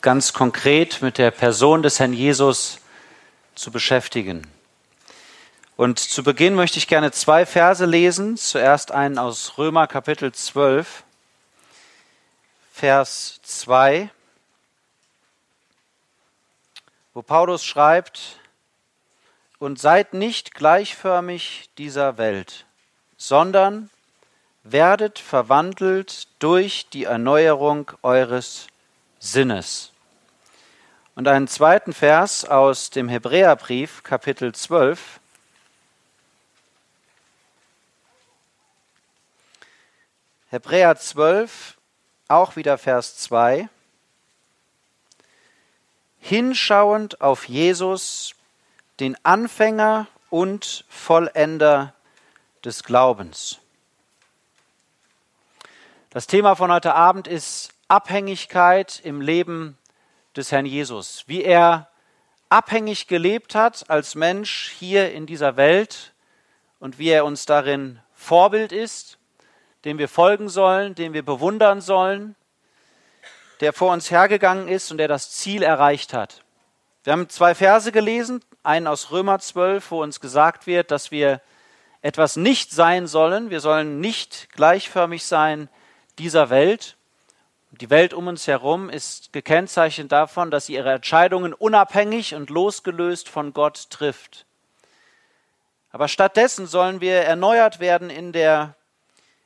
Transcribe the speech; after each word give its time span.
ganz 0.00 0.32
konkret 0.32 1.02
mit 1.02 1.18
der 1.18 1.30
Person 1.30 1.82
des 1.82 2.00
Herrn 2.00 2.12
Jesus 2.12 2.78
zu 3.54 3.70
beschäftigen. 3.70 4.46
Und 5.76 5.98
zu 5.98 6.22
Beginn 6.22 6.54
möchte 6.54 6.78
ich 6.78 6.88
gerne 6.88 7.10
zwei 7.12 7.46
Verse 7.46 7.84
lesen. 7.84 8.36
Zuerst 8.36 8.92
einen 8.92 9.18
aus 9.18 9.58
Römer 9.58 9.86
Kapitel 9.86 10.32
12, 10.32 11.04
Vers 12.72 13.40
2, 13.42 14.10
wo 17.14 17.22
Paulus 17.22 17.64
schreibt, 17.64 18.36
und 19.58 19.78
seid 19.78 20.14
nicht 20.14 20.54
gleichförmig 20.54 21.68
dieser 21.76 22.16
Welt, 22.16 22.64
sondern 23.18 23.90
werdet 24.62 25.18
verwandelt 25.18 26.28
durch 26.38 26.88
die 26.88 27.04
Erneuerung 27.04 27.90
eures 28.00 28.69
Sinnes. 29.20 29.92
Und 31.14 31.28
einen 31.28 31.46
zweiten 31.46 31.92
Vers 31.92 32.46
aus 32.46 32.88
dem 32.88 33.10
Hebräerbrief, 33.10 34.02
Kapitel 34.02 34.54
12. 34.54 35.20
Hebräer 40.48 40.96
12, 40.96 41.76
auch 42.28 42.56
wieder 42.56 42.78
Vers 42.78 43.18
2. 43.18 43.68
Hinschauend 46.18 47.20
auf 47.20 47.46
Jesus, 47.46 48.34
den 49.00 49.22
Anfänger 49.22 50.06
und 50.30 50.86
Vollender 50.88 51.92
des 52.64 52.84
Glaubens. 52.84 53.58
Das 56.08 56.26
Thema 56.26 56.56
von 56.56 56.72
heute 56.72 56.94
Abend 56.94 57.28
ist 57.28 57.74
Abhängigkeit 57.90 59.00
im 59.02 59.20
Leben 59.20 59.76
des 60.36 60.52
Herrn 60.52 60.64
Jesus. 60.64 61.24
Wie 61.26 61.42
er 61.42 61.90
abhängig 62.48 63.08
gelebt 63.08 63.56
hat 63.56 63.90
als 63.90 64.14
Mensch 64.14 64.70
hier 64.78 65.12
in 65.12 65.26
dieser 65.26 65.56
Welt 65.56 66.12
und 66.78 67.00
wie 67.00 67.08
er 67.08 67.24
uns 67.24 67.46
darin 67.46 67.98
Vorbild 68.14 68.70
ist, 68.70 69.18
dem 69.84 69.98
wir 69.98 70.08
folgen 70.08 70.48
sollen, 70.48 70.94
dem 70.94 71.14
wir 71.14 71.24
bewundern 71.24 71.80
sollen, 71.80 72.36
der 73.58 73.72
vor 73.72 73.92
uns 73.92 74.12
hergegangen 74.12 74.68
ist 74.68 74.92
und 74.92 74.98
der 74.98 75.08
das 75.08 75.32
Ziel 75.32 75.64
erreicht 75.64 76.14
hat. 76.14 76.44
Wir 77.02 77.12
haben 77.12 77.28
zwei 77.28 77.56
Verse 77.56 77.90
gelesen, 77.90 78.40
einen 78.62 78.86
aus 78.86 79.10
Römer 79.10 79.40
12, 79.40 79.90
wo 79.90 80.00
uns 80.00 80.20
gesagt 80.20 80.68
wird, 80.68 80.92
dass 80.92 81.10
wir 81.10 81.40
etwas 82.02 82.36
nicht 82.36 82.70
sein 82.70 83.08
sollen. 83.08 83.50
Wir 83.50 83.58
sollen 83.58 83.98
nicht 83.98 84.48
gleichförmig 84.52 85.24
sein 85.24 85.68
dieser 86.18 86.50
Welt. 86.50 86.96
Die 87.72 87.90
Welt 87.90 88.14
um 88.14 88.26
uns 88.26 88.48
herum 88.48 88.90
ist 88.90 89.32
gekennzeichnet 89.32 90.10
davon, 90.10 90.50
dass 90.50 90.66
sie 90.66 90.74
ihre 90.74 90.92
Entscheidungen 90.92 91.54
unabhängig 91.54 92.34
und 92.34 92.50
losgelöst 92.50 93.28
von 93.28 93.52
Gott 93.52 93.90
trifft. 93.90 94.44
Aber 95.92 96.08
stattdessen 96.08 96.66
sollen 96.66 97.00
wir 97.00 97.16
erneuert 97.22 97.78
werden 97.78 98.10
in 98.10 98.32
der 98.32 98.74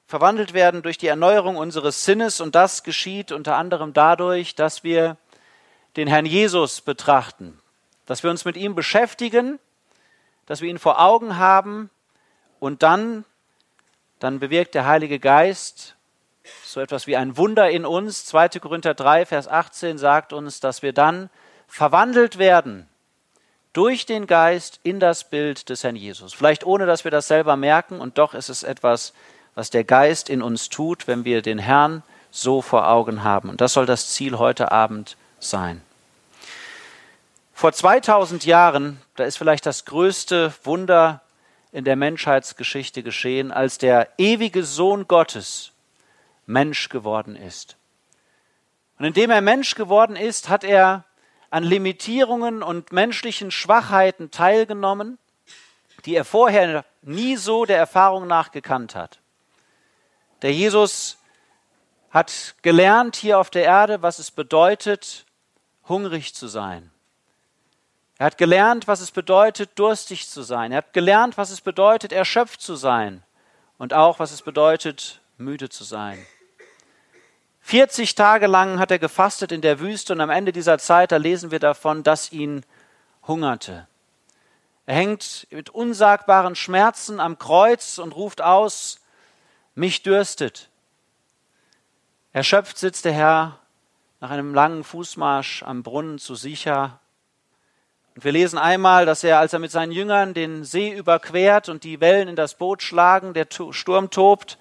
verwandelt 0.07 0.53
werden 0.53 0.83
durch 0.83 0.99
die 0.99 1.07
Erneuerung 1.07 1.57
unseres 1.57 2.05
Sinnes 2.05 2.41
und 2.41 2.55
das 2.55 2.83
geschieht 2.83 3.33
unter 3.33 3.57
anderem 3.57 3.93
dadurch, 3.93 4.55
dass 4.55 4.85
wir 4.85 5.17
den 5.97 6.09
Herrn 6.09 6.27
Jesus 6.27 6.81
betrachten, 6.81 7.59
dass 8.07 8.23
wir 8.23 8.31
uns 8.31 8.45
mit 8.45 8.57
ihm 8.57 8.75
beschäftigen, 8.75 9.59
dass 10.47 10.61
wir 10.61 10.69
ihn 10.69 10.79
vor 10.79 11.01
Augen 11.01 11.39
haben 11.39 11.91
und 12.61 12.83
dann, 12.83 13.25
dann 14.19 14.41
bewirkt 14.41 14.75
der 14.75 14.87
Heilige 14.87 15.19
Geist 15.19 15.97
so 16.65 16.81
etwas 16.81 17.07
wie 17.07 17.17
ein 17.17 17.37
Wunder 17.37 17.71
in 17.71 17.87
uns. 17.87 18.27
2. 18.27 18.49
Korinther 18.61 18.95
3, 18.95 19.27
Vers 19.27 19.49
18 19.49 19.99
sagt 19.99 20.33
uns, 20.33 20.61
dass 20.61 20.83
wir 20.83 20.93
dann 20.93 21.31
verwandelt 21.67 22.39
werden 22.39 22.89
durch 23.73 24.07
den 24.07 24.27
Geist 24.27 24.81
in 24.83 25.01
das 25.01 25.25
Bild 25.25 25.69
des 25.69 25.83
Herrn 25.83 25.97
Jesus. 25.97 26.33
Vielleicht 26.33 26.65
ohne, 26.65 26.87
dass 26.87 27.05
wir 27.05 27.11
das 27.11 27.29
selber 27.29 27.57
merken 27.57 28.01
und 28.01 28.19
doch 28.19 28.35
ist 28.35 28.49
es 28.49 28.63
etwas, 28.63 29.13
was 29.55 29.71
der 29.71 29.85
Geist 29.85 30.29
in 30.29 30.43
uns 30.43 30.69
tut, 30.69 31.07
wenn 31.07 31.25
wir 31.25 31.43
den 31.43 31.59
Herrn 31.59 32.03
so 32.31 32.63
vor 32.63 32.89
Augen 32.89 33.25
haben. 33.25 33.49
Und 33.49 33.61
das 33.61 33.73
soll 33.73 33.87
das 33.87 34.11
Ziel 34.11 34.39
heute 34.39 34.73
Abend 34.73 35.17
sein. 35.39 35.83
Vor 37.53 37.73
2000 37.73 38.45
Jahren, 38.45 39.01
da 39.17 39.25
ist 39.25 39.39
vielleicht 39.39 39.67
das 39.67 39.85
größte 39.85 40.53
Wunder 40.65 41.23
in 41.71 41.85
der 41.85 41.97
Menschheitsgeschichte 41.97 43.03
geschehen, 43.03 43.53
als 43.53 43.79
der 43.79 44.09
ewige 44.19 44.65
Sohn 44.65 45.07
Gottes 45.07 45.74
Mensch 46.47 46.89
geworden 46.89 47.37
ist. 47.37 47.77
Und 48.99 49.07
indem 49.07 49.31
er 49.31 49.41
Mensch 49.41 49.75
geworden 49.75 50.17
ist, 50.17 50.49
hat 50.49 50.65
er 50.65 51.05
an 51.51 51.65
Limitierungen 51.65 52.63
und 52.63 52.93
menschlichen 52.93 53.51
Schwachheiten 53.51 54.31
teilgenommen, 54.31 55.19
die 56.05 56.15
er 56.15 56.25
vorher 56.25 56.85
nie 57.03 57.37
so 57.37 57.65
der 57.65 57.79
Erfahrung 57.79 58.27
nach 58.27 58.51
gekannt 58.51 58.95
hat. 58.95 59.21
Der 60.43 60.53
Jesus 60.53 61.19
hat 62.11 62.55
gelernt 62.63 63.17
hier 63.17 63.39
auf 63.39 63.51
der 63.51 63.65
Erde, 63.65 64.03
was 64.03 64.19
es 64.19 64.31
bedeutet, 64.31 65.27
hungrig 65.89 66.35
zu 66.35 66.49
sein. 66.49 66.91
Er 68.19 68.27
hat 68.27 68.39
gelernt, 68.39 68.87
was 68.87 69.01
es 69.01 69.11
bedeutet, 69.11 69.71
durstig 69.79 70.29
zu 70.29 70.43
sein. 70.43 70.71
Er 70.73 70.79
hat 70.79 70.93
gelernt, 70.93 71.37
was 71.37 71.51
es 71.51 71.61
bedeutet, 71.61 72.13
erschöpft 72.13 72.61
zu 72.61 72.77
sein. 72.77 73.25
Und 73.77 73.93
auch, 73.93 74.21
was 74.21 74.31
es 74.31 74.43
bedeutet, 74.43 75.21
müde 75.37 75.69
zu 75.69 75.83
sein. 75.83 76.25
40 77.67 78.15
Tage 78.15 78.47
lang 78.47 78.79
hat 78.79 78.91
er 78.91 78.99
gefastet 78.99 79.51
in 79.51 79.63
der 79.63 79.81
Wüste 79.81 80.13
und 80.13 80.21
am 80.21 80.29
Ende 80.29 80.53
dieser 80.53 80.79
Zeit, 80.79 81.13
da 81.13 81.17
lesen 81.17 81.51
wir 81.51 81.61
davon, 81.61 82.03
dass 82.03 82.31
ihn 82.31 82.63
hungerte. 83.27 83.89
Er 84.85 84.97
hängt 84.97 85.47
mit 85.51 85.71
unsagbaren 85.71 86.57
Schmerzen 86.57 87.21
am 87.21 87.39
Kreuz 87.39 87.97
und 87.97 88.15
ruft 88.15 88.43
aus, 88.43 89.01
mich 89.75 90.03
dürstet. 90.03 90.69
Erschöpft 92.33 92.77
sitzt 92.77 93.07
der 93.07 93.15
Herr 93.15 93.59
nach 94.21 94.31
einem 94.31 94.53
langen 94.53 94.85
Fußmarsch 94.85 95.63
am 95.63 95.83
Brunnen 95.83 96.19
zu 96.19 96.35
Sicha 96.35 97.01
und 98.15 98.25
wir 98.25 98.33
lesen 98.33 98.59
einmal, 98.59 99.07
dass 99.07 99.25
er, 99.25 99.39
als 99.39 99.55
er 99.55 99.59
mit 99.59 99.71
seinen 99.71 99.91
Jüngern 99.91 100.35
den 100.35 100.65
See 100.65 100.93
überquert 100.93 101.69
und 101.69 101.83
die 101.83 102.01
Wellen 102.01 102.29
in 102.29 102.37
das 102.37 102.55
Boot 102.57 102.83
schlagen, 102.83 103.35
der 103.35 103.49
Sturm 103.71 104.11
tobt, 104.11 104.59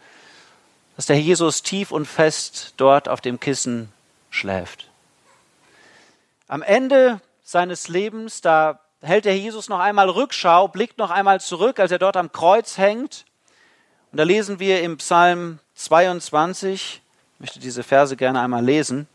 dass 0.95 1.07
der 1.07 1.19
Jesus 1.19 1.63
tief 1.63 1.91
und 1.91 2.05
fest 2.05 2.73
dort 2.77 3.09
auf 3.09 3.21
dem 3.21 3.39
Kissen 3.39 3.91
schläft. 4.29 4.89
Am 6.47 6.61
Ende 6.61 7.19
seines 7.43 7.87
Lebens, 7.87 8.41
da 8.41 8.79
hält 9.01 9.25
der 9.25 9.37
Jesus 9.37 9.69
noch 9.69 9.79
einmal 9.79 10.09
Rückschau, 10.09 10.67
blickt 10.67 10.97
noch 10.97 11.09
einmal 11.09 11.41
zurück, 11.41 11.79
als 11.79 11.91
er 11.91 11.99
dort 11.99 12.17
am 12.17 12.31
Kreuz 12.31 12.77
hängt. 12.77 13.25
Und 14.11 14.17
da 14.17 14.23
lesen 14.23 14.59
wir 14.59 14.81
im 14.81 14.97
Psalm 14.97 15.59
22, 15.75 17.01
ich 17.33 17.39
möchte 17.39 17.59
diese 17.59 17.83
Verse 17.83 18.15
gerne 18.15 18.39
einmal 18.39 18.63
lesen. 18.63 19.07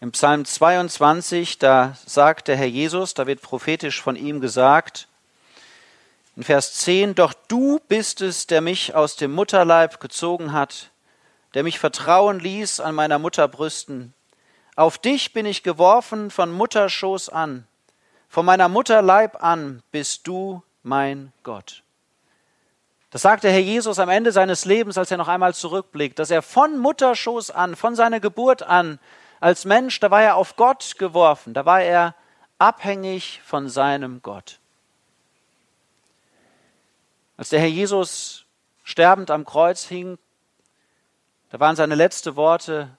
Im 0.00 0.12
Psalm 0.12 0.44
22, 0.44 1.58
da 1.58 1.96
sagt 2.04 2.48
der 2.48 2.56
Herr 2.56 2.66
Jesus, 2.66 3.14
da 3.14 3.26
wird 3.26 3.40
prophetisch 3.40 4.02
von 4.02 4.14
ihm 4.14 4.40
gesagt, 4.40 5.08
in 6.36 6.42
Vers 6.42 6.74
10, 6.74 7.14
Doch 7.14 7.32
du 7.32 7.80
bist 7.88 8.20
es, 8.20 8.46
der 8.46 8.60
mich 8.60 8.94
aus 8.94 9.16
dem 9.16 9.32
Mutterleib 9.32 10.00
gezogen 10.00 10.52
hat, 10.52 10.90
der 11.54 11.62
mich 11.62 11.78
vertrauen 11.78 12.38
ließ 12.38 12.80
an 12.80 12.94
meiner 12.94 13.18
Mutterbrüsten. 13.18 14.12
Auf 14.76 14.98
dich 14.98 15.32
bin 15.32 15.46
ich 15.46 15.62
geworfen 15.62 16.30
von 16.30 16.52
Mutterschoß 16.52 17.30
an. 17.30 17.66
Von 18.28 18.44
meiner 18.44 18.68
Mutterleib 18.68 19.42
an 19.42 19.82
bist 19.90 20.26
du 20.28 20.62
mein 20.82 21.32
Gott. 21.42 21.82
Das 23.10 23.22
sagt 23.22 23.44
der 23.44 23.52
Herr 23.52 23.60
Jesus 23.60 23.98
am 23.98 24.10
Ende 24.10 24.30
seines 24.30 24.66
Lebens, 24.66 24.98
als 24.98 25.10
er 25.10 25.16
noch 25.16 25.28
einmal 25.28 25.54
zurückblickt, 25.54 26.18
dass 26.18 26.30
er 26.30 26.42
von 26.42 26.76
Mutterschoß 26.78 27.50
an, 27.50 27.74
von 27.74 27.94
seiner 27.94 28.20
Geburt 28.20 28.62
an, 28.62 28.98
als 29.40 29.64
Mensch, 29.64 30.00
da 30.00 30.10
war 30.10 30.22
er 30.22 30.36
auf 30.36 30.56
Gott 30.56 30.96
geworfen, 30.98 31.54
da 31.54 31.64
war 31.64 31.80
er 31.80 32.14
abhängig 32.58 33.40
von 33.44 33.70
seinem 33.70 34.20
Gott. 34.20 34.58
Als 37.36 37.50
der 37.50 37.60
Herr 37.60 37.68
Jesus 37.68 38.46
sterbend 38.82 39.30
am 39.30 39.44
Kreuz 39.44 39.84
hing, 39.84 40.18
da 41.50 41.60
waren 41.60 41.76
seine 41.76 41.94
letzten 41.94 42.36
Worte, 42.36 42.96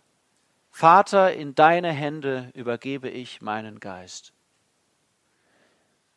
Vater, 0.72 1.34
in 1.34 1.56
deine 1.56 1.92
Hände 1.92 2.52
übergebe 2.54 3.10
ich 3.10 3.42
meinen 3.42 3.80
Geist. 3.80 4.32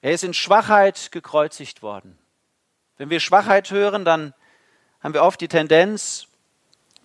Er 0.02 0.12
ist 0.12 0.25
in 0.25 0.34
Schwachheit 0.34 1.12
gekreuzigt 1.12 1.82
worden. 1.82 2.19
Wenn 2.99 3.08
wir 3.11 3.20
Schwachheit 3.20 3.70
hören, 3.70 4.05
dann 4.05 4.34
haben 5.00 5.14
wir 5.14 5.23
oft 5.23 5.40
die 5.40 5.49
Tendenz 5.49 6.28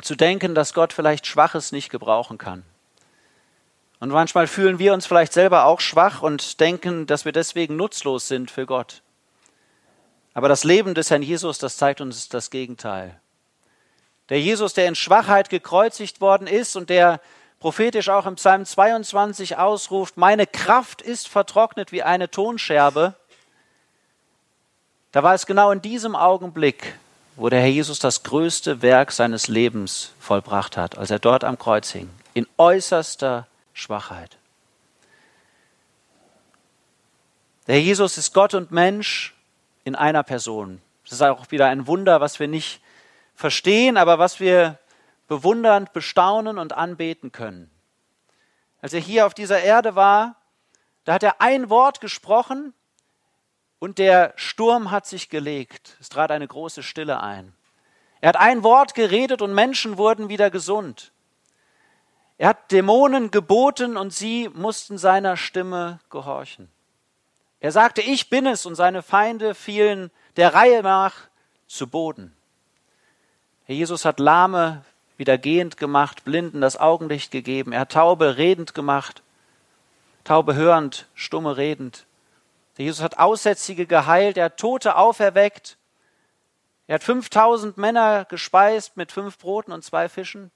zu 0.01 0.15
denken, 0.15 0.53
dass 0.53 0.73
Gott 0.73 0.91
vielleicht 0.91 1.27
Schwaches 1.27 1.71
nicht 1.71 1.89
gebrauchen 1.89 2.37
kann. 2.37 2.63
Und 3.99 4.09
manchmal 4.09 4.47
fühlen 4.47 4.77
wir 4.77 4.93
uns 4.93 5.05
vielleicht 5.05 5.31
selber 5.31 5.65
auch 5.65 5.79
schwach 5.79 6.21
und 6.21 6.59
denken, 6.59 7.07
dass 7.07 7.23
wir 7.23 7.31
deswegen 7.31 7.77
nutzlos 7.77 8.27
sind 8.27 8.51
für 8.51 8.65
Gott. 8.65 9.01
Aber 10.35 10.49
das 10.49 10.65
Leben 10.65 10.93
des 10.93 11.09
Herrn 11.09 11.23
Jesus, 11.23 11.57
das 11.59 11.77
zeigt 11.77 12.01
uns 12.01 12.27
das 12.27 12.51
Gegenteil. 12.51 13.19
Der 14.29 14.41
Jesus, 14.41 14.73
der 14.73 14.87
in 14.87 14.95
Schwachheit 14.95 15.49
gekreuzigt 15.49 16.19
worden 16.19 16.45
ist 16.45 16.75
und 16.75 16.89
der 16.89 17.21
prophetisch 17.61 18.09
auch 18.09 18.25
im 18.25 18.35
Psalm 18.35 18.65
22 18.65 19.57
ausruft, 19.57 20.17
meine 20.17 20.45
Kraft 20.45 21.01
ist 21.01 21.29
vertrocknet 21.29 21.93
wie 21.93 22.03
eine 22.03 22.29
Tonscherbe, 22.29 23.15
da 25.13 25.23
war 25.23 25.33
es 25.33 25.45
genau 25.45 25.71
in 25.71 25.81
diesem 25.81 26.17
Augenblick, 26.17 26.99
wo 27.37 27.47
der 27.47 27.61
Herr 27.61 27.69
Jesus 27.69 27.99
das 27.99 28.23
größte 28.23 28.81
Werk 28.81 29.13
seines 29.13 29.47
Lebens 29.47 30.11
vollbracht 30.19 30.75
hat, 30.75 30.97
als 30.97 31.11
er 31.11 31.19
dort 31.19 31.45
am 31.45 31.57
Kreuz 31.57 31.91
hing, 31.91 32.09
in 32.33 32.45
äußerster 32.57 33.47
Schwachheit. 33.73 34.35
Der 37.67 37.75
Herr 37.75 37.81
Jesus 37.81 38.17
ist 38.17 38.33
Gott 38.33 38.53
und 38.53 38.71
Mensch 38.71 39.34
in 39.85 39.95
einer 39.95 40.23
Person. 40.23 40.81
Das 41.03 41.13
ist 41.13 41.21
auch 41.21 41.51
wieder 41.51 41.67
ein 41.67 41.87
Wunder, 41.87 42.19
was 42.19 42.39
wir 42.39 42.49
nicht 42.49 42.81
verstehen, 43.35 43.95
aber 43.95 44.19
was 44.19 44.41
wir 44.41 44.79
bewundernd 45.27 45.93
bestaunen 45.93 46.57
und 46.57 46.73
anbeten 46.73 47.31
können. 47.31 47.71
Als 48.81 48.93
er 48.93 48.99
hier 48.99 49.25
auf 49.25 49.33
dieser 49.33 49.61
Erde 49.61 49.95
war, 49.95 50.35
da 51.05 51.13
hat 51.13 51.23
er 51.23 51.39
ein 51.39 51.69
Wort 51.69 52.01
gesprochen 52.01 52.73
und 53.79 53.99
der 53.99 54.33
Sturm 54.35 54.91
hat 54.91 55.05
sich 55.05 55.29
gelegt. 55.29 55.97
Es 56.01 56.09
trat 56.09 56.31
eine 56.31 56.47
große 56.47 56.83
Stille 56.83 57.21
ein. 57.21 57.53
Er 58.21 58.29
hat 58.29 58.37
ein 58.37 58.63
Wort 58.63 58.95
geredet 58.95 59.41
und 59.43 59.53
Menschen 59.53 59.97
wurden 59.97 60.29
wieder 60.29 60.49
gesund. 60.49 61.11
Er 62.37 62.49
hat 62.49 62.71
Dämonen 62.71 63.29
geboten 63.29 63.97
und 63.97 64.13
sie 64.13 64.49
mussten 64.49 64.97
seiner 64.97 65.37
Stimme 65.37 65.99
gehorchen. 66.09 66.71
Er 67.59 67.71
sagte, 67.71 68.01
ich 68.01 68.29
bin 68.29 68.45
es 68.45 68.65
und 68.65 68.75
seine 68.75 69.01
Feinde 69.01 69.55
fielen 69.55 70.11
der 70.35 70.53
Reihe 70.53 70.83
nach 70.83 71.13
zu 71.67 71.87
Boden. 71.87 72.35
Herr 73.65 73.75
Jesus 73.75 74.05
hat 74.05 74.19
Lahme 74.19 74.83
wieder 75.17 75.37
gehend 75.37 75.77
gemacht, 75.77 76.23
Blinden 76.23 76.61
das 76.61 76.77
Augenlicht 76.77 77.31
gegeben, 77.31 77.71
er 77.71 77.81
hat 77.81 77.93
Taube 77.93 78.37
redend 78.37 78.73
gemacht, 78.73 79.23
Taube 80.23 80.55
hörend, 80.55 81.07
Stumme 81.13 81.57
redend. 81.57 82.05
Der 82.77 82.85
Jesus 82.85 83.01
hat 83.01 83.17
Aussätzige 83.17 83.85
geheilt, 83.85 84.37
er 84.37 84.45
hat 84.45 84.57
Tote 84.57 84.97
auferweckt, 84.97 85.77
er 86.87 86.95
hat 86.95 87.03
5000 87.03 87.77
Männer 87.77 88.25
gespeist 88.25 88.97
mit 88.97 89.11
fünf 89.11 89.37
Broten 89.39 89.71
und 89.71 89.83
zwei 89.83 90.09
Fischen. 90.09 90.51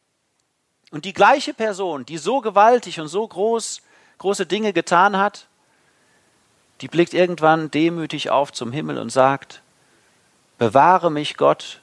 Und 0.92 1.06
die 1.06 1.13
gleiche 1.13 1.54
Person, 1.54 2.06
die 2.06 2.18
so 2.18 2.42
gewaltig 2.42 3.00
und 3.00 3.07
so 3.07 3.28
groß, 3.28 3.81
große 4.18 4.45
Dinge 4.45 4.74
getan 4.74 5.18
hat, 5.18 5.48
die 6.81 6.88
blickt 6.88 7.14
irgendwann 7.14 7.72
demütig 7.72 8.30
auf 8.30 8.54
zum 8.54 8.72
Himmel 8.72 8.98
und 8.98 9.10
sagt, 9.10 9.62
bewahre 10.58 11.12
mich 11.12 11.38
Gott, 11.38 11.81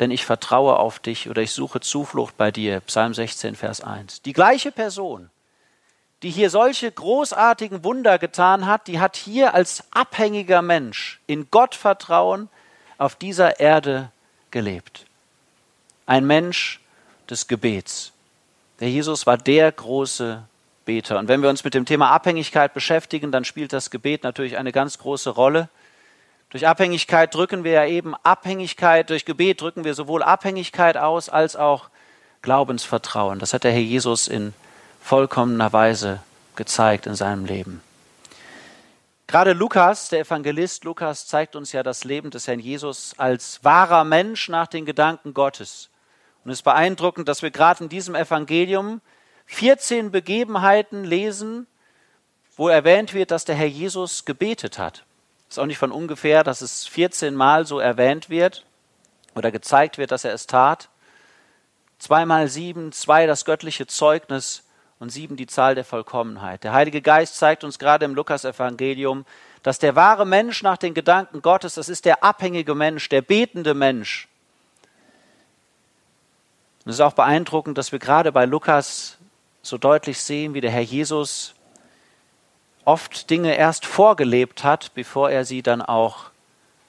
denn 0.00 0.10
ich 0.10 0.24
vertraue 0.24 0.78
auf 0.78 0.98
dich 0.98 1.28
oder 1.28 1.42
ich 1.42 1.52
suche 1.52 1.80
Zuflucht 1.80 2.36
bei 2.36 2.50
dir. 2.50 2.80
Psalm 2.80 3.14
16, 3.14 3.54
Vers 3.54 3.80
1. 3.80 4.22
Die 4.22 4.32
gleiche 4.32 4.72
Person, 4.72 5.30
die 6.22 6.30
hier 6.30 6.50
solche 6.50 6.90
großartigen 6.90 7.84
Wunder 7.84 8.18
getan 8.18 8.66
hat, 8.66 8.86
die 8.88 8.98
hat 8.98 9.16
hier 9.16 9.54
als 9.54 9.84
abhängiger 9.92 10.62
Mensch 10.62 11.20
in 11.26 11.50
Gottvertrauen 11.50 12.48
auf 12.98 13.14
dieser 13.14 13.60
Erde 13.60 14.10
gelebt. 14.50 15.06
Ein 16.06 16.26
Mensch 16.26 16.80
des 17.28 17.46
Gebets. 17.46 18.12
Der 18.80 18.90
Jesus 18.90 19.26
war 19.26 19.38
der 19.38 19.70
große 19.70 20.42
Beter. 20.84 21.18
Und 21.18 21.28
wenn 21.28 21.42
wir 21.42 21.48
uns 21.48 21.64
mit 21.64 21.74
dem 21.74 21.86
Thema 21.86 22.10
Abhängigkeit 22.10 22.74
beschäftigen, 22.74 23.32
dann 23.32 23.44
spielt 23.44 23.72
das 23.72 23.90
Gebet 23.90 24.22
natürlich 24.22 24.56
eine 24.56 24.72
ganz 24.72 24.98
große 24.98 25.30
Rolle. 25.30 25.68
Durch 26.50 26.66
Abhängigkeit 26.66 27.34
drücken 27.34 27.64
wir 27.64 27.72
ja 27.72 27.86
eben 27.86 28.14
Abhängigkeit, 28.22 29.10
durch 29.10 29.24
Gebet 29.24 29.60
drücken 29.60 29.84
wir 29.84 29.94
sowohl 29.94 30.22
Abhängigkeit 30.22 30.96
aus 30.96 31.28
als 31.28 31.56
auch 31.56 31.90
Glaubensvertrauen. 32.42 33.38
Das 33.38 33.52
hat 33.52 33.64
der 33.64 33.72
Herr 33.72 33.80
Jesus 33.80 34.28
in 34.28 34.52
vollkommener 35.02 35.72
Weise 35.72 36.20
gezeigt 36.56 37.06
in 37.06 37.14
seinem 37.14 37.44
Leben. 37.44 37.82
Gerade 39.26 39.52
Lukas, 39.52 40.10
der 40.10 40.20
Evangelist 40.20 40.84
Lukas, 40.84 41.26
zeigt 41.26 41.56
uns 41.56 41.72
ja 41.72 41.82
das 41.82 42.04
Leben 42.04 42.30
des 42.30 42.46
Herrn 42.46 42.60
Jesus 42.60 43.14
als 43.16 43.64
wahrer 43.64 44.04
Mensch 44.04 44.48
nach 44.48 44.66
den 44.66 44.84
Gedanken 44.84 45.34
Gottes. 45.34 45.88
Und 46.44 46.50
es 46.50 46.58
ist 46.58 46.62
beeindruckend, 46.62 47.26
dass 47.26 47.42
wir 47.42 47.50
gerade 47.50 47.84
in 47.84 47.88
diesem 47.88 48.14
Evangelium 48.14 49.00
14 49.46 50.10
Begebenheiten 50.10 51.04
lesen, 51.04 51.66
wo 52.56 52.68
erwähnt 52.68 53.14
wird, 53.14 53.30
dass 53.30 53.44
der 53.44 53.54
Herr 53.54 53.66
Jesus 53.66 54.24
gebetet 54.24 54.78
hat. 54.78 55.04
Ist 55.48 55.58
auch 55.58 55.66
nicht 55.66 55.78
von 55.78 55.92
ungefähr, 55.92 56.44
dass 56.44 56.62
es 56.62 56.86
14 56.86 57.34
Mal 57.34 57.66
so 57.66 57.78
erwähnt 57.78 58.30
wird 58.30 58.64
oder 59.34 59.50
gezeigt 59.50 59.98
wird, 59.98 60.10
dass 60.10 60.24
er 60.24 60.32
es 60.32 60.46
tat. 60.46 60.88
Zweimal 61.98 62.48
sieben, 62.48 62.92
zwei 62.92 63.26
das 63.26 63.44
göttliche 63.44 63.86
Zeugnis 63.86 64.64
und 64.98 65.10
sieben 65.10 65.36
die 65.36 65.46
Zahl 65.46 65.74
der 65.74 65.84
Vollkommenheit. 65.84 66.64
Der 66.64 66.72
Heilige 66.72 67.02
Geist 67.02 67.36
zeigt 67.36 67.64
uns 67.64 67.78
gerade 67.78 68.04
im 68.04 68.14
Lukas-Evangelium, 68.14 69.26
dass 69.62 69.78
der 69.78 69.96
wahre 69.96 70.26
Mensch 70.26 70.62
nach 70.62 70.76
den 70.76 70.94
Gedanken 70.94 71.42
Gottes, 71.42 71.74
das 71.74 71.88
ist 71.88 72.04
der 72.04 72.22
abhängige 72.22 72.74
Mensch, 72.74 73.08
der 73.08 73.22
betende 73.22 73.74
Mensch. 73.74 74.28
Und 76.84 76.90
es 76.90 76.96
ist 76.96 77.00
auch 77.00 77.14
beeindruckend, 77.14 77.78
dass 77.78 77.92
wir 77.92 77.98
gerade 77.98 78.30
bei 78.30 78.44
Lukas 78.44 79.18
so 79.66 79.78
deutlich 79.78 80.18
sehen, 80.18 80.54
wie 80.54 80.60
der 80.60 80.70
Herr 80.70 80.82
Jesus 80.82 81.54
oft 82.84 83.30
Dinge 83.30 83.56
erst 83.56 83.86
vorgelebt 83.86 84.62
hat, 84.62 84.92
bevor 84.94 85.30
er 85.30 85.44
sie 85.44 85.62
dann 85.62 85.80
auch 85.80 86.30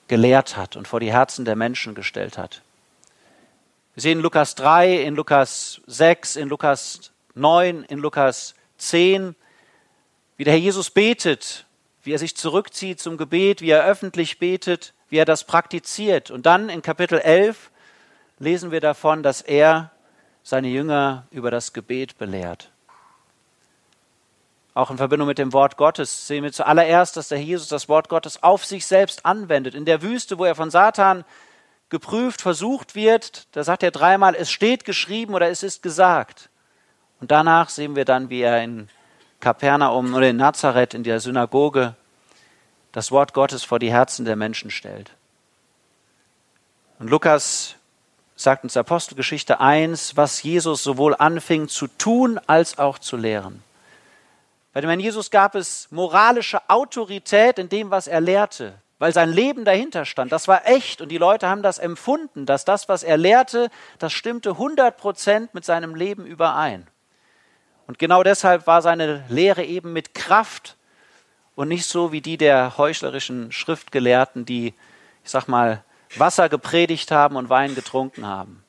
gelehrt 0.07 0.57
hat 0.57 0.75
und 0.75 0.87
vor 0.87 0.99
die 0.99 1.11
Herzen 1.11 1.45
der 1.45 1.55
Menschen 1.55 1.95
gestellt 1.95 2.37
hat. 2.37 2.61
Wir 3.95 4.01
sehen 4.01 4.19
in 4.19 4.23
Lukas 4.23 4.55
3, 4.55 5.03
in 5.03 5.15
Lukas 5.15 5.81
6, 5.87 6.35
in 6.35 6.49
Lukas 6.49 7.11
9, 7.33 7.83
in 7.83 7.99
Lukas 7.99 8.55
10, 8.77 9.35
wie 10.35 10.43
der 10.43 10.53
Herr 10.53 10.59
Jesus 10.59 10.89
betet, 10.89 11.65
wie 12.03 12.11
er 12.11 12.19
sich 12.19 12.35
zurückzieht 12.35 12.99
zum 12.99 13.15
Gebet, 13.17 13.61
wie 13.61 13.69
er 13.69 13.85
öffentlich 13.85 14.37
betet, 14.37 14.93
wie 15.09 15.17
er 15.17 15.25
das 15.25 15.45
praktiziert. 15.45 16.29
Und 16.29 16.45
dann 16.45 16.67
in 16.67 16.81
Kapitel 16.81 17.19
11 17.19 17.71
lesen 18.37 18.71
wir 18.71 18.81
davon, 18.81 19.23
dass 19.23 19.41
er 19.41 19.91
seine 20.45 20.67
Jünger 20.67 21.25
über 21.31 21.49
das 21.49 21.73
Gebet 21.73 22.19
belehrt. 22.19 22.69
Auch 24.75 24.91
in 24.91 24.97
Verbindung 24.97 25.27
mit 25.27 25.39
dem 25.39 25.53
Wort 25.53 25.75
Gottes 25.75 26.27
sehen 26.27 26.43
wir 26.43 26.51
zuallererst, 26.51 27.17
dass 27.17 27.29
der 27.29 27.41
Jesus 27.41 27.67
das 27.67 27.89
Wort 27.89 28.09
Gottes 28.09 28.43
auf 28.43 28.63
sich 28.63 28.85
selbst 28.85 29.25
anwendet. 29.25 29.73
In 29.73 29.85
der 29.85 30.03
Wüste, 30.03 30.37
wo 30.37 30.45
er 30.45 30.53
von 30.53 30.69
Satan 30.69 31.25
geprüft, 31.89 32.43
versucht 32.43 32.93
wird, 32.93 33.47
da 33.55 33.63
sagt 33.63 33.81
er 33.81 33.89
dreimal, 33.89 34.35
es 34.35 34.51
steht 34.51 34.85
geschrieben 34.85 35.33
oder 35.33 35.49
es 35.49 35.63
ist 35.63 35.81
gesagt. 35.81 36.49
Und 37.19 37.31
danach 37.31 37.69
sehen 37.69 37.95
wir 37.95 38.05
dann, 38.05 38.29
wie 38.29 38.41
er 38.41 38.63
in 38.63 38.87
Kapernaum 39.39 40.13
oder 40.13 40.29
in 40.29 40.37
Nazareth 40.37 40.93
in 40.93 41.03
der 41.03 41.19
Synagoge 41.19 41.95
das 42.91 43.11
Wort 43.11 43.33
Gottes 43.33 43.63
vor 43.63 43.79
die 43.79 43.91
Herzen 43.91 44.25
der 44.25 44.35
Menschen 44.35 44.69
stellt. 44.69 45.09
Und 46.99 47.09
Lukas 47.09 47.75
sagt 48.35 48.63
uns 48.63 48.75
Apostelgeschichte 48.75 49.59
1, 49.59 50.17
was 50.17 50.43
Jesus 50.43 50.83
sowohl 50.83 51.15
anfing 51.15 51.67
zu 51.67 51.87
tun 51.87 52.39
als 52.47 52.77
auch 52.77 52.99
zu 52.99 53.15
lehren. 53.15 53.63
Bei 54.73 54.81
dem 54.81 54.89
Herrn 54.89 54.99
Jesus 54.99 55.31
gab 55.31 55.55
es 55.55 55.87
moralische 55.89 56.69
Autorität 56.69 57.59
in 57.59 57.69
dem, 57.69 57.91
was 57.91 58.07
er 58.07 58.19
lehrte, 58.19 58.73
weil 58.99 59.13
sein 59.13 59.31
Leben 59.31 59.63
dahinter 59.63 60.03
stand. 60.03 60.33
Das 60.33 60.49
war 60.49 60.67
echt 60.67 60.99
und 60.99 61.09
die 61.09 61.17
Leute 61.17 61.47
haben 61.47 61.63
das 61.63 61.79
empfunden, 61.79 62.45
dass 62.45 62.65
das, 62.65 62.89
was 62.89 63.03
er 63.03 63.15
lehrte, 63.15 63.69
das 63.99 64.11
stimmte 64.11 64.49
100 64.49 64.97
Prozent 64.97 65.53
mit 65.53 65.63
seinem 65.63 65.95
Leben 65.95 66.25
überein. 66.25 66.87
Und 67.87 67.99
genau 67.99 68.21
deshalb 68.21 68.67
war 68.67 68.81
seine 68.81 69.23
Lehre 69.29 69.63
eben 69.63 69.93
mit 69.93 70.13
Kraft 70.13 70.75
und 71.55 71.69
nicht 71.69 71.85
so 71.85 72.11
wie 72.11 72.19
die 72.19 72.35
der 72.35 72.77
heuchlerischen 72.77 73.53
Schriftgelehrten, 73.53 74.45
die, 74.45 74.73
ich 75.23 75.31
sag 75.31 75.47
mal, 75.47 75.84
Wasser 76.15 76.49
gepredigt 76.49 77.11
haben 77.11 77.35
und 77.35 77.49
Wein 77.49 77.75
getrunken 77.75 78.25
haben. 78.25 78.63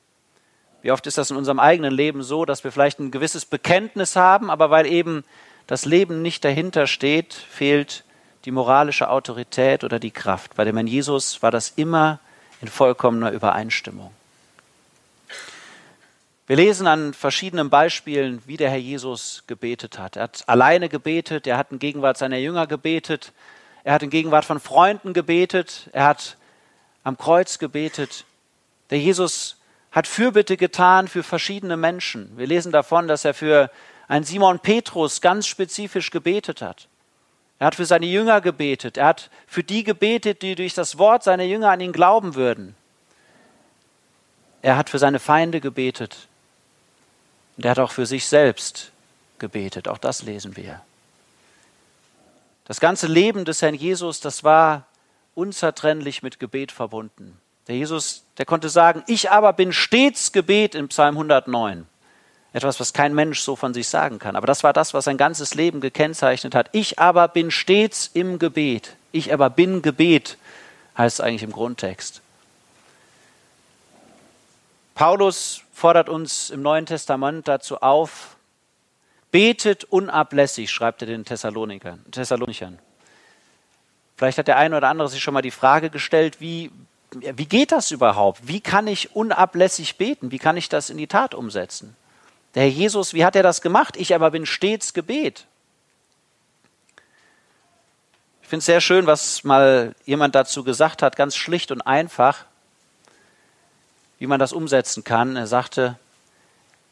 Wie 0.81 0.91
oft 0.91 1.07
ist 1.07 1.17
das 1.17 1.31
in 1.31 1.37
unserem 1.37 1.59
eigenen 1.59 1.93
Leben 1.93 2.23
so, 2.23 2.45
dass 2.45 2.63
wir 2.63 2.71
vielleicht 2.71 2.99
ein 2.99 3.11
gewisses 3.11 3.45
Bekenntnis 3.45 4.15
haben, 4.15 4.49
aber 4.49 4.69
weil 4.69 4.85
eben 4.85 5.23
das 5.65 5.85
Leben 5.85 6.21
nicht 6.21 6.45
dahinter 6.45 6.87
steht, 6.87 7.33
fehlt 7.33 8.03
die 8.45 8.51
moralische 8.51 9.09
Autorität 9.09 9.83
oder 9.83 9.99
die 9.99 10.11
Kraft. 10.11 10.55
Bei 10.55 10.63
dem 10.63 10.77
Herrn 10.77 10.87
Jesus 10.87 11.41
war 11.43 11.51
das 11.51 11.71
immer 11.75 12.19
in 12.61 12.67
vollkommener 12.67 13.31
Übereinstimmung. 13.31 14.11
Wir 16.47 16.55
lesen 16.55 16.87
an 16.87 17.13
verschiedenen 17.13 17.69
Beispielen, 17.69 18.41
wie 18.45 18.55
der 18.55 18.69
Herr 18.69 18.77
Jesus 18.77 19.43
gebetet 19.47 19.99
hat. 19.99 20.15
Er 20.15 20.23
hat 20.23 20.43
alleine 20.47 20.87
gebetet, 20.87 21.45
er 21.45 21.57
hat 21.57 21.73
in 21.73 21.79
Gegenwart 21.79 22.17
seiner 22.17 22.37
Jünger 22.37 22.67
gebetet, 22.67 23.33
er 23.83 23.93
hat 23.93 24.03
in 24.03 24.09
Gegenwart 24.09 24.45
von 24.45 24.61
Freunden 24.61 25.11
gebetet, 25.11 25.89
er 25.91 26.05
hat 26.05 26.37
am 27.07 27.17
Kreuz 27.17 27.57
gebetet. 27.57 28.25
Der 28.89 28.99
Jesus 28.99 29.55
hat 29.93 30.07
Fürbitte 30.07 30.57
getan 30.57 31.07
für 31.07 31.23
verschiedene 31.23 31.77
Menschen. 31.77 32.37
Wir 32.37 32.47
lesen 32.47 32.73
davon, 32.73 33.07
dass 33.07 33.23
er 33.23 33.33
für 33.33 33.71
einen 34.09 34.25
Simon 34.25 34.59
Petrus 34.59 35.21
ganz 35.21 35.47
spezifisch 35.47 36.11
gebetet 36.11 36.61
hat. 36.61 36.89
Er 37.59 37.67
hat 37.67 37.75
für 37.75 37.85
seine 37.85 38.07
Jünger 38.07 38.41
gebetet. 38.41 38.97
Er 38.97 39.05
hat 39.05 39.29
für 39.47 39.63
die 39.63 39.85
gebetet, 39.85 40.41
die 40.41 40.55
durch 40.55 40.73
das 40.73 40.97
Wort 40.97 41.23
seiner 41.23 41.45
Jünger 41.45 41.71
an 41.71 41.79
ihn 41.79 41.93
glauben 41.93 42.35
würden. 42.35 42.75
Er 44.61 44.75
hat 44.75 44.89
für 44.89 44.99
seine 44.99 45.19
Feinde 45.19 45.61
gebetet. 45.61 46.27
Und 47.55 47.63
er 47.63 47.71
hat 47.71 47.79
auch 47.79 47.91
für 47.91 48.05
sich 48.05 48.25
selbst 48.25 48.91
gebetet. 49.39 49.87
Auch 49.87 49.97
das 49.97 50.23
lesen 50.23 50.57
wir. 50.57 50.81
Das 52.65 52.81
ganze 52.81 53.07
Leben 53.07 53.45
des 53.45 53.61
Herrn 53.61 53.75
Jesus, 53.75 54.19
das 54.19 54.43
war 54.43 54.86
unzertrennlich 55.37 56.23
mit 56.23 56.39
Gebet 56.39 56.71
verbunden. 56.71 57.39
Der 57.67 57.75
Jesus, 57.75 58.23
der 58.37 58.45
konnte 58.45 58.69
sagen, 58.69 59.03
ich 59.07 59.29
aber 59.29 59.53
bin 59.53 59.71
stets 59.71 60.31
Gebet 60.31 60.73
im 60.73 60.87
Psalm 60.87 61.15
109. 61.15 61.85
Etwas, 62.53 62.79
was 62.79 62.93
kein 62.93 63.13
Mensch 63.13 63.41
so 63.41 63.55
von 63.55 63.73
sich 63.73 63.87
sagen 63.87 64.19
kann. 64.19 64.35
Aber 64.35 64.47
das 64.47 64.63
war 64.63 64.73
das, 64.73 64.93
was 64.93 65.05
sein 65.05 65.17
ganzes 65.17 65.53
Leben 65.53 65.79
gekennzeichnet 65.79 66.55
hat. 66.55 66.69
Ich 66.71 66.97
aber 66.97 67.27
bin 67.27 67.51
stets 67.51 68.09
im 68.13 68.39
Gebet. 68.39 68.95
Ich 69.11 69.31
aber 69.31 69.49
bin 69.49 69.81
Gebet, 69.81 70.37
heißt 70.97 71.19
es 71.19 71.21
eigentlich 71.21 71.43
im 71.43 71.51
Grundtext. 71.51 72.21
Paulus 74.95 75.61
fordert 75.73 76.09
uns 76.09 76.49
im 76.49 76.63
Neuen 76.63 76.87
Testament 76.87 77.47
dazu 77.47 77.81
auf, 77.81 78.37
betet 79.31 79.83
unablässig, 79.83 80.71
schreibt 80.71 81.03
er 81.03 81.07
den 81.07 81.25
Thessalonichern. 81.25 82.79
Vielleicht 84.17 84.37
hat 84.37 84.47
der 84.47 84.57
eine 84.57 84.75
oder 84.75 84.89
andere 84.89 85.07
sich 85.07 85.23
schon 85.23 85.33
mal 85.33 85.41
die 85.41 85.51
Frage 85.51 85.89
gestellt, 85.89 86.41
wie, 86.41 86.71
wie 87.11 87.45
geht 87.45 87.71
das 87.71 87.91
überhaupt? 87.91 88.47
Wie 88.47 88.59
kann 88.59 88.87
ich 88.87 89.15
unablässig 89.15 89.97
beten? 89.97 90.31
Wie 90.31 90.39
kann 90.39 90.57
ich 90.57 90.67
das 90.67 90.89
in 90.89 90.97
die 90.97 91.07
Tat 91.07 91.33
umsetzen? 91.33 91.95
Der 92.55 92.63
Herr 92.63 92.69
Jesus, 92.69 93.13
wie 93.13 93.23
hat 93.23 93.35
er 93.35 93.43
das 93.43 93.61
gemacht? 93.61 93.95
Ich 93.95 94.13
aber 94.13 94.31
bin 94.31 94.45
stets 94.45 94.93
Gebet. 94.93 95.45
Ich 98.41 98.47
finde 98.49 98.59
es 98.59 98.65
sehr 98.65 98.81
schön, 98.81 99.07
was 99.07 99.43
mal 99.43 99.95
jemand 100.05 100.35
dazu 100.35 100.63
gesagt 100.63 101.01
hat, 101.01 101.15
ganz 101.15 101.35
schlicht 101.35 101.71
und 101.71 101.81
einfach 101.81 102.45
wie 104.19 104.27
man 104.27 104.39
das 104.39 104.53
umsetzen 104.53 105.03
kann. 105.03 105.35
Er 105.35 105.47
sagte, 105.47 105.97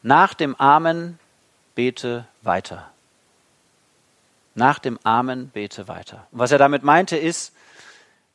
nach 0.02 0.34
dem 0.34 0.54
Amen 0.56 1.18
bete 1.74 2.26
weiter. 2.42 2.90
Nach 4.56 4.78
dem 4.78 4.98
Amen 5.04 5.50
bete 5.50 5.86
weiter. 5.86 6.26
Und 6.32 6.38
was 6.38 6.50
er 6.50 6.56
damit 6.56 6.82
meinte 6.82 7.18
ist, 7.18 7.54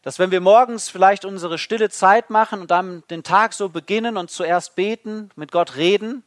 dass 0.03 0.19
wenn 0.19 0.29
wir 0.29 0.39
morgens 0.39 0.87
vielleicht 0.87 1.25
unsere 1.25 1.57
stille 1.57 1.89
Zeit 1.89 2.29
machen 2.29 2.61
und 2.61 2.69
dann 2.69 3.03
den 3.09 3.23
Tag 3.23 3.53
so 3.53 3.69
beginnen 3.69 4.17
und 4.17 4.29
zuerst 4.29 4.75
beten, 4.75 5.31
mit 5.35 5.51
Gott 5.51 5.77
reden, 5.77 6.23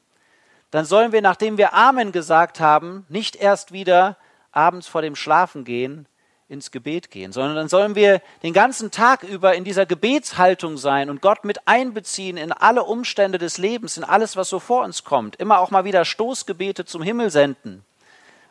dann 0.72 0.84
sollen 0.84 1.12
wir, 1.12 1.22
nachdem 1.22 1.58
wir 1.58 1.74
Amen 1.74 2.10
gesagt 2.10 2.58
haben, 2.58 3.06
nicht 3.08 3.36
erst 3.36 3.70
wieder 3.70 4.16
abends 4.50 4.88
vor 4.88 5.00
dem 5.00 5.14
Schlafen 5.14 5.64
gehen, 5.64 6.06
ins 6.48 6.72
Gebet 6.72 7.12
gehen, 7.12 7.30
sondern 7.30 7.54
dann 7.54 7.68
sollen 7.68 7.94
wir 7.94 8.20
den 8.42 8.52
ganzen 8.52 8.90
Tag 8.90 9.22
über 9.22 9.54
in 9.54 9.62
dieser 9.62 9.86
Gebetshaltung 9.86 10.76
sein 10.76 11.08
und 11.08 11.22
Gott 11.22 11.44
mit 11.44 11.68
einbeziehen 11.68 12.36
in 12.36 12.50
alle 12.50 12.82
Umstände 12.82 13.38
des 13.38 13.58
Lebens, 13.58 13.96
in 13.96 14.02
alles, 14.02 14.36
was 14.36 14.48
so 14.48 14.58
vor 14.58 14.84
uns 14.84 15.04
kommt. 15.04 15.36
Immer 15.36 15.60
auch 15.60 15.70
mal 15.70 15.84
wieder 15.84 16.04
Stoßgebete 16.04 16.84
zum 16.84 17.02
Himmel 17.02 17.30
senden. 17.30 17.84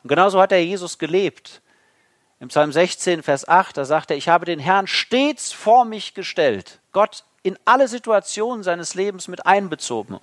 Und 0.03 0.09
genauso 0.09 0.39
hat 0.39 0.51
er 0.51 0.63
Jesus 0.63 0.97
gelebt. 0.97 1.61
Im 2.39 2.49
Psalm 2.49 2.71
16, 2.71 3.23
Vers 3.23 3.47
8, 3.47 3.77
da 3.77 3.85
sagt 3.85 4.11
er, 4.11 4.17
ich 4.17 4.27
habe 4.27 4.45
den 4.45 4.59
Herrn 4.59 4.85
stets 4.87 5.53
vor 5.53 5.85
mich 5.85 6.13
gestellt. 6.13 6.79
Gott 6.91 7.23
in 7.41 7.57
alle 7.65 7.87
Situationen 7.87 8.63
seines 8.63 8.95
Lebens 8.95 9.27
mit 9.27 9.45
einbezogen. 9.45 10.19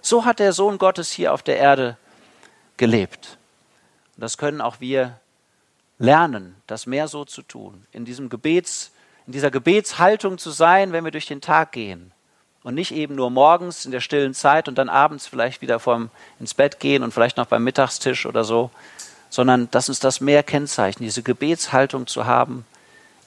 So 0.00 0.24
hat 0.24 0.38
der 0.38 0.52
Sohn 0.52 0.78
Gottes 0.78 1.12
hier 1.12 1.32
auf 1.32 1.42
der 1.42 1.58
Erde 1.58 1.96
gelebt. 2.78 3.38
Und 4.16 4.22
das 4.22 4.38
können 4.38 4.60
auch 4.60 4.80
wir 4.80 5.20
lernen, 5.98 6.56
das 6.66 6.86
mehr 6.86 7.06
so 7.06 7.24
zu 7.24 7.42
tun, 7.42 7.86
in 7.92 8.04
diesem 8.04 8.28
Gebets, 8.28 8.92
in 9.26 9.32
dieser 9.32 9.50
Gebetshaltung 9.50 10.38
zu 10.38 10.50
sein, 10.50 10.92
wenn 10.92 11.04
wir 11.04 11.12
durch 11.12 11.26
den 11.26 11.40
Tag 11.40 11.72
gehen 11.72 12.12
und 12.62 12.74
nicht 12.74 12.92
eben 12.92 13.14
nur 13.14 13.30
morgens 13.30 13.84
in 13.84 13.92
der 13.92 14.00
stillen 14.00 14.34
Zeit 14.34 14.68
und 14.68 14.76
dann 14.76 14.88
abends 14.88 15.26
vielleicht 15.26 15.62
wieder 15.62 15.80
vorm 15.80 16.10
ins 16.38 16.54
Bett 16.54 16.80
gehen 16.80 17.02
und 17.02 17.12
vielleicht 17.12 17.36
noch 17.36 17.46
beim 17.46 17.64
Mittagstisch 17.64 18.26
oder 18.26 18.44
so, 18.44 18.70
sondern 19.30 19.70
dass 19.70 19.88
uns 19.88 19.98
das 19.98 20.20
mehr 20.20 20.42
kennzeichnet, 20.42 21.06
diese 21.06 21.22
Gebetshaltung 21.22 22.06
zu 22.06 22.26
haben, 22.26 22.64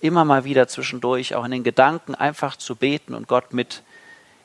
immer 0.01 0.23
mal 0.23 0.43
wieder 0.43 0.67
zwischendurch 0.67 1.35
auch 1.35 1.45
in 1.45 1.51
den 1.51 1.63
Gedanken 1.63 2.15
einfach 2.15 2.55
zu 2.55 2.75
beten 2.75 3.13
und 3.13 3.27
Gott 3.27 3.53
mit 3.53 3.81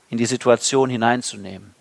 in 0.09 0.19
die 0.19 0.27
Situation 0.27 0.91
hineinzunehmen. 0.91 1.75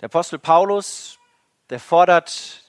Der 0.00 0.06
Apostel 0.06 0.38
Paulus, 0.38 1.18
der 1.70 1.78
fordert 1.78 2.62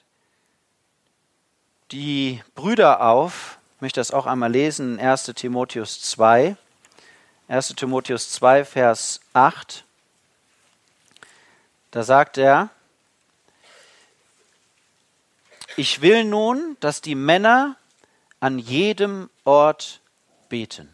die 1.90 2.42
Brüder 2.54 3.00
auf. 3.00 3.58
Ich 3.76 3.82
möchte 3.82 4.00
das 4.00 4.10
auch 4.10 4.26
einmal 4.26 4.50
lesen 4.50 4.98
in 4.98 5.06
1 5.06 5.24
Timotheus 5.34 6.00
2. 6.02 6.56
1 7.46 7.74
Timotheus 7.76 8.30
2, 8.30 8.64
Vers 8.64 9.20
8. 9.34 9.84
Da 11.90 12.02
sagt 12.02 12.38
er, 12.38 12.70
ich 15.76 16.00
will 16.00 16.24
nun, 16.24 16.78
dass 16.80 17.02
die 17.02 17.14
Männer 17.14 17.76
an 18.40 18.58
jedem 18.58 19.28
Ort 19.44 20.00
beten. 20.48 20.88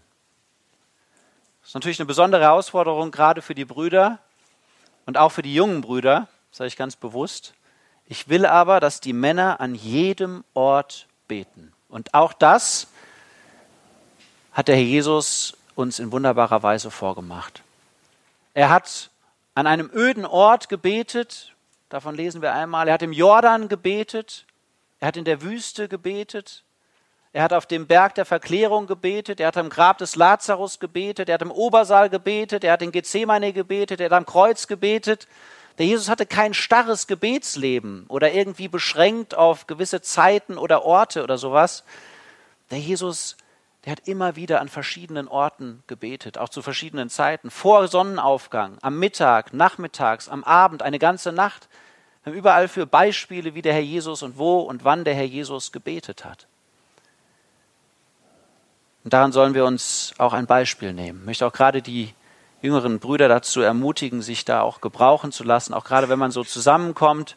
Das 1.60 1.70
ist 1.70 1.74
natürlich 1.74 2.00
eine 2.00 2.06
besondere 2.06 2.42
Herausforderung, 2.42 3.12
gerade 3.12 3.42
für 3.42 3.54
die 3.54 3.64
Brüder 3.64 4.18
und 5.06 5.18
auch 5.18 5.30
für 5.30 5.42
die 5.42 5.54
jungen 5.54 5.82
Brüder, 5.82 6.26
sage 6.50 6.66
ich 6.66 6.76
ganz 6.76 6.96
bewusst. 6.96 7.54
Ich 8.06 8.28
will 8.28 8.44
aber, 8.44 8.80
dass 8.80 9.00
die 9.00 9.12
Männer 9.12 9.60
an 9.60 9.76
jedem 9.76 10.42
Ort 10.54 11.06
beten. 11.28 11.72
Und 11.88 12.12
auch 12.12 12.32
das 12.32 12.88
hat 14.50 14.66
der 14.66 14.74
Herr 14.74 14.82
Jesus 14.82 15.56
uns 15.80 15.98
in 15.98 16.12
wunderbarer 16.12 16.62
Weise 16.62 16.90
vorgemacht. 16.90 17.62
Er 18.54 18.70
hat 18.70 19.10
an 19.54 19.66
einem 19.66 19.90
öden 19.92 20.26
Ort 20.26 20.68
gebetet, 20.68 21.54
davon 21.88 22.14
lesen 22.14 22.42
wir 22.42 22.52
einmal. 22.52 22.86
Er 22.88 22.94
hat 22.94 23.02
im 23.02 23.12
Jordan 23.12 23.68
gebetet, 23.68 24.46
er 25.00 25.08
hat 25.08 25.16
in 25.16 25.24
der 25.24 25.42
Wüste 25.42 25.88
gebetet, 25.88 26.62
er 27.32 27.42
hat 27.42 27.52
auf 27.52 27.66
dem 27.66 27.86
Berg 27.86 28.14
der 28.16 28.24
Verklärung 28.24 28.86
gebetet, 28.86 29.40
er 29.40 29.48
hat 29.48 29.56
am 29.56 29.70
Grab 29.70 29.98
des 29.98 30.16
Lazarus 30.16 30.80
gebetet, 30.80 31.28
er 31.28 31.34
hat 31.34 31.42
im 31.42 31.50
Obersaal 31.50 32.10
gebetet, 32.10 32.64
er 32.64 32.72
hat 32.72 32.82
in 32.82 32.92
Gethsemane 32.92 33.52
gebetet, 33.52 34.00
er 34.00 34.06
hat 34.06 34.12
am 34.12 34.26
Kreuz 34.26 34.66
gebetet, 34.66 35.28
der 35.78 35.86
Jesus 35.86 36.08
hatte 36.08 36.26
kein 36.26 36.52
starres 36.52 37.06
Gebetsleben 37.06 38.04
oder 38.08 38.32
irgendwie 38.32 38.68
beschränkt 38.68 39.34
auf 39.34 39.66
gewisse 39.66 40.02
Zeiten 40.02 40.58
oder 40.58 40.84
Orte 40.84 41.22
oder 41.22 41.38
sowas. 41.38 41.84
Der 42.70 42.78
Jesus, 42.78 43.36
der 43.84 43.92
hat 43.92 44.06
immer 44.06 44.36
wieder 44.36 44.60
an 44.60 44.68
verschiedenen 44.68 45.26
Orten 45.26 45.82
gebetet, 45.86 46.36
auch 46.36 46.50
zu 46.50 46.60
verschiedenen 46.60 47.08
Zeiten. 47.08 47.50
Vor 47.50 47.88
Sonnenaufgang, 47.88 48.76
am 48.82 48.98
Mittag, 48.98 49.54
nachmittags, 49.54 50.28
am 50.28 50.44
Abend, 50.44 50.82
eine 50.82 50.98
ganze 50.98 51.32
Nacht. 51.32 51.68
Wir 52.22 52.32
haben 52.32 52.38
überall 52.38 52.68
für 52.68 52.86
Beispiele, 52.86 53.54
wie 53.54 53.62
der 53.62 53.72
Herr 53.72 53.80
Jesus 53.80 54.22
und 54.22 54.36
wo 54.36 54.60
und 54.60 54.84
wann 54.84 55.04
der 55.04 55.14
Herr 55.14 55.24
Jesus 55.24 55.72
gebetet 55.72 56.24
hat. 56.24 56.46
Und 59.02 59.14
daran 59.14 59.32
sollen 59.32 59.54
wir 59.54 59.64
uns 59.64 60.12
auch 60.18 60.34
ein 60.34 60.46
Beispiel 60.46 60.92
nehmen. 60.92 61.20
Ich 61.20 61.26
möchte 61.26 61.46
auch 61.46 61.52
gerade 61.54 61.80
die 61.80 62.12
jüngeren 62.60 62.98
Brüder 62.98 63.28
dazu 63.28 63.62
ermutigen, 63.62 64.20
sich 64.20 64.44
da 64.44 64.60
auch 64.60 64.82
gebrauchen 64.82 65.32
zu 65.32 65.42
lassen, 65.42 65.72
auch 65.72 65.84
gerade 65.84 66.10
wenn 66.10 66.18
man 66.18 66.30
so 66.30 66.44
zusammenkommt, 66.44 67.36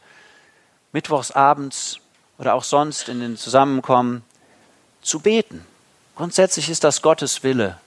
mittwochsabends 0.91 2.01
oder 2.37 2.53
auch 2.53 2.63
sonst 2.63 3.07
in 3.07 3.21
den 3.21 3.37
Zusammenkommen, 3.37 4.23
zu 5.01 5.19
beten. 5.21 5.65
Grundsätzlich 6.15 6.69
ist 6.69 6.83
das 6.83 7.01
Gottes 7.01 7.43
Wille 7.43 7.79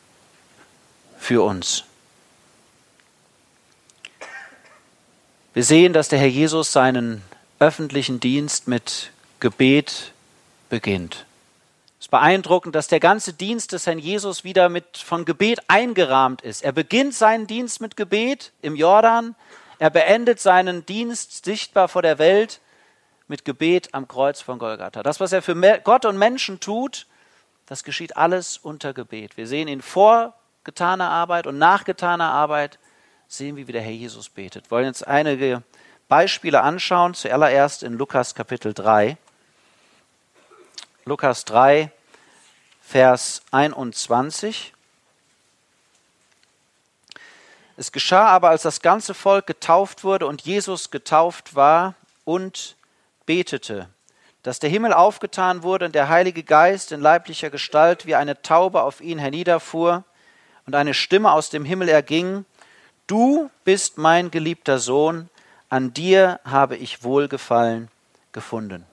für 1.19 1.45
uns. 1.45 1.85
Wir 5.55 5.65
sehen, 5.65 5.93
dass 5.93 6.09
der 6.09 6.19
Herr 6.19 6.27
Jesus 6.27 6.73
seinen 6.73 7.23
öffentlichen 7.61 8.21
Dienst 8.21 8.69
mit 8.69 9.11
Gebet 9.41 10.13
beginnt. 10.69 11.25
Es 11.99 12.07
ist 12.07 12.11
beeindruckend, 12.11 12.75
dass 12.75 12.89
der 12.89 13.01
ganze 13.01 13.33
Dienst 13.33 13.73
des 13.73 13.87
Herrn 13.87 13.99
Jesus 13.99 14.45
wieder 14.45 14.69
mit 14.69 14.99
von 14.99 15.25
Gebet 15.25 15.61
eingerahmt 15.69 16.43
ist. 16.43 16.63
Er 16.63 16.73
beginnt 16.73 17.15
seinen 17.15 17.47
Dienst 17.47 17.81
mit 17.81 17.97
Gebet 17.97 18.53
im 18.61 18.77
Jordan, 18.77 19.35
er 19.79 19.91
beendet 19.91 20.41
seinen 20.41 20.85
Dienst 20.85 21.45
sichtbar 21.45 21.89
vor 21.89 22.03
der 22.03 22.19
Welt 22.19 22.61
mit 23.29 23.45
Gebet 23.45 23.95
am 23.95 24.09
Kreuz 24.09 24.41
von 24.41 24.59
Golgatha. 24.59 25.03
Das, 25.03 25.21
was 25.21 25.33
er 25.33 25.43
für 25.43 25.55
Gott 25.85 26.05
und 26.05 26.19
Menschen 26.19 26.61
tut, 26.61 27.07
das 27.67 27.85
geschieht 27.85 28.17
alles 28.17 28.59
unter 28.59 28.95
Gebet. 28.95 29.37
Wir 29.37 29.47
sehen 29.47 29.69
ihn 29.69 29.83
vor 29.83 30.35
getaner 30.65 31.11
Arbeit 31.11 31.47
und 31.47 31.59
nach 31.59 31.85
getaner 31.85 32.31
Arbeit 32.31 32.79
sehen 33.29 33.57
wir, 33.57 33.67
wie 33.67 33.73
der 33.73 33.83
Herr 33.83 33.93
Jesus 33.93 34.29
betet. 34.29 34.67
Wir 34.67 34.71
wollen 34.73 34.87
jetzt 34.87 35.07
einige 35.07 35.63
Beispiele 36.09 36.63
anschauen, 36.63 37.15
zuallererst 37.15 37.83
in 37.83 37.95
Lukas 37.95 38.35
Kapitel 38.35 38.73
3. 38.73 39.17
Lukas 41.05 41.45
3, 41.45 41.91
Vers 42.81 43.43
21. 43.51 44.73
Es 47.77 47.93
geschah 47.93 48.29
aber, 48.29 48.51
als 48.51 48.63
das 48.63 48.81
ganze 48.81 49.13
Volk 49.13 49.47
getauft 49.47 50.05
wurde 50.05 50.27
und 50.27 50.43
Jesus 50.43 50.91
getauft 50.91 51.55
war 51.55 51.95
und 52.25 52.77
betete, 53.27 53.89
dass 54.47 54.61
der 54.61 54.71
Himmel 54.71 54.93
aufgetan 54.93 55.65
wurde 55.65 55.87
und 55.87 55.97
der 55.97 56.09
Heilige 56.09 56.45
Geist 56.45 56.93
in 56.93 57.01
leiblicher 57.01 57.51
Gestalt 57.51 58.07
wie 58.07 58.15
eine 58.15 58.43
Taube 58.43 58.83
auf 58.83 59.01
ihn 59.01 59.19
herniederfuhr 59.19 60.05
und 60.67 60.77
eine 60.77 60.95
Stimme 60.95 61.33
aus 61.33 61.51
dem 61.51 61.65
Himmel 61.65 61.89
erging, 61.89 62.45
Du 63.09 63.51
bist 63.65 63.99
mein 63.99 64.31
geliebter 64.31 64.79
Sohn, 64.79 65.31
an 65.69 65.93
dir 65.93 66.39
habe 66.45 66.77
ich 66.77 67.03
Wohlgefallen 67.03 67.89
gefunden. 68.31 68.87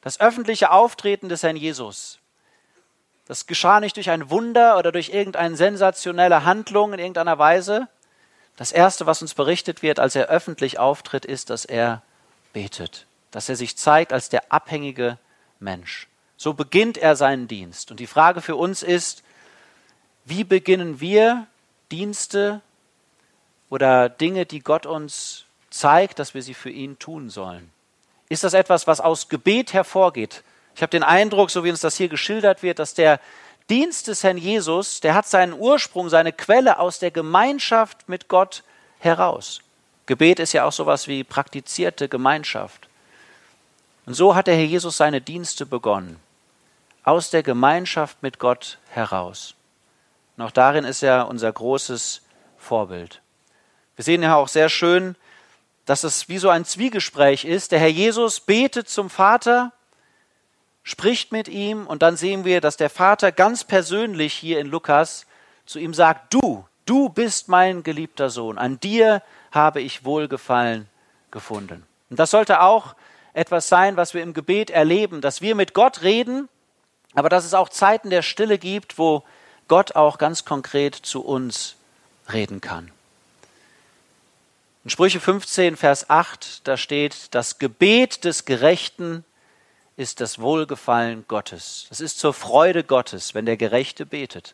Das 0.00 0.18
öffentliche 0.18 0.70
Auftreten 0.70 1.28
des 1.28 1.42
Herrn 1.42 1.56
Jesus, 1.56 2.18
das 3.26 3.46
geschah 3.46 3.80
nicht 3.80 3.96
durch 3.96 4.08
ein 4.08 4.30
Wunder 4.30 4.78
oder 4.78 4.92
durch 4.92 5.10
irgendeine 5.10 5.56
sensationelle 5.56 6.46
Handlung 6.46 6.94
in 6.94 7.00
irgendeiner 7.00 7.38
Weise. 7.38 7.86
Das 8.56 8.72
Erste, 8.72 9.04
was 9.04 9.20
uns 9.20 9.34
berichtet 9.34 9.82
wird, 9.82 10.00
als 10.00 10.14
er 10.14 10.28
öffentlich 10.28 10.78
auftritt, 10.78 11.26
ist, 11.26 11.50
dass 11.50 11.66
er 11.66 12.00
betet, 12.54 13.06
dass 13.34 13.48
er 13.48 13.56
sich 13.56 13.76
zeigt 13.76 14.12
als 14.12 14.28
der 14.28 14.52
abhängige 14.52 15.18
Mensch. 15.58 16.06
So 16.36 16.54
beginnt 16.54 16.96
er 16.96 17.16
seinen 17.16 17.48
Dienst. 17.48 17.90
Und 17.90 17.98
die 17.98 18.06
Frage 18.06 18.40
für 18.40 18.54
uns 18.54 18.84
ist, 18.84 19.24
wie 20.24 20.44
beginnen 20.44 21.00
wir 21.00 21.48
Dienste 21.90 22.60
oder 23.70 24.08
Dinge, 24.08 24.46
die 24.46 24.60
Gott 24.60 24.86
uns 24.86 25.46
zeigt, 25.70 26.20
dass 26.20 26.34
wir 26.34 26.42
sie 26.42 26.54
für 26.54 26.70
ihn 26.70 26.96
tun 27.00 27.28
sollen? 27.28 27.72
Ist 28.28 28.44
das 28.44 28.54
etwas, 28.54 28.86
was 28.86 29.00
aus 29.00 29.28
Gebet 29.28 29.72
hervorgeht? 29.72 30.44
Ich 30.76 30.82
habe 30.82 30.90
den 30.90 31.02
Eindruck, 31.02 31.50
so 31.50 31.64
wie 31.64 31.70
uns 31.70 31.80
das 31.80 31.96
hier 31.96 32.08
geschildert 32.08 32.62
wird, 32.62 32.78
dass 32.78 32.94
der 32.94 33.18
Dienst 33.68 34.06
des 34.06 34.22
Herrn 34.22 34.38
Jesus, 34.38 35.00
der 35.00 35.14
hat 35.14 35.26
seinen 35.26 35.54
Ursprung, 35.54 36.08
seine 36.08 36.32
Quelle 36.32 36.78
aus 36.78 37.00
der 37.00 37.10
Gemeinschaft 37.10 38.08
mit 38.08 38.28
Gott 38.28 38.62
heraus. 39.00 39.60
Gebet 40.06 40.38
ist 40.38 40.52
ja 40.52 40.64
auch 40.64 40.72
sowas 40.72 41.08
wie 41.08 41.24
praktizierte 41.24 42.08
Gemeinschaft. 42.08 42.88
Und 44.06 44.14
so 44.14 44.34
hat 44.34 44.46
der 44.46 44.56
Herr 44.56 44.64
Jesus 44.64 44.96
seine 44.96 45.20
Dienste 45.20 45.66
begonnen, 45.66 46.20
aus 47.02 47.30
der 47.30 47.42
Gemeinschaft 47.42 48.22
mit 48.22 48.38
Gott 48.38 48.78
heraus. 48.90 49.54
Und 50.36 50.44
auch 50.44 50.50
darin 50.50 50.84
ist 50.84 51.02
er 51.02 51.28
unser 51.28 51.52
großes 51.52 52.22
Vorbild. 52.58 53.20
Wir 53.96 54.04
sehen 54.04 54.22
ja 54.22 54.36
auch 54.36 54.48
sehr 54.48 54.68
schön, 54.68 55.16
dass 55.84 56.04
es 56.04 56.28
wie 56.28 56.38
so 56.38 56.48
ein 56.48 56.64
Zwiegespräch 56.64 57.44
ist. 57.44 57.72
Der 57.72 57.78
Herr 57.78 57.88
Jesus 57.88 58.40
betet 58.40 58.88
zum 58.88 59.10
Vater, 59.10 59.72
spricht 60.82 61.32
mit 61.32 61.48
ihm 61.48 61.86
und 61.86 62.02
dann 62.02 62.16
sehen 62.16 62.44
wir, 62.44 62.60
dass 62.60 62.76
der 62.76 62.90
Vater 62.90 63.32
ganz 63.32 63.64
persönlich 63.64 64.34
hier 64.34 64.60
in 64.60 64.66
Lukas 64.66 65.26
zu 65.66 65.78
ihm 65.78 65.94
sagt, 65.94 66.34
du, 66.34 66.66
du 66.84 67.08
bist 67.08 67.48
mein 67.48 67.82
geliebter 67.82 68.30
Sohn, 68.30 68.58
an 68.58 68.80
dir 68.80 69.22
habe 69.50 69.80
ich 69.80 70.04
Wohlgefallen 70.04 70.88
gefunden. 71.30 71.86
Und 72.10 72.18
das 72.18 72.30
sollte 72.30 72.60
auch 72.60 72.94
etwas 73.34 73.68
sein, 73.68 73.96
was 73.96 74.14
wir 74.14 74.22
im 74.22 74.32
Gebet 74.32 74.70
erleben, 74.70 75.20
dass 75.20 75.42
wir 75.42 75.54
mit 75.54 75.74
Gott 75.74 76.02
reden, 76.02 76.48
aber 77.14 77.28
dass 77.28 77.44
es 77.44 77.54
auch 77.54 77.68
Zeiten 77.68 78.10
der 78.10 78.22
Stille 78.22 78.58
gibt, 78.58 78.98
wo 78.98 79.24
Gott 79.68 79.96
auch 79.96 80.18
ganz 80.18 80.44
konkret 80.44 80.94
zu 80.94 81.24
uns 81.24 81.76
reden 82.32 82.60
kann. 82.60 82.90
In 84.84 84.90
Sprüche 84.90 85.20
15, 85.20 85.76
Vers 85.76 86.10
8, 86.10 86.66
da 86.68 86.76
steht, 86.76 87.34
das 87.34 87.58
Gebet 87.58 88.24
des 88.24 88.44
Gerechten 88.44 89.24
ist 89.96 90.20
das 90.20 90.38
Wohlgefallen 90.38 91.24
Gottes. 91.26 91.86
Es 91.90 92.00
ist 92.00 92.18
zur 92.18 92.34
Freude 92.34 92.84
Gottes, 92.84 93.34
wenn 93.34 93.46
der 93.46 93.56
Gerechte 93.56 94.04
betet. 94.04 94.52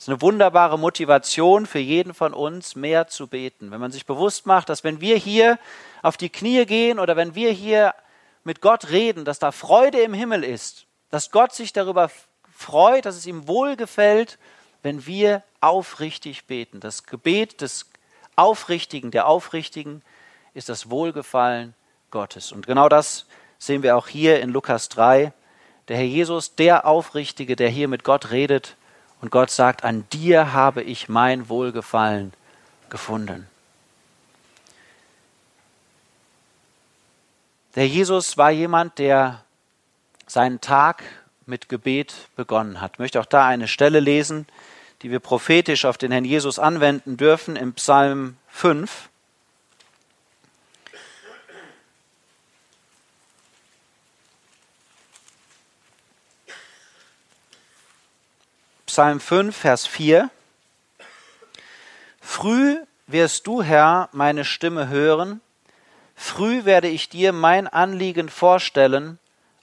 Es 0.00 0.04
ist 0.04 0.08
eine 0.08 0.22
wunderbare 0.22 0.78
Motivation 0.78 1.66
für 1.66 1.78
jeden 1.78 2.14
von 2.14 2.32
uns, 2.32 2.74
mehr 2.74 3.08
zu 3.08 3.26
beten. 3.26 3.70
Wenn 3.70 3.82
man 3.82 3.92
sich 3.92 4.06
bewusst 4.06 4.46
macht, 4.46 4.70
dass 4.70 4.82
wenn 4.82 5.02
wir 5.02 5.18
hier 5.18 5.58
auf 6.00 6.16
die 6.16 6.30
Knie 6.30 6.64
gehen 6.64 6.98
oder 6.98 7.16
wenn 7.16 7.34
wir 7.34 7.50
hier 7.52 7.94
mit 8.42 8.62
Gott 8.62 8.88
reden, 8.88 9.26
dass 9.26 9.40
da 9.40 9.52
Freude 9.52 10.00
im 10.00 10.14
Himmel 10.14 10.42
ist, 10.42 10.86
dass 11.10 11.30
Gott 11.30 11.52
sich 11.52 11.74
darüber 11.74 12.10
freut, 12.50 13.04
dass 13.04 13.14
es 13.14 13.26
ihm 13.26 13.46
wohlgefällt, 13.46 14.38
wenn 14.82 15.04
wir 15.04 15.42
aufrichtig 15.60 16.46
beten. 16.46 16.80
Das 16.80 17.04
Gebet 17.04 17.60
des 17.60 17.84
Aufrichtigen, 18.36 19.10
der 19.10 19.26
Aufrichtigen 19.26 20.00
ist 20.54 20.70
das 20.70 20.88
Wohlgefallen 20.88 21.74
Gottes. 22.10 22.52
Und 22.52 22.66
genau 22.66 22.88
das 22.88 23.26
sehen 23.58 23.82
wir 23.82 23.98
auch 23.98 24.08
hier 24.08 24.40
in 24.40 24.48
Lukas 24.48 24.88
3. 24.88 25.34
Der 25.88 25.98
Herr 25.98 26.04
Jesus, 26.04 26.54
der 26.54 26.86
Aufrichtige, 26.86 27.54
der 27.54 27.68
hier 27.68 27.86
mit 27.86 28.02
Gott 28.02 28.30
redet 28.30 28.78
und 29.20 29.30
Gott 29.30 29.50
sagt, 29.50 29.84
an 29.84 30.04
dir 30.12 30.52
habe 30.52 30.82
ich 30.82 31.08
mein 31.08 31.48
Wohlgefallen 31.48 32.32
gefunden. 32.88 33.46
Der 37.74 37.86
Jesus 37.86 38.36
war 38.36 38.50
jemand, 38.50 38.98
der 38.98 39.44
seinen 40.26 40.60
Tag 40.60 41.02
mit 41.46 41.68
Gebet 41.68 42.14
begonnen 42.34 42.80
hat. 42.80 42.94
Ich 42.94 42.98
möchte 42.98 43.20
auch 43.20 43.26
da 43.26 43.46
eine 43.46 43.68
Stelle 43.68 44.00
lesen, 44.00 44.46
die 45.02 45.10
wir 45.10 45.20
prophetisch 45.20 45.84
auf 45.84 45.98
den 45.98 46.12
Herrn 46.12 46.24
Jesus 46.24 46.58
anwenden 46.58 47.16
dürfen 47.16 47.56
im 47.56 47.74
Psalm 47.74 48.36
5. 48.48 49.09
Psalm 58.90 59.20
5, 59.20 59.56
Vers 59.56 59.86
4. 59.86 60.30
Früh 62.20 62.76
wirst 63.06 63.46
du, 63.46 63.62
Herr, 63.62 64.08
meine 64.10 64.44
Stimme 64.44 64.88
hören, 64.88 65.40
früh 66.16 66.64
werde 66.64 66.88
ich 66.88 67.08
dir 67.08 67.32
mein 67.32 67.68
Anliegen 67.68 68.28
vorstellen 68.28 69.20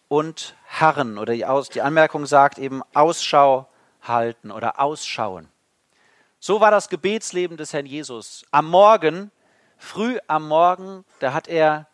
und 0.08 0.56
harren. 0.70 1.18
Oder 1.18 1.34
die, 1.34 1.82
Anmerkung 1.82 2.26
sagt 2.26 2.58
eben 2.58 2.82
Ausschau 2.94 3.68
halten 4.02 4.50
oder 4.50 4.80
ausschauen. 4.80 5.50
So 6.40 6.62
war 6.62 6.72
das 6.72 6.88
Gebetsleben 6.88 7.58
des 7.58 7.74
Herrn 7.74 7.86
Jesus. 7.86 8.46
Am 8.52 8.70
Morgen, 8.70 9.30
früh 9.78 10.20
am 10.28 10.48
Morgen, 10.48 11.04
da 11.20 11.34
hat 11.34 11.50
er 11.50 11.88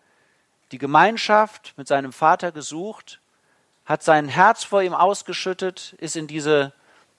die 0.71 0.77
Gemeinschaft 0.77 1.73
mit 1.77 1.87
seinem 1.87 2.13
Vater 2.13 2.51
gesucht, 2.51 3.21
hat 3.85 4.03
sein 4.03 4.27
Herz 4.27 4.63
vor 4.63 4.83
ihm 4.83 4.93
ausgeschüttet, 4.93 5.95
ist 5.97 6.15
in 6.15 6.27
diese, 6.27 6.73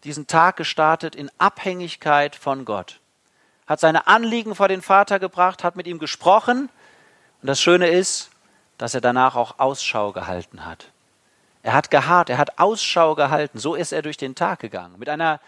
diesen 0.05 0.27
Tag 0.27 0.57
gestartet 0.57 1.14
in 1.14 1.31
Abhängigkeit 1.38 2.37
von 2.37 2.64
Gott, 2.64 3.01
hat 3.67 3.81
seine 3.81 4.07
Anliegen 4.07 4.55
vor 4.55 4.69
den 4.69 4.83
Vater 4.83 5.19
gebracht, 5.19 5.64
hat 5.64 5.77
mit 5.77 5.87
ihm 5.87 5.99
gesprochen. 5.99 6.69
Und 7.40 7.47
das 7.47 7.61
Schöne 7.61 7.88
ist, 7.88 8.31
dass 8.79 8.95
er 8.95 9.01
danach 9.01 9.37
auch 9.37 9.59
Ausschau 9.59 10.12
gehalten 10.12 10.64
hat. 10.64 10.90
Er 11.62 11.73
hat 11.73 11.90
geharrt, 11.90 12.29
er 12.29 12.38
hat 12.38 12.59
Ausschau 12.59 13.14
gehalten. 13.14 13.59
So 13.59 13.75
ist 13.75 13.93
er 13.93 14.03
durch 14.03 14.19
den 14.19 14.35
Tag 14.35 14.61
gegangen. 14.61 14.99
Mit 14.99 15.09
einer 15.09 15.40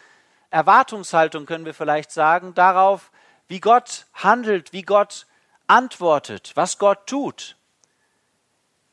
Erwartungshaltung 0.50 1.44
können 1.44 1.66
wir 1.66 1.74
vielleicht 1.74 2.10
sagen, 2.10 2.54
darauf, 2.54 3.10
wie 3.48 3.60
Gott 3.60 4.06
handelt, 4.14 4.72
wie 4.72 4.82
Gott 4.82 5.26
antwortet, 5.66 6.52
was 6.54 6.78
Gott 6.78 7.06
tut. 7.06 7.56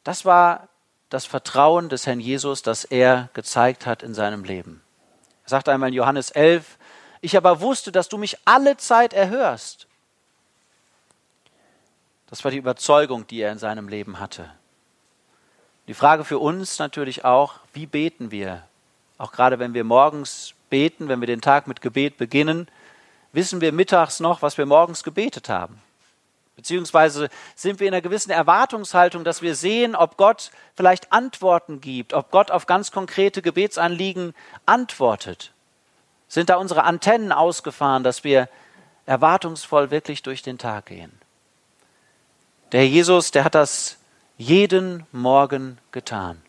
Das 0.04 0.26
war 0.26 0.68
das 1.10 1.26
Vertrauen 1.26 1.88
des 1.88 2.06
Herrn 2.06 2.20
Jesus, 2.20 2.62
das 2.62 2.84
er 2.84 3.30
gezeigt 3.34 3.86
hat 3.86 4.04
in 4.04 4.14
seinem 4.14 4.44
Leben. 4.44 4.83
Sagt 5.54 5.70
einmal 5.70 5.90
in 5.90 5.94
Johannes 5.94 6.32
11, 6.32 6.80
ich 7.22 7.38
aber 7.38 7.62
wusste, 7.62 7.92
dass 7.92 8.10
du 8.10 8.18
mich 8.18 8.40
alle 8.44 8.76
Zeit 8.78 9.14
erhörst. 9.14 9.86
Das 12.26 12.44
war 12.44 12.50
die 12.50 12.58
Überzeugung, 12.58 13.28
die 13.28 13.40
er 13.40 13.52
in 13.52 13.60
seinem 13.60 13.88
Leben 13.88 14.20
hatte. 14.20 14.50
Die 15.88 15.94
Frage 15.94 16.24
für 16.24 16.40
uns 16.40 16.80
natürlich 16.80 17.24
auch, 17.24 17.60
wie 17.72 17.86
beten 17.86 18.32
wir? 18.32 18.64
Auch 19.20 19.32
gerade 19.32 19.60
wenn 19.60 19.76
wir 19.76 19.84
morgens 19.84 20.56
beten, 20.72 21.08
wenn 21.08 21.20
wir 21.20 21.28
den 21.28 21.42
Tag 21.42 21.68
mit 21.68 21.82
Gebet 21.82 22.18
beginnen, 22.18 22.68
wissen 23.32 23.62
wir 23.62 23.74
mittags 23.74 24.20
noch, 24.20 24.42
was 24.42 24.58
wir 24.58 24.66
morgens 24.66 25.04
gebetet 25.04 25.50
haben. 25.50 25.80
Beziehungsweise 26.56 27.30
sind 27.56 27.80
wir 27.80 27.88
in 27.88 27.94
einer 27.94 28.02
gewissen 28.02 28.30
Erwartungshaltung, 28.30 29.24
dass 29.24 29.42
wir 29.42 29.56
sehen, 29.56 29.96
ob 29.96 30.18
Gott 30.18 30.52
vielleicht 30.76 31.12
Antworten 31.12 31.82
gibt, 31.82 32.14
ob 32.14 32.30
Gott 32.32 32.52
auf 32.52 32.68
ganz 32.68 32.92
konkrete 32.92 33.42
Gebetsanliegen 33.42 34.34
antwortet. 34.66 35.52
Sind 36.28 36.50
da 36.50 36.56
unsere 36.56 36.84
Antennen 36.84 37.32
ausgefahren, 37.32 38.04
dass 38.04 38.24
wir 38.24 38.50
erwartungsvoll 39.06 39.92
wirklich 39.92 40.24
durch 40.24 40.42
den 40.42 40.58
Tag 40.58 40.88
gehen? 40.88 41.12
Der 42.72 42.82
Herr 42.82 42.88
Jesus, 42.88 43.32
der 43.32 43.44
hat 43.44 43.56
das 43.56 43.98
jeden 44.38 45.06
Morgen 45.12 45.78
getan. 45.92 46.42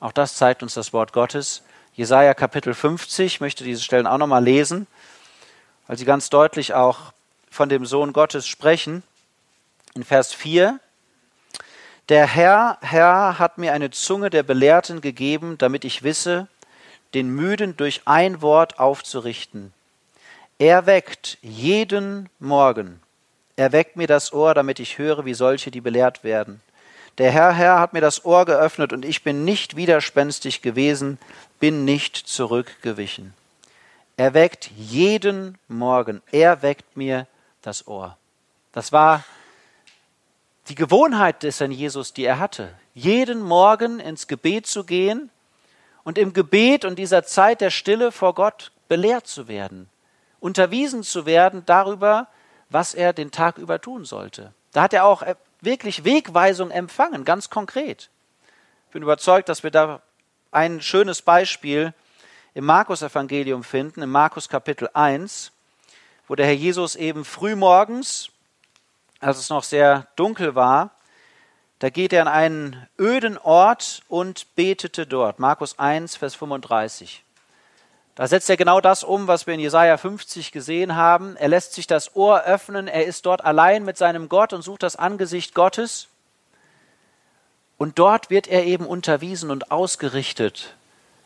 Auch 0.00 0.12
das 0.12 0.36
zeigt 0.36 0.62
uns 0.62 0.74
das 0.74 0.92
Wort 0.92 1.12
Gottes. 1.12 1.62
Jesaja 1.94 2.34
Kapitel 2.34 2.74
50, 2.74 3.34
ich 3.34 3.40
möchte 3.40 3.64
diese 3.64 3.82
Stellen 3.82 4.06
auch 4.06 4.18
nochmal 4.18 4.42
lesen, 4.42 4.86
weil 5.86 5.98
sie 5.98 6.04
ganz 6.04 6.30
deutlich 6.30 6.74
auch 6.74 7.12
von 7.50 7.68
dem 7.68 7.84
Sohn 7.84 8.12
Gottes 8.12 8.46
sprechen. 8.46 9.02
In 9.94 10.04
Vers 10.04 10.32
4, 10.32 10.80
der 12.08 12.26
Herr, 12.26 12.78
Herr 12.80 13.38
hat 13.38 13.58
mir 13.58 13.72
eine 13.72 13.90
Zunge 13.90 14.30
der 14.30 14.42
Belehrten 14.42 15.00
gegeben, 15.00 15.58
damit 15.58 15.84
ich 15.84 16.02
wisse, 16.02 16.48
den 17.14 17.28
Müden 17.28 17.76
durch 17.76 18.02
ein 18.06 18.40
Wort 18.40 18.78
aufzurichten. 18.78 19.72
Er 20.58 20.86
weckt 20.86 21.38
jeden 21.42 22.28
Morgen. 22.38 23.00
Er 23.56 23.72
weckt 23.72 23.96
mir 23.96 24.06
das 24.06 24.32
Ohr, 24.32 24.54
damit 24.54 24.80
ich 24.80 24.98
höre, 24.98 25.24
wie 25.24 25.34
solche, 25.34 25.70
die 25.70 25.80
belehrt 25.80 26.24
werden. 26.24 26.62
Der 27.18 27.30
Herr, 27.30 27.52
Herr 27.52 27.78
hat 27.78 27.92
mir 27.92 28.00
das 28.00 28.24
Ohr 28.24 28.46
geöffnet 28.46 28.92
und 28.92 29.04
ich 29.04 29.22
bin 29.22 29.44
nicht 29.44 29.76
widerspenstig 29.76 30.62
gewesen, 30.62 31.18
bin 31.60 31.84
nicht 31.84 32.16
zurückgewichen. 32.16 33.34
Er 34.16 34.32
weckt 34.32 34.70
jeden 34.76 35.58
Morgen, 35.68 36.22
er 36.30 36.62
weckt 36.62 36.96
mir 36.96 37.26
das 37.60 37.86
Ohr. 37.86 38.16
Das 38.72 38.92
war 38.92 39.24
die 40.68 40.74
Gewohnheit 40.74 41.42
des 41.42 41.60
Herrn 41.60 41.72
Jesus, 41.72 42.12
die 42.12 42.24
er 42.24 42.38
hatte, 42.38 42.74
jeden 42.94 43.40
Morgen 43.42 44.00
ins 44.00 44.26
Gebet 44.26 44.66
zu 44.66 44.84
gehen 44.84 45.30
und 46.04 46.18
im 46.18 46.32
Gebet 46.32 46.84
und 46.84 46.98
dieser 46.98 47.24
Zeit 47.24 47.60
der 47.60 47.70
Stille 47.70 48.12
vor 48.12 48.34
Gott 48.34 48.72
belehrt 48.88 49.26
zu 49.26 49.48
werden, 49.48 49.88
unterwiesen 50.40 51.02
zu 51.02 51.26
werden 51.26 51.62
darüber, 51.66 52.28
was 52.70 52.94
er 52.94 53.12
den 53.12 53.30
Tag 53.30 53.58
über 53.58 53.80
tun 53.80 54.04
sollte. 54.04 54.52
Da 54.72 54.82
hat 54.82 54.92
er 54.92 55.04
auch 55.04 55.22
äh, 55.22 55.34
wirklich 55.60 56.04
Wegweisung 56.04 56.70
empfangen, 56.70 57.24
ganz 57.24 57.50
konkret. 57.50 58.10
Ich 58.88 58.92
bin 58.92 59.02
überzeugt, 59.02 59.48
dass 59.48 59.62
wir 59.62 59.70
da 59.70 60.02
ein 60.50 60.80
schönes 60.80 61.22
Beispiel 61.22 61.94
im 62.54 62.64
Markus-Evangelium 62.66 63.64
finden, 63.64 64.02
im 64.02 64.10
Markus 64.10 64.48
Kapitel 64.48 64.88
1, 64.92 65.52
wo 66.28 66.34
der 66.34 66.46
Herr 66.46 66.54
Jesus 66.54 66.96
eben 66.96 67.24
frühmorgens, 67.24 68.31
als 69.22 69.38
es 69.38 69.50
noch 69.50 69.62
sehr 69.62 70.06
dunkel 70.16 70.54
war, 70.54 70.90
da 71.78 71.90
geht 71.90 72.12
er 72.12 72.22
an 72.22 72.28
einen 72.28 72.86
öden 72.98 73.38
Ort 73.38 74.02
und 74.08 74.54
betete 74.54 75.06
dort. 75.06 75.38
Markus 75.38 75.78
1, 75.78 76.16
Vers 76.16 76.34
35. 76.34 77.24
Da 78.14 78.26
setzt 78.26 78.50
er 78.50 78.56
genau 78.56 78.80
das 78.80 79.02
um, 79.04 79.26
was 79.26 79.46
wir 79.46 79.54
in 79.54 79.60
Jesaja 79.60 79.96
50 79.96 80.52
gesehen 80.52 80.96
haben. 80.96 81.36
Er 81.36 81.48
lässt 81.48 81.72
sich 81.72 81.86
das 81.86 82.14
Ohr 82.14 82.42
öffnen, 82.42 82.86
er 82.86 83.06
ist 83.06 83.26
dort 83.26 83.44
allein 83.44 83.84
mit 83.84 83.96
seinem 83.96 84.28
Gott 84.28 84.52
und 84.52 84.62
sucht 84.62 84.82
das 84.82 84.96
Angesicht 84.96 85.54
Gottes. 85.54 86.08
Und 87.78 87.98
dort 87.98 88.30
wird 88.30 88.46
er 88.46 88.64
eben 88.64 88.86
unterwiesen 88.86 89.50
und 89.50 89.70
ausgerichtet 89.70 90.76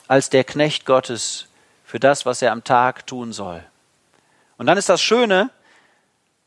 als 0.09 0.31
der 0.31 0.45
Knecht 0.45 0.87
Gottes 0.87 1.49
für 1.85 1.99
das, 1.99 2.25
was 2.25 2.41
er 2.41 2.53
am 2.53 2.65
Tag 2.65 3.07
tun 3.07 3.33
soll. 3.33 3.63
Und 4.57 4.67
dann 4.67 4.79
ist 4.79 4.89
das 4.89 5.03
Schöne, 5.03 5.51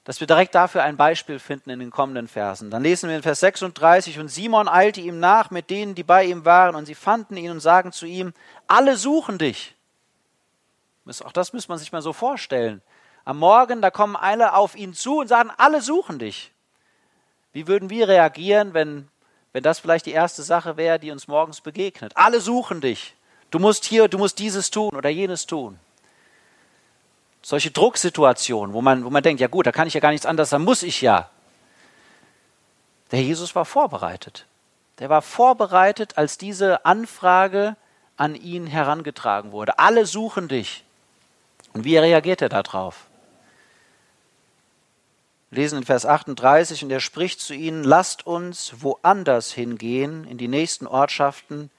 dass 0.10 0.20
wir 0.20 0.26
direkt 0.26 0.56
dafür 0.56 0.82
ein 0.82 0.98
Beispiel 0.98 1.38
finden 1.38 1.70
in 1.70 1.78
den 1.78 1.92
kommenden 1.92 2.28
Versen. 2.28 2.72
Dann 2.72 2.82
lesen 2.82 3.10
wir 3.10 3.16
in 3.16 3.22
Vers 3.22 3.42
36, 3.42 4.18
und 4.18 4.28
Simon 4.28 4.68
eilte 4.68 5.02
ihm 5.02 5.20
nach 5.20 5.52
mit 5.52 5.70
denen, 5.70 5.94
die 5.94 6.02
bei 6.02 6.24
ihm 6.24 6.46
waren, 6.46 6.74
und 6.74 6.88
sie 6.88 6.96
fanden 6.96 7.38
ihn 7.38 7.52
und 7.52 7.60
sagen 7.60 7.92
zu 7.92 8.08
ihm, 8.08 8.34
alle 8.66 8.98
suchen 8.98 9.38
dich. 9.38 9.76
Auch 11.24 11.32
das 11.32 11.54
muss 11.54 11.68
man 11.68 11.78
sich 11.78 11.92
mal 11.92 12.02
so 12.02 12.12
vorstellen. 12.12 12.82
Am 13.24 13.38
Morgen, 13.38 13.84
da 13.84 13.92
kommen 13.92 14.16
alle 14.16 14.56
auf 14.56 14.76
ihn 14.76 14.96
zu 14.96 15.20
und 15.20 15.28
sagen, 15.28 15.52
alle 15.58 15.80
suchen 15.80 16.18
dich. 16.18 16.54
Wie 17.54 17.68
würden 17.68 17.92
wir 17.92 18.08
reagieren, 18.08 18.74
wenn, 18.74 19.10
wenn 19.54 19.62
das 19.62 19.78
vielleicht 19.78 20.08
die 20.08 20.14
erste 20.14 20.42
Sache 20.42 20.76
wäre, 20.76 20.98
die 20.98 21.12
uns 21.12 21.28
morgens 21.28 21.62
begegnet? 21.62 22.18
Alle 22.18 22.42
suchen 22.42 22.82
dich. 22.82 23.14
Du 23.52 23.60
musst 23.60 23.86
hier, 23.86 24.08
du 24.08 24.18
musst 24.18 24.40
dieses 24.40 24.72
tun 24.72 24.96
oder 24.96 25.10
jenes 25.10 25.46
tun. 25.46 25.80
Solche 27.42 27.72
Drucksituationen, 27.72 28.74
wo 28.74 28.82
man, 28.82 29.06
wo 29.06 29.10
man 29.10 29.24
denkt, 29.24 29.42
ja 29.42 29.48
gut, 29.48 29.66
da 29.66 29.72
kann 29.72 29.88
ich 29.88 29.94
ja 29.94 30.00
gar 30.00 30.12
nichts 30.12 30.26
anderes, 30.26 30.50
da 30.50 30.60
muss 30.60 30.84
ich 30.84 31.02
ja. 31.02 31.30
Der 33.12 33.22
Jesus 33.24 33.56
war 33.56 33.66
vorbereitet. 33.66 34.46
Der 35.00 35.10
war 35.10 35.22
vorbereitet, 35.22 36.18
als 36.18 36.38
diese 36.38 36.86
Anfrage 36.86 37.76
an 38.18 38.36
ihn 38.36 38.68
herangetragen 38.68 39.52
wurde. 39.52 39.80
Alle 39.80 40.06
suchen 40.06 40.50
dich. 40.50 40.84
Und 41.74 41.86
wie 41.86 41.98
reagiert 41.98 42.42
er 42.42 42.50
darauf? 42.50 43.08
Lesen 45.52 45.80
in 45.80 45.86
Vers 45.86 46.06
38 46.06 46.84
und 46.84 46.92
er 46.92 47.00
spricht 47.00 47.40
zu 47.40 47.56
ihnen, 47.56 47.84
lasst 47.84 48.28
uns 48.28 48.74
woanders 48.82 49.52
hingehen, 49.52 50.26
in 50.26 50.38
die 50.38 50.48
nächsten 50.48 50.86
Ortschaften, 50.86 51.72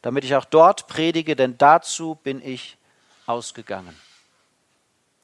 damit 0.00 0.24
ich 0.24 0.34
auch 0.34 0.46
dort 0.46 0.86
predige, 0.86 1.36
denn 1.36 1.58
dazu 1.58 2.14
bin 2.22 2.40
ich 2.42 2.78
ausgegangen. 3.26 3.94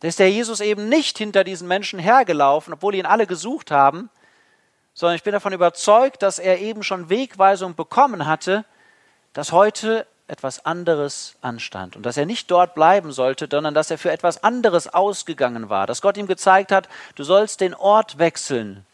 Da 0.04 0.08
ist 0.08 0.18
der 0.18 0.30
Jesus 0.30 0.60
eben 0.60 0.90
nicht 0.90 1.16
hinter 1.16 1.44
diesen 1.44 1.66
Menschen 1.66 1.98
hergelaufen, 1.98 2.74
obwohl 2.74 2.94
ihn 2.94 3.06
alle 3.06 3.26
gesucht 3.26 3.70
haben, 3.70 4.10
sondern 4.92 5.16
ich 5.16 5.22
bin 5.22 5.32
davon 5.32 5.54
überzeugt, 5.54 6.22
dass 6.22 6.38
er 6.38 6.60
eben 6.60 6.82
schon 6.82 7.08
Wegweisung 7.08 7.74
bekommen 7.74 8.26
hatte, 8.26 8.66
dass 9.32 9.50
heute 9.50 10.06
etwas 10.28 10.66
anderes 10.66 11.36
anstand 11.40 11.96
und 11.96 12.02
dass 12.02 12.18
er 12.18 12.26
nicht 12.26 12.50
dort 12.50 12.74
bleiben 12.74 13.12
sollte, 13.12 13.48
sondern 13.50 13.72
dass 13.72 13.90
er 13.90 13.96
für 13.96 14.12
etwas 14.12 14.44
anderes 14.44 14.88
ausgegangen 14.88 15.70
war, 15.70 15.86
dass 15.86 16.02
Gott 16.02 16.18
ihm 16.18 16.26
gezeigt 16.26 16.70
hat, 16.70 16.86
du 17.14 17.24
sollst 17.24 17.62
den 17.62 17.72
Ort 17.72 18.18
wechseln, 18.18 18.84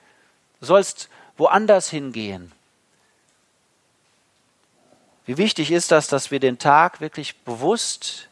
du 0.61 0.67
sollst 0.67 1.09
woanders 1.37 1.91
hingehen. 1.91 2.53
Wie 5.27 5.39
wichtig 5.39 5.73
ist 5.73 5.91
das, 5.91 6.07
dass 6.07 6.31
wir 6.31 6.39
den 6.39 6.61
Tag 6.61 7.01
wirklich 7.01 7.37
bewusst 7.39 8.29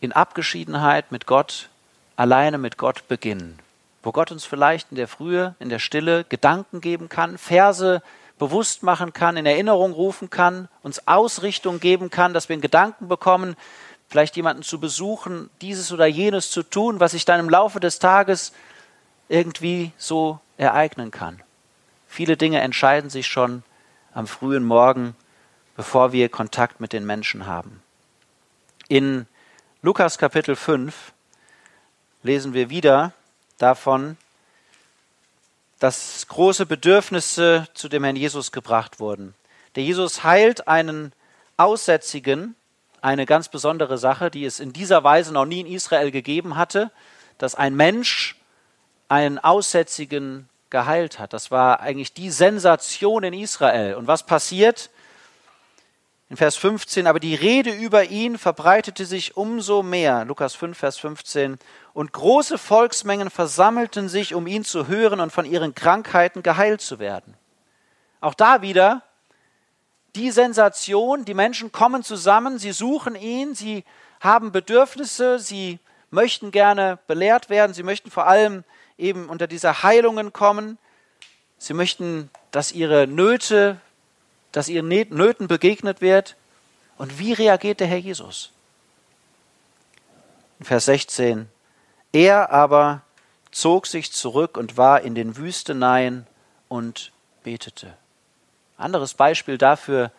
in 0.00 0.10
Abgeschiedenheit 0.10 1.12
mit 1.12 1.28
Gott, 1.28 1.68
alleine 2.16 2.58
mit 2.58 2.78
Gott 2.78 3.08
beginnen, 3.08 3.58
wo 4.02 4.12
Gott 4.12 4.30
uns 4.30 4.44
vielleicht 4.44 4.90
in 4.90 4.96
der 4.96 5.08
Frühe, 5.08 5.54
in 5.58 5.68
der 5.68 5.78
Stille 5.78 6.24
Gedanken 6.24 6.80
geben 6.80 7.08
kann, 7.08 7.38
Verse 7.38 8.02
bewusst 8.38 8.82
machen 8.82 9.12
kann, 9.12 9.36
in 9.36 9.46
Erinnerung 9.46 9.92
rufen 9.92 10.30
kann, 10.30 10.68
uns 10.82 11.06
Ausrichtung 11.06 11.80
geben 11.80 12.10
kann, 12.10 12.34
dass 12.34 12.48
wir 12.48 12.54
einen 12.54 12.62
Gedanken 12.62 13.08
bekommen, 13.08 13.56
vielleicht 14.08 14.36
jemanden 14.36 14.62
zu 14.62 14.80
besuchen, 14.80 15.50
dieses 15.60 15.92
oder 15.92 16.06
jenes 16.06 16.50
zu 16.50 16.62
tun, 16.62 17.00
was 17.00 17.12
sich 17.12 17.24
dann 17.24 17.40
im 17.40 17.50
Laufe 17.50 17.80
des 17.80 17.98
Tages 17.98 18.52
irgendwie 19.28 19.92
so 19.96 20.40
ereignen 20.56 21.10
kann. 21.10 21.42
Viele 22.08 22.36
Dinge 22.36 22.60
entscheiden 22.60 23.10
sich 23.10 23.26
schon 23.26 23.62
am 24.12 24.26
frühen 24.26 24.64
Morgen, 24.64 25.16
bevor 25.76 26.12
wir 26.12 26.28
Kontakt 26.28 26.80
mit 26.80 26.92
den 26.92 27.06
Menschen 27.06 27.46
haben. 27.46 27.82
In 28.88 29.26
Lukas 29.82 30.18
Kapitel 30.18 30.54
5 30.54 31.12
lesen 32.24 32.54
wir 32.54 32.70
wieder 32.70 33.12
davon, 33.58 34.16
dass 35.78 36.26
große 36.26 36.66
Bedürfnisse 36.66 37.68
zu 37.74 37.88
dem 37.88 38.02
Herrn 38.02 38.16
Jesus 38.16 38.50
gebracht 38.50 38.98
wurden. 38.98 39.34
Der 39.76 39.82
Jesus 39.82 40.24
heilt 40.24 40.66
einen 40.66 41.12
Aussätzigen, 41.58 42.56
eine 43.02 43.26
ganz 43.26 43.48
besondere 43.48 43.98
Sache, 43.98 44.30
die 44.30 44.46
es 44.46 44.58
in 44.58 44.72
dieser 44.72 45.04
Weise 45.04 45.32
noch 45.32 45.44
nie 45.44 45.60
in 45.60 45.66
Israel 45.66 46.10
gegeben 46.10 46.56
hatte, 46.56 46.90
dass 47.36 47.54
ein 47.54 47.76
Mensch 47.76 48.36
einen 49.08 49.38
Aussätzigen 49.38 50.48
geheilt 50.70 51.18
hat. 51.18 51.34
Das 51.34 51.50
war 51.50 51.80
eigentlich 51.80 52.14
die 52.14 52.30
Sensation 52.30 53.22
in 53.22 53.34
Israel. 53.34 53.96
Und 53.96 54.06
was 54.06 54.24
passiert? 54.24 54.88
In 56.30 56.36
Vers 56.38 56.56
15, 56.56 57.06
aber 57.06 57.20
die 57.20 57.34
Rede 57.34 57.70
über 57.70 58.04
ihn 58.04 58.38
verbreitete 58.38 59.04
sich 59.04 59.36
umso 59.36 59.82
mehr. 59.82 60.24
Lukas 60.24 60.54
5, 60.54 60.76
Vers 60.76 60.98
15 60.98 61.58
und 61.92 62.12
große 62.12 62.56
Volksmengen 62.56 63.28
versammelten 63.28 64.08
sich, 64.08 64.34
um 64.34 64.46
ihn 64.46 64.64
zu 64.64 64.88
hören 64.88 65.20
und 65.20 65.32
von 65.32 65.44
ihren 65.44 65.74
Krankheiten 65.74 66.42
geheilt 66.42 66.80
zu 66.80 66.98
werden. 66.98 67.34
Auch 68.20 68.34
da 68.34 68.62
wieder 68.62 69.02
die 70.16 70.30
Sensation, 70.30 71.24
die 71.26 71.34
Menschen 71.34 71.72
kommen 71.72 72.02
zusammen, 72.02 72.58
sie 72.58 72.72
suchen 72.72 73.16
ihn, 73.16 73.54
sie 73.54 73.84
haben 74.20 74.50
Bedürfnisse, 74.50 75.38
sie 75.38 75.78
möchten 76.10 76.50
gerne 76.50 76.98
belehrt 77.06 77.50
werden, 77.50 77.74
sie 77.74 77.82
möchten 77.82 78.10
vor 78.10 78.26
allem 78.26 78.64
eben 78.96 79.28
unter 79.28 79.46
diese 79.46 79.82
Heilungen 79.82 80.32
kommen, 80.32 80.78
sie 81.58 81.74
möchten, 81.74 82.30
dass 82.50 82.72
ihre 82.72 83.06
Nöte, 83.06 83.80
dass 84.54 84.68
ihren 84.68 84.86
Nöten 84.86 85.48
begegnet 85.48 86.00
wird. 86.00 86.36
Und 86.96 87.18
wie 87.18 87.32
reagiert 87.32 87.80
der 87.80 87.88
Herr 87.88 87.98
Jesus? 87.98 88.52
Vers 90.60 90.84
16, 90.84 91.48
er 92.12 92.52
aber 92.52 93.02
zog 93.50 93.88
sich 93.88 94.12
zurück 94.12 94.56
und 94.56 94.76
war 94.76 95.00
in 95.00 95.16
den 95.16 95.36
Wüsteneien 95.36 96.28
und 96.68 97.10
betete. 97.42 97.96
Anderes 98.78 99.14
Beispiel 99.14 99.58
dafür, 99.58 100.12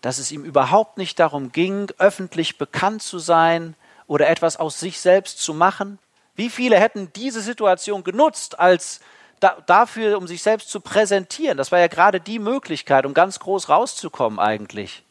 dass 0.00 0.16
es 0.16 0.32
ihm 0.32 0.44
überhaupt 0.44 0.96
nicht 0.96 1.18
darum 1.18 1.52
ging, 1.52 1.90
öffentlich 1.98 2.56
bekannt 2.56 3.02
zu 3.02 3.18
sein 3.18 3.74
oder 4.06 4.28
etwas 4.28 4.56
aus 4.56 4.80
sich 4.80 4.98
selbst 4.98 5.42
zu 5.42 5.52
machen. 5.52 5.98
Wie 6.36 6.48
viele 6.48 6.80
hätten 6.80 7.12
diese 7.12 7.42
Situation 7.42 8.02
genutzt 8.02 8.58
als 8.58 9.00
da, 9.40 9.56
dafür, 9.66 10.18
um 10.18 10.26
sich 10.26 10.42
selbst 10.42 10.70
zu 10.70 10.80
präsentieren? 10.80 11.56
Das 11.56 11.72
war 11.72 11.78
ja 11.78 11.88
gerade 11.88 12.20
die 12.20 12.38
Möglichkeit, 12.38 13.06
um 13.06 13.14
ganz 13.14 13.38
groß 13.40 13.68
rauszukommen 13.68 14.38
eigentlich. 14.38 15.02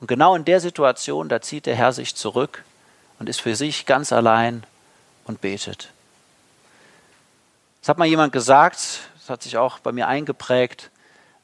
Und 0.00 0.06
genau 0.06 0.34
in 0.34 0.44
der 0.44 0.60
Situation, 0.60 1.28
da 1.28 1.40
zieht 1.40 1.66
der 1.66 1.76
Herr 1.76 1.92
sich 1.92 2.14
zurück 2.14 2.64
und 3.18 3.28
ist 3.28 3.40
für 3.40 3.54
sich 3.54 3.86
ganz 3.86 4.12
allein 4.12 4.64
und 5.24 5.40
betet. 5.40 5.90
Es 7.80 7.88
hat 7.88 7.98
mal 7.98 8.06
jemand 8.06 8.32
gesagt, 8.32 9.00
das 9.18 9.30
hat 9.30 9.42
sich 9.42 9.56
auch 9.56 9.78
bei 9.78 9.92
mir 9.92 10.08
eingeprägt, 10.08 10.90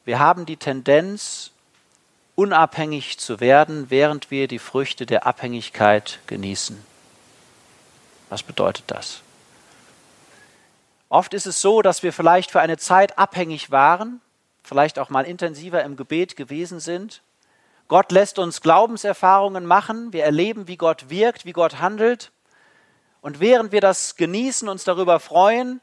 wir 0.05 0.19
haben 0.19 0.45
die 0.45 0.57
Tendenz, 0.57 1.51
unabhängig 2.35 3.19
zu 3.19 3.39
werden, 3.39 3.89
während 3.89 4.31
wir 4.31 4.47
die 4.47 4.57
Früchte 4.57 5.05
der 5.05 5.27
Abhängigkeit 5.27 6.19
genießen. 6.25 6.83
Was 8.29 8.41
bedeutet 8.41 8.85
das? 8.87 9.21
Oft 11.09 11.33
ist 11.33 11.47
es 11.47 11.59
so, 11.59 11.81
dass 11.81 12.03
wir 12.03 12.13
vielleicht 12.13 12.51
für 12.51 12.61
eine 12.61 12.77
Zeit 12.77 13.17
abhängig 13.17 13.71
waren, 13.71 14.21
vielleicht 14.63 14.99
auch 14.99 15.09
mal 15.09 15.25
intensiver 15.25 15.83
im 15.83 15.97
Gebet 15.97 16.35
gewesen 16.35 16.79
sind. 16.79 17.23
Gott 17.87 18.11
lässt 18.11 18.37
uns 18.37 18.61
Glaubenserfahrungen 18.61 19.65
machen, 19.65 20.13
wir 20.13 20.23
erleben, 20.23 20.67
wie 20.67 20.77
Gott 20.77 21.09
wirkt, 21.09 21.45
wie 21.45 21.53
Gott 21.53 21.79
handelt. 21.79 22.31
Und 23.21 23.39
während 23.39 23.71
wir 23.71 23.81
das 23.81 24.15
genießen, 24.15 24.69
uns 24.69 24.83
darüber 24.83 25.19
freuen, 25.19 25.81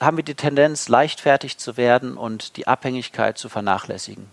haben 0.00 0.16
wir 0.16 0.24
die 0.24 0.34
Tendenz, 0.34 0.88
leichtfertig 0.88 1.58
zu 1.58 1.76
werden 1.76 2.16
und 2.16 2.56
die 2.56 2.66
Abhängigkeit 2.66 3.38
zu 3.38 3.50
vernachlässigen. 3.50 4.30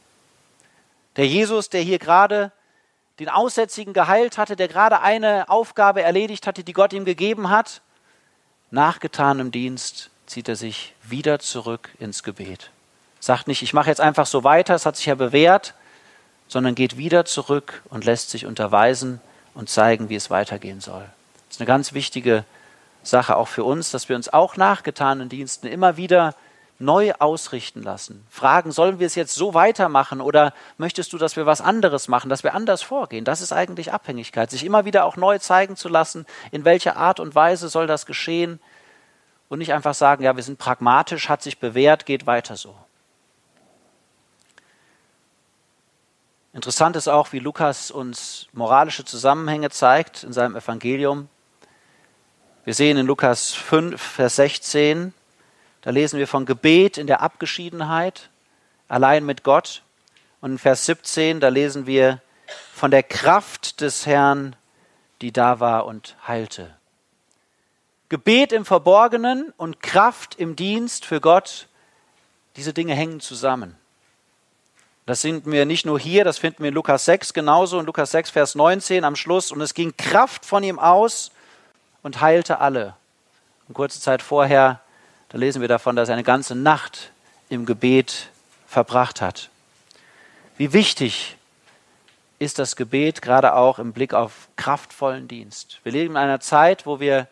Der 1.18 1.28
Jesus, 1.28 1.70
der 1.70 1.82
hier 1.82 2.00
gerade 2.00 2.52
den 3.20 3.30
Aussätzigen 3.30 3.94
geheilt 3.94 4.38
hatte, 4.38 4.56
der 4.56 4.68
gerade 4.68 5.02
eine 5.02 5.50
Aufgabe 5.50 6.02
erledigt 6.02 6.48
hatte, 6.48 6.64
die 6.64 6.74
Gott 6.74 6.94
ihm 6.94 7.06
gegeben 7.06 7.50
hat, 7.50 7.82
nach 8.74 9.00
getanem 9.00 9.52
Dienst 9.52 10.10
zieht 10.26 10.50
er 10.50 10.56
sich 10.56 10.96
wieder 11.04 11.38
zurück 11.38 11.90
ins 12.00 12.24
Gebet. 12.24 12.72
Sagt 13.20 13.48
nicht, 13.48 13.62
ich 13.62 13.76
mache 13.76 13.90
jetzt 13.90 14.02
einfach 14.02 14.26
so 14.26 14.44
weiter, 14.44 14.74
es 14.74 14.88
hat 14.88 14.98
sich 14.98 15.06
ja 15.06 15.14
bewährt, 15.14 15.76
sondern 16.48 16.74
geht 16.74 16.98
wieder 16.98 17.24
zurück 17.24 17.84
und 17.92 18.04
lässt 18.04 18.32
sich 18.32 18.48
unterweisen 18.48 19.22
und 19.54 19.70
zeigen, 19.70 20.10
wie 20.10 20.16
es 20.16 20.32
weitergehen 20.32 20.82
soll. 20.82 21.06
Das 21.48 21.58
ist 21.58 21.62
eine 21.62 21.68
ganz 21.68 21.94
wichtige 21.94 22.46
Sache 23.04 23.38
auch 23.38 23.48
für 23.48 23.64
uns, 23.64 23.92
dass 23.92 24.10
wir 24.10 24.16
uns 24.16 24.34
auch 24.34 24.58
nach 24.58 24.82
getanen 24.82 25.30
Diensten 25.30 25.68
immer 25.68 25.96
wieder 25.96 26.34
neu 26.84 27.14
ausrichten 27.20 27.82
lassen. 27.82 28.26
Fragen, 28.30 28.72
sollen 28.72 29.00
wir 29.00 29.08
es 29.08 29.16
jetzt 29.16 29.36
so 29.36 29.54
weitermachen 29.54 30.22
oder 30.22 30.54
möchtest 30.78 31.14
du, 31.14 31.18
dass 31.18 31.36
wir 31.36 31.46
was 31.46 31.62
anderes 31.62 32.08
machen, 32.08 32.30
dass 32.30 32.44
wir 32.44 32.54
anders 32.54 32.82
vorgehen? 32.82 33.26
Das 33.26 33.42
ist 33.42 33.52
eigentlich 33.52 33.92
Abhängigkeit, 33.92 34.52
sich 34.52 34.66
immer 34.66 34.86
wieder 34.86 35.06
auch 35.06 35.18
neu 35.18 35.40
zeigen 35.40 35.76
zu 35.76 35.90
lassen, 35.90 36.26
in 36.52 36.66
welcher 36.66 36.98
Art 36.98 37.20
und 37.20 37.36
Weise 37.36 37.70
soll 37.70 37.88
das 37.88 38.06
geschehen 38.06 38.60
und 39.50 39.60
nicht 39.60 39.74
einfach 39.74 39.94
sagen, 39.94 40.24
ja, 40.24 40.36
wir 40.36 40.44
sind 40.44 40.58
pragmatisch, 40.58 41.30
hat 41.30 41.42
sich 41.42 41.60
bewährt, 41.60 42.06
geht 42.06 42.28
weiter 42.28 42.56
so. 42.56 42.76
Interessant 46.54 46.96
ist 46.96 47.08
auch, 47.08 47.34
wie 47.34 47.40
Lukas 47.40 47.90
uns 47.90 48.48
moralische 48.54 49.06
Zusammenhänge 49.06 49.72
zeigt 49.72 50.24
in 50.24 50.34
seinem 50.34 50.56
Evangelium. 50.56 51.28
Wir 52.64 52.76
sehen 52.76 52.98
in 52.98 53.08
Lukas 53.08 53.54
5, 53.54 54.00
Vers 54.00 54.36
16, 54.36 55.14
da 55.84 55.92
lesen 55.92 56.18
wir 56.18 56.28
von 56.28 56.46
Gebet 56.46 56.98
in 56.98 57.08
der 57.08 57.22
Abgeschiedenheit, 57.22 58.30
allein 58.88 59.26
mit 59.26 59.44
Gott. 59.44 59.84
Und 60.40 60.52
in 60.52 60.58
Vers 60.58 60.86
17, 60.86 61.40
da 61.42 61.50
lesen 61.50 61.86
wir 61.86 62.22
von 62.74 62.90
der 62.90 63.04
Kraft 63.04 63.82
des 63.82 64.06
Herrn, 64.06 64.56
die 65.22 65.34
da 65.34 65.60
war 65.60 65.86
und 65.86 66.16
heilte. 66.26 66.74
Gebet 68.08 68.54
im 68.54 68.64
Verborgenen 68.64 69.54
und 69.58 69.82
Kraft 69.82 70.36
im 70.36 70.56
Dienst 70.56 71.06
für 71.06 71.20
Gott, 71.20 71.68
diese 72.56 72.74
Dinge 72.74 72.94
hängen 72.94 73.20
zusammen. 73.20 73.76
Das 75.06 75.22
finden 75.22 75.52
wir 75.52 75.66
nicht 75.66 75.86
nur 75.86 76.00
hier, 76.00 76.24
das 76.24 76.38
finden 76.38 76.64
wir 76.64 76.70
in 76.70 76.76
Lukas 76.76 77.04
6 77.06 77.34
genauso, 77.34 77.78
in 77.80 77.86
Lukas 77.86 78.12
6, 78.12 78.30
Vers 78.30 78.56
19 78.56 79.04
am 79.04 79.18
Schluss. 79.18 79.52
Und 79.52 79.60
es 79.60 79.74
ging 79.74 79.94
Kraft 79.98 80.46
von 80.46 80.64
ihm 80.64 80.80
aus 80.80 81.32
und 82.04 82.22
heilte 82.22 82.60
alle. 82.60 82.96
Und 83.68 83.74
kurze 83.74 84.00
Zeit 84.00 84.22
vorher 84.22 84.83
da 85.34 85.40
lesen 85.40 85.62
wir 85.62 85.68
davon, 85.68 85.96
dass 85.96 86.10
er 86.10 86.14
eine 86.14 86.24
ganze 86.24 86.54
Nacht 86.54 87.12
im 87.50 87.66
Gebet 87.66 88.30
verbracht 88.68 89.20
hat. 89.20 89.50
Wie 90.58 90.74
wichtig 90.74 91.38
ist 92.38 92.60
das 92.60 92.76
Gebet 92.76 93.24
gerade 93.24 93.56
auch 93.56 93.80
im 93.80 93.94
Blick 93.94 94.14
auf 94.14 94.48
kraftvollen 94.58 95.28
Dienst. 95.28 95.80
Wir 95.82 95.92
leben 95.92 96.12
in 96.12 96.18
einer 96.18 96.40
Zeit, 96.40 96.86
wo 96.86 97.00
wir 97.00 97.28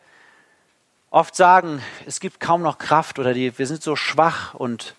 oft 1.12 1.36
sagen, 1.36 1.80
es 2.08 2.20
gibt 2.20 2.40
kaum 2.40 2.64
noch 2.64 2.80
Kraft 2.80 3.20
oder 3.20 3.36
die, 3.36 3.56
wir 3.60 3.68
sind 3.68 3.84
so 3.84 3.96
schwach 3.96 4.56
und 4.56 4.96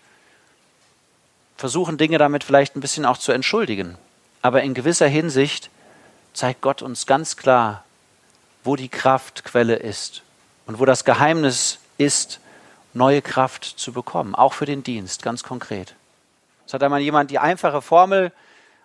versuchen 1.57 1.97
Dinge 1.97 2.19
damit 2.19 2.45
vielleicht 2.45 2.77
ein 2.77 2.81
bisschen 2.81 3.05
auch 3.05 3.17
zu 3.17 3.33
entschuldigen. 3.33 3.97
Aber 4.41 4.63
in 4.63 4.73
gewisser 4.73 5.07
Hinsicht 5.09 5.69
zeigt 6.31 6.61
Gott 6.61 6.81
uns 6.81 7.05
ganz 7.05 7.35
klar, 7.35 7.83
wo 8.63 8.77
die 8.77 8.87
Kraftquelle 8.87 9.75
ist 9.75 10.21
und 10.65 10.79
wo 10.79 10.85
das 10.85 11.03
Geheimnis 11.03 11.79
ist, 11.97 12.39
neue 12.93 13.21
Kraft 13.21 13.65
zu 13.65 13.91
bekommen, 13.93 14.35
auch 14.35 14.53
für 14.53 14.65
den 14.65 14.83
Dienst, 14.83 15.23
ganz 15.23 15.43
konkret. 15.43 15.95
Es 16.65 16.73
hat 16.73 16.83
einmal 16.83 17.01
jemand 17.01 17.31
die 17.31 17.39
einfache 17.39 17.81
Formel 17.81 18.31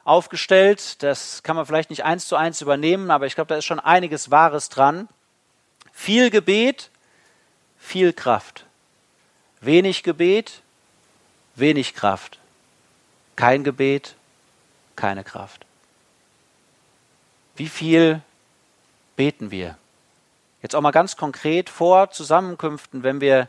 aufgestellt, 0.04 1.02
das 1.02 1.42
kann 1.42 1.56
man 1.56 1.66
vielleicht 1.66 1.90
nicht 1.90 2.04
eins 2.04 2.26
zu 2.26 2.36
eins 2.36 2.62
übernehmen, 2.62 3.10
aber 3.10 3.26
ich 3.26 3.34
glaube, 3.34 3.48
da 3.48 3.56
ist 3.56 3.66
schon 3.66 3.80
einiges 3.80 4.30
Wahres 4.30 4.68
dran. 4.68 5.08
Viel 5.92 6.30
Gebet, 6.30 6.90
viel 7.78 8.12
Kraft. 8.12 8.64
Wenig 9.60 10.02
Gebet, 10.02 10.62
wenig 11.56 11.94
Kraft. 11.94 12.38
Kein 13.36 13.64
Gebet, 13.64 14.14
keine 14.96 15.24
Kraft. 15.24 15.66
Wie 17.56 17.68
viel 17.68 18.22
beten 19.16 19.50
wir? 19.50 19.76
Jetzt 20.62 20.74
auch 20.74 20.80
mal 20.80 20.90
ganz 20.90 21.16
konkret 21.16 21.70
vor 21.70 22.10
Zusammenkünften, 22.10 23.02
wenn 23.02 23.20
wir 23.20 23.48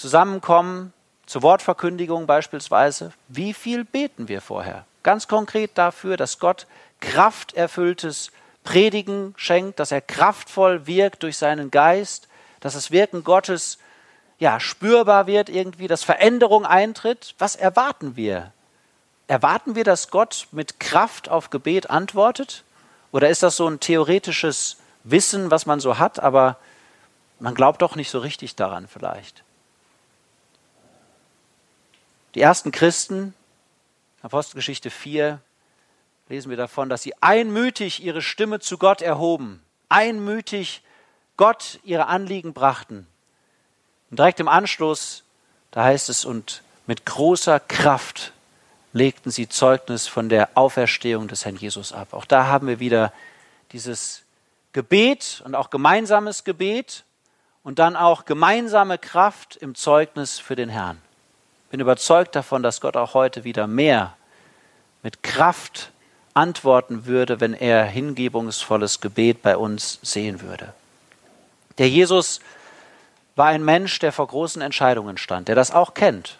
zusammenkommen, 0.00 0.92
zur 1.26 1.42
Wortverkündigung 1.42 2.26
beispielsweise, 2.26 3.12
wie 3.28 3.52
viel 3.54 3.84
beten 3.84 4.28
wir 4.28 4.40
vorher? 4.40 4.84
Ganz 5.02 5.28
konkret 5.28 5.72
dafür, 5.76 6.16
dass 6.16 6.38
Gott 6.38 6.66
krafterfülltes 7.00 8.32
Predigen 8.64 9.34
schenkt, 9.36 9.78
dass 9.78 9.92
er 9.92 10.00
kraftvoll 10.00 10.86
wirkt 10.86 11.22
durch 11.22 11.36
seinen 11.36 11.70
Geist, 11.70 12.28
dass 12.60 12.74
das 12.74 12.90
Wirken 12.90 13.24
Gottes 13.24 13.78
ja 14.38 14.58
spürbar 14.58 15.26
wird 15.26 15.48
irgendwie, 15.50 15.86
dass 15.86 16.02
Veränderung 16.02 16.64
eintritt. 16.66 17.34
Was 17.38 17.54
erwarten 17.54 18.16
wir? 18.16 18.52
Erwarten 19.28 19.74
wir, 19.76 19.84
dass 19.84 20.10
Gott 20.10 20.48
mit 20.50 20.80
Kraft 20.80 21.28
auf 21.28 21.50
Gebet 21.50 21.90
antwortet? 21.90 22.64
Oder 23.12 23.28
ist 23.28 23.42
das 23.42 23.56
so 23.56 23.68
ein 23.68 23.80
theoretisches 23.80 24.78
Wissen, 25.04 25.50
was 25.50 25.66
man 25.66 25.78
so 25.78 25.98
hat, 25.98 26.20
aber 26.20 26.56
man 27.38 27.54
glaubt 27.54 27.82
doch 27.82 27.96
nicht 27.96 28.10
so 28.10 28.18
richtig 28.18 28.56
daran 28.56 28.88
vielleicht? 28.88 29.44
Die 32.34 32.40
ersten 32.40 32.70
Christen, 32.70 33.34
Apostelgeschichte 34.22 34.90
4, 34.90 35.40
lesen 36.28 36.50
wir 36.50 36.56
davon, 36.56 36.88
dass 36.88 37.02
sie 37.02 37.14
einmütig 37.20 38.04
ihre 38.04 38.22
Stimme 38.22 38.60
zu 38.60 38.78
Gott 38.78 39.02
erhoben, 39.02 39.60
einmütig 39.88 40.82
Gott 41.36 41.80
ihre 41.82 42.06
Anliegen 42.06 42.52
brachten. 42.52 43.08
Und 44.10 44.20
direkt 44.20 44.38
im 44.38 44.46
Anschluss, 44.46 45.24
da 45.72 45.84
heißt 45.84 46.08
es, 46.08 46.24
und 46.24 46.62
mit 46.86 47.04
großer 47.04 47.58
Kraft 47.58 48.32
legten 48.92 49.32
sie 49.32 49.48
Zeugnis 49.48 50.06
von 50.06 50.28
der 50.28 50.50
Auferstehung 50.54 51.26
des 51.26 51.44
Herrn 51.44 51.56
Jesus 51.56 51.92
ab. 51.92 52.12
Auch 52.12 52.24
da 52.24 52.46
haben 52.46 52.68
wir 52.68 52.78
wieder 52.78 53.12
dieses 53.72 54.22
Gebet 54.72 55.42
und 55.44 55.56
auch 55.56 55.70
gemeinsames 55.70 56.44
Gebet 56.44 57.04
und 57.64 57.80
dann 57.80 57.96
auch 57.96 58.24
gemeinsame 58.24 58.98
Kraft 58.98 59.56
im 59.56 59.74
Zeugnis 59.74 60.38
für 60.38 60.54
den 60.54 60.68
Herrn 60.68 61.00
bin 61.70 61.80
überzeugt 61.80 62.36
davon, 62.36 62.62
dass 62.62 62.80
Gott 62.80 62.96
auch 62.96 63.14
heute 63.14 63.44
wieder 63.44 63.66
mehr 63.66 64.14
mit 65.02 65.22
Kraft 65.22 65.90
antworten 66.34 67.06
würde, 67.06 67.40
wenn 67.40 67.54
er 67.54 67.84
hingebungsvolles 67.84 69.00
Gebet 69.00 69.42
bei 69.42 69.56
uns 69.56 69.98
sehen 70.02 70.42
würde. 70.42 70.72
Der 71.78 71.88
Jesus 71.88 72.40
war 73.36 73.46
ein 73.46 73.64
Mensch, 73.64 73.98
der 74.00 74.12
vor 74.12 74.26
großen 74.26 74.60
Entscheidungen 74.60 75.16
stand, 75.16 75.48
der 75.48 75.54
das 75.54 75.70
auch 75.70 75.94
kennt, 75.94 76.38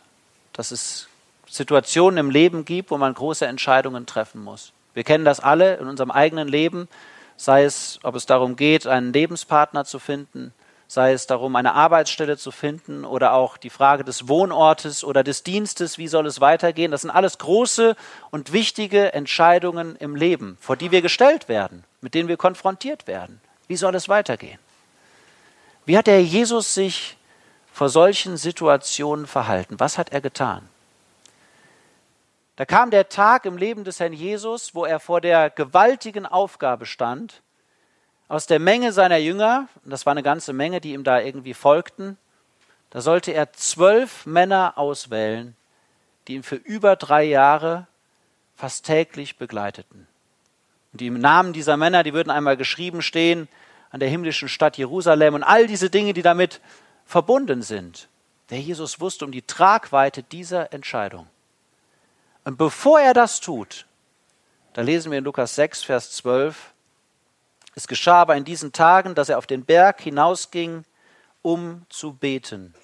dass 0.52 0.70
es 0.70 1.08
Situationen 1.48 2.18
im 2.18 2.30
Leben 2.30 2.64
gibt, 2.64 2.90
wo 2.90 2.98
man 2.98 3.14
große 3.14 3.46
Entscheidungen 3.46 4.06
treffen 4.06 4.42
muss. 4.42 4.72
Wir 4.94 5.04
kennen 5.04 5.24
das 5.24 5.40
alle 5.40 5.76
in 5.76 5.88
unserem 5.88 6.10
eigenen 6.10 6.48
Leben, 6.48 6.88
sei 7.36 7.64
es, 7.64 8.00
ob 8.02 8.16
es 8.16 8.26
darum 8.26 8.56
geht, 8.56 8.86
einen 8.86 9.12
Lebenspartner 9.12 9.84
zu 9.84 9.98
finden, 9.98 10.52
sei 10.90 11.12
es 11.12 11.28
darum, 11.28 11.54
eine 11.54 11.74
Arbeitsstelle 11.74 12.36
zu 12.36 12.50
finden 12.50 13.04
oder 13.04 13.32
auch 13.32 13.58
die 13.58 13.70
Frage 13.70 14.02
des 14.02 14.26
Wohnortes 14.26 15.04
oder 15.04 15.22
des 15.22 15.44
Dienstes, 15.44 15.98
wie 15.98 16.08
soll 16.08 16.26
es 16.26 16.40
weitergehen. 16.40 16.90
Das 16.90 17.02
sind 17.02 17.12
alles 17.12 17.38
große 17.38 17.94
und 18.32 18.52
wichtige 18.52 19.12
Entscheidungen 19.12 19.94
im 19.94 20.16
Leben, 20.16 20.58
vor 20.60 20.74
die 20.74 20.90
wir 20.90 21.00
gestellt 21.00 21.48
werden, 21.48 21.84
mit 22.00 22.14
denen 22.14 22.28
wir 22.28 22.36
konfrontiert 22.36 23.06
werden. 23.06 23.40
Wie 23.68 23.76
soll 23.76 23.94
es 23.94 24.08
weitergehen? 24.08 24.58
Wie 25.86 25.96
hat 25.96 26.08
der 26.08 26.24
Jesus 26.24 26.74
sich 26.74 27.16
vor 27.72 27.88
solchen 27.88 28.36
Situationen 28.36 29.28
verhalten? 29.28 29.78
Was 29.78 29.96
hat 29.96 30.10
er 30.10 30.20
getan? 30.20 30.68
Da 32.56 32.64
kam 32.64 32.90
der 32.90 33.08
Tag 33.08 33.44
im 33.44 33.56
Leben 33.56 33.84
des 33.84 34.00
Herrn 34.00 34.12
Jesus, 34.12 34.74
wo 34.74 34.84
er 34.84 34.98
vor 34.98 35.20
der 35.20 35.50
gewaltigen 35.50 36.26
Aufgabe 36.26 36.84
stand, 36.84 37.42
aus 38.30 38.46
der 38.46 38.60
Menge 38.60 38.92
seiner 38.92 39.16
Jünger, 39.16 39.68
und 39.84 39.90
das 39.90 40.06
war 40.06 40.12
eine 40.12 40.22
ganze 40.22 40.52
Menge, 40.52 40.80
die 40.80 40.92
ihm 40.92 41.02
da 41.02 41.20
irgendwie 41.20 41.52
folgten, 41.52 42.16
da 42.90 43.00
sollte 43.00 43.32
er 43.32 43.52
zwölf 43.52 44.24
Männer 44.24 44.74
auswählen, 44.76 45.56
die 46.28 46.36
ihn 46.36 46.44
für 46.44 46.54
über 46.54 46.94
drei 46.94 47.24
Jahre 47.24 47.88
fast 48.54 48.86
täglich 48.86 49.36
begleiteten. 49.36 50.06
Und 50.92 51.00
die 51.00 51.10
Namen 51.10 51.52
dieser 51.52 51.76
Männer, 51.76 52.04
die 52.04 52.14
würden 52.14 52.30
einmal 52.30 52.56
geschrieben 52.56 53.02
stehen 53.02 53.48
an 53.90 53.98
der 53.98 54.08
himmlischen 54.08 54.48
Stadt 54.48 54.78
Jerusalem 54.78 55.34
und 55.34 55.42
all 55.42 55.66
diese 55.66 55.90
Dinge, 55.90 56.12
die 56.12 56.22
damit 56.22 56.60
verbunden 57.06 57.62
sind. 57.62 58.08
Der 58.50 58.60
Jesus 58.60 59.00
wusste 59.00 59.24
um 59.24 59.32
die 59.32 59.42
Tragweite 59.42 60.22
dieser 60.22 60.72
Entscheidung. 60.72 61.26
Und 62.44 62.58
bevor 62.58 63.00
er 63.00 63.12
das 63.12 63.40
tut, 63.40 63.86
da 64.72 64.82
lesen 64.82 65.10
wir 65.10 65.18
in 65.18 65.24
Lukas 65.24 65.56
6, 65.56 65.82
Vers 65.82 66.12
12, 66.12 66.72
es 67.80 67.88
geschah 67.88 68.20
aber 68.20 68.36
in 68.36 68.44
diesen 68.44 68.72
Tagen, 68.72 69.14
dass 69.14 69.28
er 69.28 69.38
auf 69.38 69.46
den 69.46 69.64
Berg 69.64 70.00
hinausging, 70.00 70.84
um 71.42 71.86
zu 71.88 72.12
beten. 72.12 72.74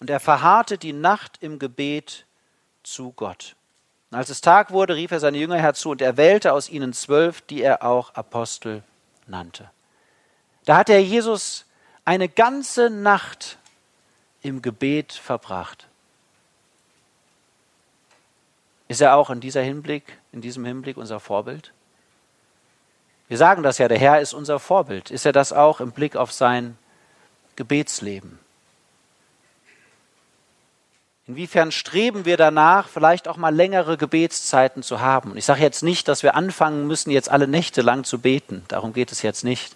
Und 0.00 0.10
er 0.10 0.20
verharrte 0.20 0.78
die 0.78 0.92
Nacht 0.92 1.38
im 1.40 1.58
Gebet 1.58 2.26
zu 2.82 3.12
Gott. 3.12 3.56
Und 4.10 4.18
als 4.18 4.28
es 4.28 4.40
Tag 4.40 4.70
wurde, 4.70 4.96
rief 4.96 5.10
er 5.10 5.20
seine 5.20 5.38
Jünger 5.38 5.56
herzu 5.56 5.90
und 5.90 6.02
er 6.02 6.16
wählte 6.16 6.52
aus 6.52 6.68
ihnen 6.68 6.92
zwölf, 6.92 7.40
die 7.40 7.62
er 7.62 7.82
auch 7.82 8.14
Apostel 8.14 8.82
nannte. 9.26 9.70
Da 10.66 10.76
hat 10.76 10.88
er 10.88 11.02
Jesus 11.02 11.64
eine 12.04 12.28
ganze 12.28 12.90
Nacht 12.90 13.58
im 14.42 14.62
Gebet 14.62 15.12
verbracht. 15.12 15.88
Ist 18.88 19.00
er 19.00 19.16
auch 19.16 19.30
in 19.30 19.40
dieser 19.40 19.62
Hinblick, 19.62 20.18
in 20.32 20.42
diesem 20.42 20.64
Hinblick 20.64 20.96
unser 20.96 21.18
Vorbild? 21.18 21.72
Wir 23.34 23.38
sagen 23.38 23.64
das 23.64 23.78
ja, 23.78 23.88
der 23.88 23.98
Herr 23.98 24.20
ist 24.20 24.32
unser 24.32 24.60
Vorbild. 24.60 25.10
Ist 25.10 25.26
er 25.26 25.32
das 25.32 25.52
auch 25.52 25.80
im 25.80 25.90
Blick 25.90 26.14
auf 26.14 26.30
sein 26.30 26.78
Gebetsleben? 27.56 28.38
Inwiefern 31.26 31.72
streben 31.72 32.26
wir 32.26 32.36
danach, 32.36 32.86
vielleicht 32.86 33.26
auch 33.26 33.36
mal 33.36 33.52
längere 33.52 33.96
Gebetszeiten 33.96 34.84
zu 34.84 35.00
haben? 35.00 35.36
Ich 35.36 35.46
sage 35.46 35.62
jetzt 35.62 35.82
nicht, 35.82 36.06
dass 36.06 36.22
wir 36.22 36.36
anfangen 36.36 36.86
müssen, 36.86 37.10
jetzt 37.10 37.28
alle 37.28 37.48
Nächte 37.48 37.82
lang 37.82 38.04
zu 38.04 38.20
beten. 38.20 38.64
Darum 38.68 38.92
geht 38.92 39.10
es 39.10 39.22
jetzt 39.22 39.42
nicht. 39.42 39.74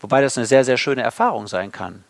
Wobei 0.00 0.22
das 0.22 0.38
eine 0.38 0.46
sehr, 0.46 0.64
sehr 0.64 0.76
schöne 0.76 1.02
Erfahrung 1.02 1.48
sein 1.48 1.72
kann. 1.72 2.04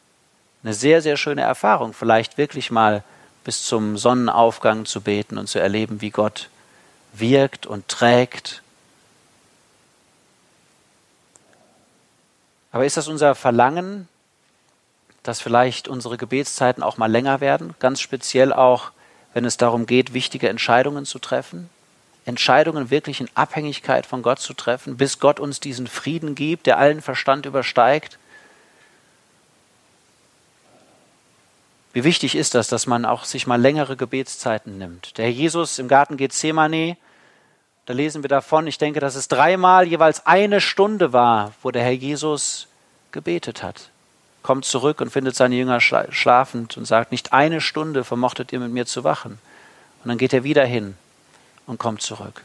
Eine 0.62 0.74
sehr, 0.74 1.00
sehr 1.00 1.16
schöne 1.16 1.40
Erfahrung, 1.40 1.94
vielleicht 1.94 2.36
wirklich 2.36 2.70
mal 2.70 3.02
bis 3.44 3.62
zum 3.62 3.96
Sonnenaufgang 3.96 4.84
zu 4.84 5.00
beten 5.00 5.38
und 5.38 5.46
zu 5.46 5.58
erleben, 5.58 6.02
wie 6.02 6.10
Gott 6.10 6.50
wirkt 7.14 7.64
und 7.64 7.88
trägt. 7.88 8.62
Aber 12.72 12.84
ist 12.84 12.96
das 12.96 13.08
unser 13.08 13.34
Verlangen, 13.34 14.08
dass 15.22 15.40
vielleicht 15.40 15.88
unsere 15.88 16.16
Gebetszeiten 16.16 16.82
auch 16.82 16.98
mal 16.98 17.10
länger 17.10 17.40
werden, 17.40 17.74
ganz 17.78 18.00
speziell 18.00 18.52
auch, 18.52 18.92
wenn 19.34 19.44
es 19.44 19.56
darum 19.56 19.86
geht, 19.86 20.14
wichtige 20.14 20.48
Entscheidungen 20.48 21.04
zu 21.04 21.18
treffen, 21.18 21.68
Entscheidungen 22.24 22.90
wirklich 22.90 23.20
in 23.20 23.30
Abhängigkeit 23.34 24.06
von 24.06 24.22
Gott 24.22 24.40
zu 24.40 24.52
treffen, 24.52 24.96
bis 24.96 25.20
Gott 25.20 25.38
uns 25.38 25.60
diesen 25.60 25.86
Frieden 25.86 26.34
gibt, 26.34 26.66
der 26.66 26.78
allen 26.78 27.00
Verstand 27.00 27.46
übersteigt. 27.46 28.18
Wie 31.92 32.04
wichtig 32.04 32.34
ist 32.34 32.54
das, 32.54 32.68
dass 32.68 32.86
man 32.86 33.04
auch 33.04 33.24
sich 33.24 33.46
mal 33.46 33.60
längere 33.60 33.96
Gebetszeiten 33.96 34.76
nimmt? 34.76 35.16
Der 35.18 35.26
Herr 35.26 35.32
Jesus 35.32 35.78
im 35.78 35.88
Garten 35.88 36.16
Gethsemane, 36.16 36.96
da 37.86 37.94
lesen 37.94 38.22
wir 38.22 38.28
davon, 38.28 38.66
ich 38.66 38.78
denke, 38.78 39.00
dass 39.00 39.14
es 39.14 39.28
dreimal 39.28 39.86
jeweils 39.86 40.26
eine 40.26 40.60
Stunde 40.60 41.12
war, 41.12 41.52
wo 41.62 41.70
der 41.70 41.82
Herr 41.82 41.92
Jesus 41.92 42.68
gebetet 43.12 43.62
hat 43.62 43.90
kommt 44.46 44.64
zurück 44.64 45.00
und 45.00 45.10
findet 45.10 45.34
seine 45.34 45.56
Jünger 45.56 45.80
schlafend 45.80 46.76
und 46.76 46.84
sagt, 46.84 47.10
nicht 47.10 47.32
eine 47.32 47.60
Stunde 47.60 48.04
vermochtet 48.04 48.52
ihr 48.52 48.60
mit 48.60 48.70
mir 48.70 48.86
zu 48.86 49.02
wachen. 49.02 49.40
Und 50.04 50.08
dann 50.08 50.18
geht 50.18 50.32
er 50.32 50.44
wieder 50.44 50.64
hin 50.64 50.96
und 51.66 51.80
kommt 51.80 52.00
zurück. 52.00 52.44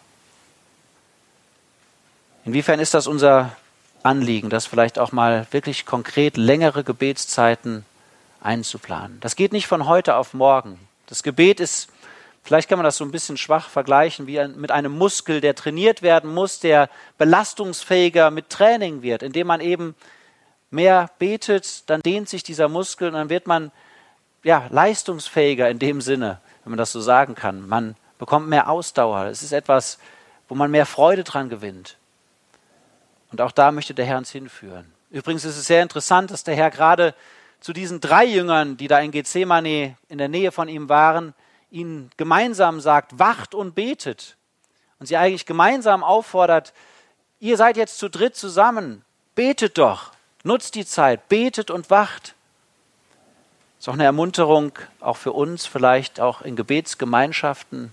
Inwiefern 2.43 2.79
ist 2.79 2.95
das 2.95 3.05
unser 3.05 3.55
Anliegen, 4.01 4.49
das 4.49 4.65
vielleicht 4.65 4.97
auch 4.97 5.11
mal 5.11 5.45
wirklich 5.51 5.85
konkret 5.85 6.37
längere 6.37 6.83
Gebetszeiten 6.83 7.85
einzuplanen? 8.41 9.19
Das 9.19 9.35
geht 9.35 9.53
nicht 9.53 9.67
von 9.67 9.85
heute 9.85 10.15
auf 10.15 10.33
morgen. 10.33 10.79
Das 11.05 11.21
Gebet 11.21 11.59
ist, 11.59 11.87
vielleicht 12.43 12.69
kann 12.69 12.77
man 12.77 12.83
das 12.83 12.97
so 12.97 13.05
ein 13.05 13.11
bisschen 13.11 13.37
schwach 13.37 13.69
vergleichen, 13.69 14.27
wie 14.27 14.45
mit 14.47 14.71
einem 14.71 14.91
Muskel, 14.91 15.41
der 15.41 15.55
trainiert 15.55 16.01
werden 16.01 16.33
muss, 16.33 16.59
der 16.59 16.89
belastungsfähiger 17.17 18.31
mit 18.31 18.49
Training 18.49 19.01
wird, 19.01 19.23
indem 19.23 19.47
man 19.47 19.61
eben 19.61 19.95
mehr 20.69 21.09
betet, 21.19 21.89
dann 21.89 22.01
dehnt 22.01 22.29
sich 22.29 22.43
dieser 22.43 22.69
Muskel 22.69 23.09
und 23.09 23.13
dann 23.13 23.29
wird 23.29 23.45
man 23.45 23.71
ja, 24.43 24.67
leistungsfähiger 24.69 25.69
in 25.69 25.79
dem 25.79 26.01
Sinne, 26.01 26.39
wenn 26.63 26.71
man 26.71 26.77
das 26.77 26.91
so 26.91 27.01
sagen 27.01 27.35
kann. 27.35 27.67
Man 27.67 27.95
bekommt 28.17 28.47
mehr 28.47 28.69
Ausdauer. 28.69 29.25
Es 29.25 29.43
ist 29.43 29.51
etwas, 29.51 29.99
wo 30.47 30.55
man 30.55 30.71
mehr 30.71 30.85
Freude 30.85 31.23
dran 31.23 31.49
gewinnt. 31.49 31.97
Und 33.31 33.41
auch 33.41 33.51
da 33.51 33.71
möchte 33.71 33.93
der 33.93 34.05
Herr 34.05 34.17
uns 34.17 34.31
hinführen. 34.31 34.91
Übrigens 35.09 35.45
ist 35.45 35.57
es 35.57 35.67
sehr 35.67 35.83
interessant, 35.83 36.31
dass 36.31 36.43
der 36.43 36.55
Herr 36.55 36.71
gerade 36.71 37.13
zu 37.59 37.73
diesen 37.73 38.01
drei 38.01 38.25
Jüngern, 38.25 38.77
die 38.77 38.87
da 38.87 38.99
in 38.99 39.11
Gethsemane 39.11 39.95
in 40.09 40.17
der 40.17 40.29
Nähe 40.29 40.51
von 40.51 40.67
ihm 40.67 40.89
waren, 40.89 41.33
ihnen 41.71 42.11
gemeinsam 42.17 42.81
sagt, 42.81 43.17
wacht 43.17 43.55
und 43.55 43.73
betet. 43.73 44.37
Und 44.99 45.07
sie 45.07 45.17
eigentlich 45.17 45.45
gemeinsam 45.45 46.03
auffordert, 46.03 46.73
ihr 47.39 47.57
seid 47.57 47.77
jetzt 47.77 47.97
zu 47.97 48.09
dritt 48.09 48.35
zusammen, 48.35 49.03
betet 49.33 49.77
doch. 49.77 50.11
Nutzt 50.43 50.75
die 50.75 50.85
Zeit, 50.85 51.27
betet 51.29 51.71
und 51.71 51.89
wacht. 51.89 52.35
Ist 53.79 53.89
auch 53.89 53.93
eine 53.93 54.03
Ermunterung, 54.03 54.73
auch 54.99 55.17
für 55.17 55.31
uns, 55.31 55.65
vielleicht 55.65 56.19
auch 56.19 56.41
in 56.41 56.55
Gebetsgemeinschaften, 56.55 57.91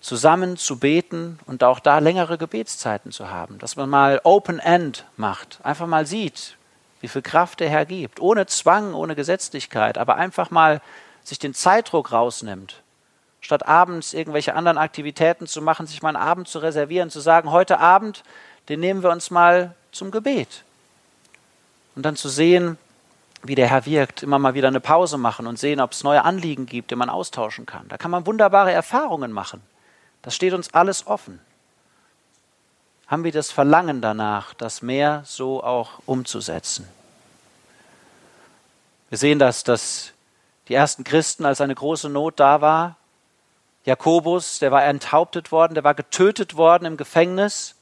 zusammen 0.00 0.56
zu 0.56 0.78
beten 0.78 1.38
und 1.46 1.64
auch 1.64 1.80
da 1.80 1.98
längere 1.98 2.38
Gebetszeiten 2.38 3.10
zu 3.10 3.30
haben. 3.30 3.58
Dass 3.58 3.76
man 3.76 3.90
mal 3.90 4.20
Open 4.24 4.58
End 4.58 5.04
macht, 5.16 5.58
einfach 5.64 5.86
mal 5.86 6.06
sieht, 6.06 6.56
wie 7.00 7.08
viel 7.08 7.22
Kraft 7.22 7.60
der 7.60 7.68
Herr 7.68 7.84
gibt, 7.84 8.20
ohne 8.20 8.46
Zwang, 8.46 8.94
ohne 8.94 9.14
Gesetzlichkeit, 9.14 9.98
aber 9.98 10.16
einfach 10.16 10.50
mal 10.50 10.80
sich 11.28 11.38
den 11.38 11.54
Zeitdruck 11.54 12.12
rausnimmt. 12.12 12.82
Statt 13.40 13.66
abends 13.66 14.14
irgendwelche 14.14 14.54
anderen 14.54 14.78
Aktivitäten 14.78 15.46
zu 15.46 15.62
machen, 15.62 15.86
sich 15.86 16.02
mal 16.02 16.16
einen 16.16 16.16
Abend 16.16 16.48
zu 16.48 16.58
reservieren, 16.58 17.10
zu 17.10 17.20
sagen, 17.20 17.50
heute 17.50 17.78
Abend, 17.78 18.24
den 18.68 18.80
nehmen 18.80 19.02
wir 19.02 19.10
uns 19.10 19.30
mal 19.30 19.74
zum 19.92 20.10
Gebet 20.10 20.64
und 21.98 22.02
dann 22.02 22.14
zu 22.14 22.28
sehen, 22.28 22.78
wie 23.42 23.56
der 23.56 23.68
Herr 23.68 23.84
wirkt, 23.84 24.22
immer 24.22 24.38
mal 24.38 24.54
wieder 24.54 24.68
eine 24.68 24.78
Pause 24.78 25.18
machen 25.18 25.48
und 25.48 25.58
sehen, 25.58 25.80
ob 25.80 25.90
es 25.90 26.04
neue 26.04 26.24
Anliegen 26.24 26.66
gibt, 26.66 26.92
die 26.92 26.94
man 26.94 27.10
austauschen 27.10 27.66
kann. 27.66 27.88
Da 27.88 27.96
kann 27.96 28.12
man 28.12 28.24
wunderbare 28.24 28.70
Erfahrungen 28.72 29.32
machen. 29.32 29.60
Das 30.22 30.36
steht 30.36 30.52
uns 30.52 30.72
alles 30.74 31.08
offen. 31.08 31.40
Haben 33.08 33.24
wir 33.24 33.32
das 33.32 33.50
Verlangen 33.50 34.00
danach, 34.00 34.54
das 34.54 34.80
mehr 34.80 35.22
so 35.24 35.64
auch 35.64 36.00
umzusetzen? 36.06 36.86
Wir 39.08 39.18
sehen 39.18 39.40
das, 39.40 39.64
dass 39.64 40.12
die 40.68 40.74
ersten 40.74 41.04
Christen, 41.04 41.44
als 41.44 41.60
eine 41.60 41.74
große 41.74 42.08
Not 42.08 42.38
da 42.40 42.60
war, 42.60 42.96
Jakobus, 43.84 44.58
der 44.58 44.70
war 44.70 44.84
enthauptet 44.84 45.50
worden, 45.50 45.74
der 45.74 45.84
war 45.84 45.94
getötet 45.94 46.56
worden 46.56 46.84
im 46.84 46.96
Gefängnis, 46.96 47.74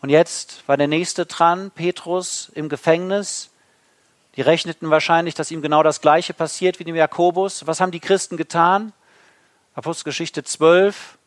und 0.00 0.10
jetzt 0.10 0.62
war 0.68 0.76
der 0.76 0.88
nächste 0.88 1.26
dran, 1.26 1.70
Petrus 1.70 2.50
im 2.54 2.68
Gefängnis. 2.68 3.50
Die 4.36 4.42
rechneten 4.42 4.90
wahrscheinlich, 4.90 5.34
dass 5.34 5.50
ihm 5.50 5.62
genau 5.62 5.82
das 5.82 6.00
Gleiche 6.00 6.34
passiert 6.34 6.78
wie 6.78 6.84
dem 6.84 6.94
Jakobus. 6.94 7.66
Was 7.66 7.80
haben 7.80 7.90
die 7.90 8.00
Christen 8.00 8.36
getan? 8.36 8.92
Apostelgeschichte 9.74 10.44
12. 10.44 11.18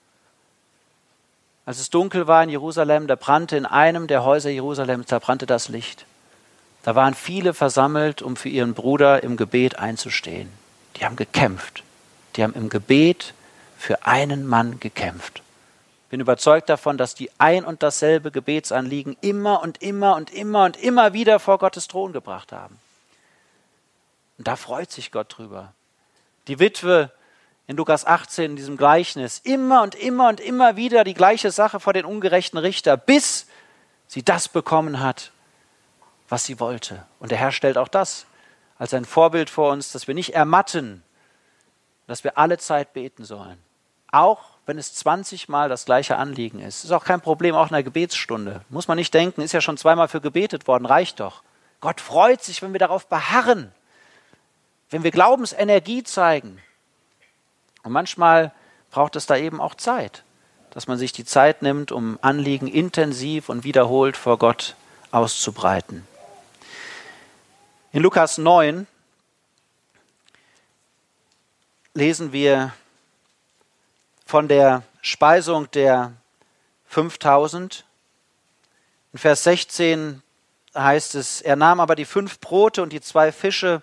Als 1.65 1.80
es 1.80 1.89
dunkel 1.89 2.28
war 2.28 2.43
in 2.43 2.50
Jerusalem, 2.50 3.08
da 3.08 3.15
brannte 3.15 3.58
in 3.58 3.65
einem 3.65 4.08
der 4.08 4.24
Häuser 4.24 4.50
Jerusalems, 4.50 5.08
da 5.08 5.19
brannte 5.19 5.45
das 5.45 5.67
Licht. 5.67 6.06
Da 6.84 6.96
waren 6.96 7.13
viele 7.13 7.54
versammelt, 7.54 8.22
um 8.22 8.36
für 8.36 8.50
ihren 8.50 8.74
Bruder 8.74 9.24
im 9.24 9.38
Gebet 9.38 9.78
einzustehen. 9.78 10.50
Die 10.98 11.06
haben 11.06 11.15
gekämpft. 11.15 11.84
Die 12.36 12.44
haben 12.44 12.54
im 12.54 12.70
Gebet 12.70 13.34
für 13.78 14.06
einen 14.06 14.48
Mann 14.48 14.80
gekämpft 14.80 15.41
bin 16.12 16.20
überzeugt 16.20 16.67
davon, 16.67 16.98
dass 16.98 17.15
die 17.15 17.32
ein 17.38 17.63
und 17.63 17.82
dasselbe 17.84 18.32
Gebetsanliegen 18.32 19.15
immer 19.22 19.63
und 19.63 19.82
immer 19.82 20.17
und 20.17 20.30
immer 20.30 20.65
und 20.65 20.76
immer 20.76 21.13
wieder 21.13 21.39
vor 21.39 21.58
Gottes 21.58 21.88
Thron 21.88 22.12
gebracht 22.12 22.52
haben. 22.52 22.78
Und 24.38 24.46
da 24.46 24.58
freut 24.58 24.91
sich 24.91 25.13
Gott 25.13 25.38
drüber. 25.38 25.72
Die 26.50 26.60
Witwe 26.60 27.12
in 27.65 27.78
Lukas 27.78 28.06
18 28.06 28.52
in 28.52 28.56
diesem 28.58 28.76
Gleichnis, 28.76 29.39
immer 29.41 29.84
und 29.84 29.96
immer 29.96 30.28
und 30.28 30.41
immer 30.41 30.76
wieder 30.76 31.06
die 31.06 31.13
gleiche 31.13 31.50
Sache 31.50 31.80
vor 31.80 31.94
den 31.94 32.04
ungerechten 32.04 32.60
Richter, 32.60 32.98
bis 32.98 33.48
sie 34.08 34.24
das 34.24 34.50
bekommen 34.50 35.00
hat, 35.00 35.32
was 36.32 36.45
sie 36.45 36.61
wollte. 36.61 37.05
Und 37.19 37.32
der 37.32 37.38
Herr 37.38 37.51
stellt 37.51 37.77
auch 37.77 37.89
das 37.89 38.25
als 38.77 38.93
ein 38.93 39.05
Vorbild 39.05 39.49
vor 39.49 39.71
uns, 39.71 39.91
dass 39.91 40.07
wir 40.07 40.15
nicht 40.15 40.34
ermatten, 40.34 41.03
dass 42.07 42.23
wir 42.23 42.38
alle 42.38 42.57
Zeit 42.57 42.93
beten 42.93 43.25
sollen. 43.25 43.57
Auch 44.11 44.41
wenn 44.65 44.77
es 44.77 44.93
20 44.95 45.49
Mal 45.49 45.67
das 45.67 45.86
gleiche 45.86 46.15
Anliegen 46.15 46.59
ist. 46.59 46.86
Ist 46.86 46.91
auch 46.91 47.03
kein 47.03 47.19
Problem, 47.21 47.53
auch 47.53 47.67
in 47.67 47.73
der 47.73 47.84
Gebetsstunde. 47.84 48.61
Muss 48.69 48.88
man 48.88 48.97
nicht 48.97 49.13
denken, 49.13 49.41
ist 49.41 49.51
ja 49.51 49.59
schon 49.59 49.77
zweimal 49.77 50.07
für 50.07 50.21
gebetet 50.21 50.67
worden, 50.67 50.86
reicht 50.86 51.19
doch. 51.19 51.43
Gott 51.82 51.99
freut 51.99 52.41
sich, 52.41 52.61
wenn 52.61 52.71
wir 52.71 52.79
darauf 52.79 53.07
beharren, 53.07 53.71
wenn 54.89 55.03
wir 55.03 55.11
Glaubensenergie 55.11 56.03
zeigen. 56.03 56.59
Und 57.84 57.91
manchmal 57.91 58.53
braucht 58.89 59.15
es 59.15 59.25
da 59.25 59.36
eben 59.36 59.59
auch 59.59 59.75
Zeit, 59.75 60.23
dass 60.69 60.88
man 60.88 60.97
sich 60.97 61.11
die 61.11 61.25
Zeit 61.25 61.61
nimmt, 61.61 61.91
um 61.91 62.17
Anliegen 62.21 62.67
intensiv 62.67 63.49
und 63.49 63.63
wiederholt 63.63 64.15
vor 64.15 64.38
Gott 64.38 64.75
auszubreiten. 65.11 66.07
In 67.94 68.04
Lukas 68.04 68.38
9 68.38 68.88
lesen 71.94 72.32
wir 72.32 72.74
von 74.26 74.48
der 74.48 74.84
Speisung 75.02 75.70
der 75.72 76.14
5000. 76.86 77.84
In 79.12 79.20
Vers 79.20 79.44
16 79.44 80.22
heißt 80.74 81.16
es, 81.16 81.42
er 81.42 81.58
nahm 81.58 81.82
aber 81.82 81.96
die 81.96 82.06
fünf 82.06 82.39
Brote 82.39 82.82
und 82.82 82.94
die 82.94 83.02
zwei 83.02 83.34
Fische, 83.34 83.82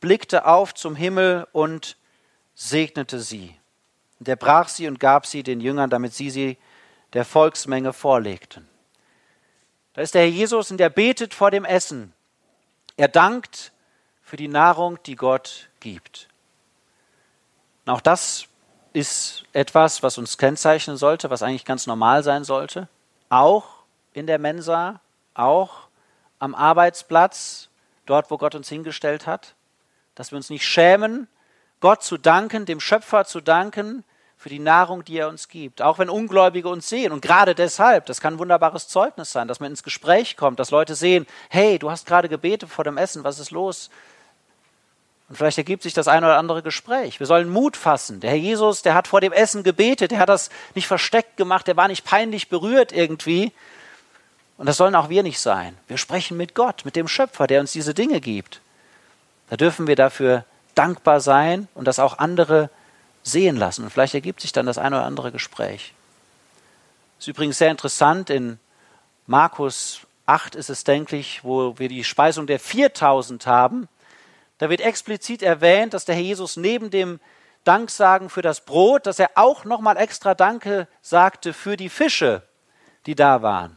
blickte 0.00 0.44
auf 0.44 0.74
zum 0.74 0.94
Himmel 0.94 1.48
und 1.52 1.96
segnete 2.54 3.20
sie. 3.20 3.56
Und 4.18 4.28
er 4.28 4.36
brach 4.36 4.68
sie 4.68 4.86
und 4.86 5.00
gab 5.00 5.24
sie 5.24 5.42
den 5.42 5.62
Jüngern, 5.62 5.88
damit 5.88 6.12
sie 6.12 6.28
sie 6.28 6.58
der 7.14 7.24
Volksmenge 7.24 7.94
vorlegten. 7.94 8.68
Da 9.94 10.02
ist 10.02 10.14
der 10.14 10.22
Herr 10.24 10.28
Jesus 10.28 10.70
und 10.70 10.78
er 10.78 10.90
betet 10.90 11.32
vor 11.32 11.50
dem 11.50 11.64
Essen. 11.64 12.12
Er 12.96 13.08
dankt 13.08 13.72
für 14.22 14.36
die 14.36 14.48
Nahrung, 14.48 14.98
die 15.04 15.16
Gott 15.16 15.68
gibt. 15.80 16.28
Und 17.84 17.92
auch 17.92 18.00
das 18.00 18.46
ist 18.92 19.44
etwas, 19.52 20.02
was 20.02 20.18
uns 20.18 20.38
kennzeichnen 20.38 20.96
sollte, 20.96 21.30
was 21.30 21.42
eigentlich 21.42 21.64
ganz 21.64 21.86
normal 21.86 22.22
sein 22.22 22.44
sollte. 22.44 22.88
Auch 23.28 23.66
in 24.12 24.26
der 24.26 24.38
Mensa, 24.38 25.00
auch 25.34 25.88
am 26.38 26.54
Arbeitsplatz, 26.54 27.68
dort, 28.06 28.30
wo 28.30 28.38
Gott 28.38 28.54
uns 28.54 28.68
hingestellt 28.68 29.26
hat. 29.26 29.54
Dass 30.14 30.32
wir 30.32 30.36
uns 30.36 30.48
nicht 30.48 30.64
schämen, 30.64 31.28
Gott 31.80 32.02
zu 32.02 32.16
danken, 32.16 32.64
dem 32.64 32.80
Schöpfer 32.80 33.26
zu 33.26 33.40
danken 33.40 34.02
für 34.38 34.48
die 34.48 34.58
Nahrung, 34.58 35.04
die 35.04 35.18
er 35.18 35.28
uns 35.28 35.48
gibt. 35.48 35.82
Auch 35.82 35.98
wenn 35.98 36.10
Ungläubige 36.10 36.68
uns 36.68 36.88
sehen. 36.88 37.12
Und 37.12 37.22
gerade 37.22 37.54
deshalb, 37.54 38.06
das 38.06 38.20
kann 38.20 38.34
ein 38.34 38.38
wunderbares 38.38 38.88
Zeugnis 38.88 39.32
sein, 39.32 39.48
dass 39.48 39.60
man 39.60 39.70
ins 39.70 39.82
Gespräch 39.82 40.36
kommt, 40.36 40.60
dass 40.60 40.70
Leute 40.70 40.94
sehen, 40.94 41.26
hey, 41.48 41.78
du 41.78 41.90
hast 41.90 42.06
gerade 42.06 42.28
gebetet 42.28 42.68
vor 42.68 42.84
dem 42.84 42.98
Essen, 42.98 43.24
was 43.24 43.38
ist 43.38 43.50
los? 43.50 43.90
Und 45.28 45.36
vielleicht 45.36 45.58
ergibt 45.58 45.82
sich 45.82 45.94
das 45.94 46.06
eine 46.06 46.26
oder 46.26 46.38
andere 46.38 46.62
Gespräch. 46.62 47.18
Wir 47.18 47.26
sollen 47.26 47.48
Mut 47.48 47.76
fassen. 47.76 48.20
Der 48.20 48.30
Herr 48.30 48.36
Jesus, 48.36 48.82
der 48.82 48.94
hat 48.94 49.08
vor 49.08 49.20
dem 49.20 49.32
Essen 49.32 49.64
gebetet, 49.64 50.12
der 50.12 50.20
hat 50.20 50.28
das 50.28 50.50
nicht 50.74 50.86
versteckt 50.86 51.36
gemacht, 51.36 51.66
der 51.66 51.76
war 51.76 51.88
nicht 51.88 52.04
peinlich 52.04 52.48
berührt 52.48 52.92
irgendwie. 52.92 53.52
Und 54.58 54.66
das 54.66 54.76
sollen 54.76 54.94
auch 54.94 55.08
wir 55.08 55.22
nicht 55.22 55.40
sein. 55.40 55.76
Wir 55.88 55.98
sprechen 55.98 56.36
mit 56.36 56.54
Gott, 56.54 56.84
mit 56.84 56.94
dem 56.94 57.08
Schöpfer, 57.08 57.46
der 57.46 57.60
uns 57.60 57.72
diese 57.72 57.92
Dinge 57.92 58.20
gibt. 58.20 58.60
Da 59.50 59.56
dürfen 59.56 59.86
wir 59.86 59.96
dafür 59.96 60.44
dankbar 60.74 61.20
sein 61.20 61.68
und 61.74 61.86
das 61.86 61.98
auch 61.98 62.18
andere 62.18 62.70
sehen 63.26 63.56
lassen. 63.56 63.82
Und 63.84 63.90
vielleicht 63.90 64.14
ergibt 64.14 64.40
sich 64.40 64.52
dann 64.52 64.66
das 64.66 64.78
eine 64.78 64.96
oder 64.96 65.04
andere 65.04 65.32
Gespräch. 65.32 65.92
Ist 67.18 67.28
übrigens 67.28 67.58
sehr 67.58 67.70
interessant. 67.70 68.30
In 68.30 68.58
Markus 69.26 70.02
8 70.26 70.54
ist 70.54 70.70
es, 70.70 70.84
denke 70.84 71.16
ich, 71.16 71.42
wo 71.42 71.78
wir 71.78 71.88
die 71.88 72.04
Speisung 72.04 72.46
der 72.46 72.60
4000 72.60 73.46
haben. 73.46 73.88
Da 74.58 74.70
wird 74.70 74.80
explizit 74.80 75.42
erwähnt, 75.42 75.92
dass 75.92 76.04
der 76.04 76.14
Herr 76.14 76.22
Jesus 76.22 76.56
neben 76.56 76.90
dem 76.90 77.20
Danksagen 77.64 78.30
für 78.30 78.42
das 78.42 78.60
Brot, 78.60 79.06
dass 79.06 79.18
er 79.18 79.30
auch 79.34 79.64
nochmal 79.64 79.96
extra 79.96 80.34
Danke 80.34 80.86
sagte 81.02 81.52
für 81.52 81.76
die 81.76 81.88
Fische, 81.88 82.42
die 83.06 83.16
da 83.16 83.42
waren. 83.42 83.76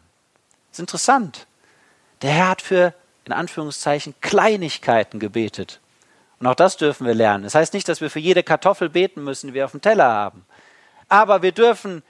Das 0.70 0.78
ist 0.78 0.82
interessant. 0.82 1.47
Der 2.22 2.32
Herr 2.32 2.50
hat 2.50 2.62
für, 2.62 2.93
in 3.26 3.32
Anführungszeichen, 3.32 4.14
Kleinigkeiten 4.22 5.20
gebetet. 5.20 5.80
Und 6.40 6.48
auch 6.48 6.56
das 6.56 6.78
dürfen 6.78 7.06
wir 7.06 7.14
lernen. 7.14 7.44
Das 7.44 7.56
heißt 7.56 7.74
nicht, 7.74 7.88
dass 7.90 8.02
wir 8.02 8.10
für 8.10 8.20
jede 8.20 8.44
Kartoffel 8.44 8.90
beten 8.90 9.24
müssen, 9.24 9.48
die 9.48 9.54
wir 9.54 9.66
auf 9.66 9.72
dem 9.72 9.82
Teller 9.82 10.08
haben. 10.08 10.46
Aber 11.10 11.42
wir 11.42 11.52
dürfen 11.52 12.04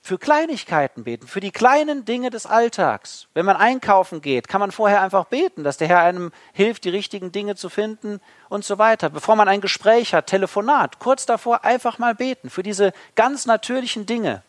für 0.00 0.16
Kleinigkeiten 0.16 1.04
beten, 1.04 1.26
für 1.26 1.40
die 1.40 1.50
kleinen 1.50 2.06
Dinge 2.06 2.30
des 2.30 2.46
Alltags. 2.46 3.26
Wenn 3.34 3.44
man 3.44 3.56
einkaufen 3.56 4.22
geht, 4.22 4.48
kann 4.48 4.60
man 4.60 4.70
vorher 4.70 5.02
einfach 5.02 5.26
beten, 5.26 5.64
dass 5.64 5.76
der 5.76 5.88
Herr 5.88 6.00
einem 6.00 6.32
hilft, 6.54 6.84
die 6.84 6.88
richtigen 6.88 7.30
Dinge 7.30 7.56
zu 7.56 7.68
finden 7.68 8.20
und 8.48 8.64
so 8.64 8.78
weiter. 8.78 9.10
Bevor 9.10 9.36
man 9.36 9.48
ein 9.48 9.60
Gespräch 9.60 10.14
hat, 10.14 10.28
Telefonat, 10.28 10.98
kurz 10.98 11.26
davor 11.26 11.64
einfach 11.64 11.98
mal 11.98 12.14
beten 12.14 12.48
für 12.48 12.62
diese 12.62 12.92
ganz 13.16 13.44
natürlichen 13.44 14.06
Dinge. 14.06 14.42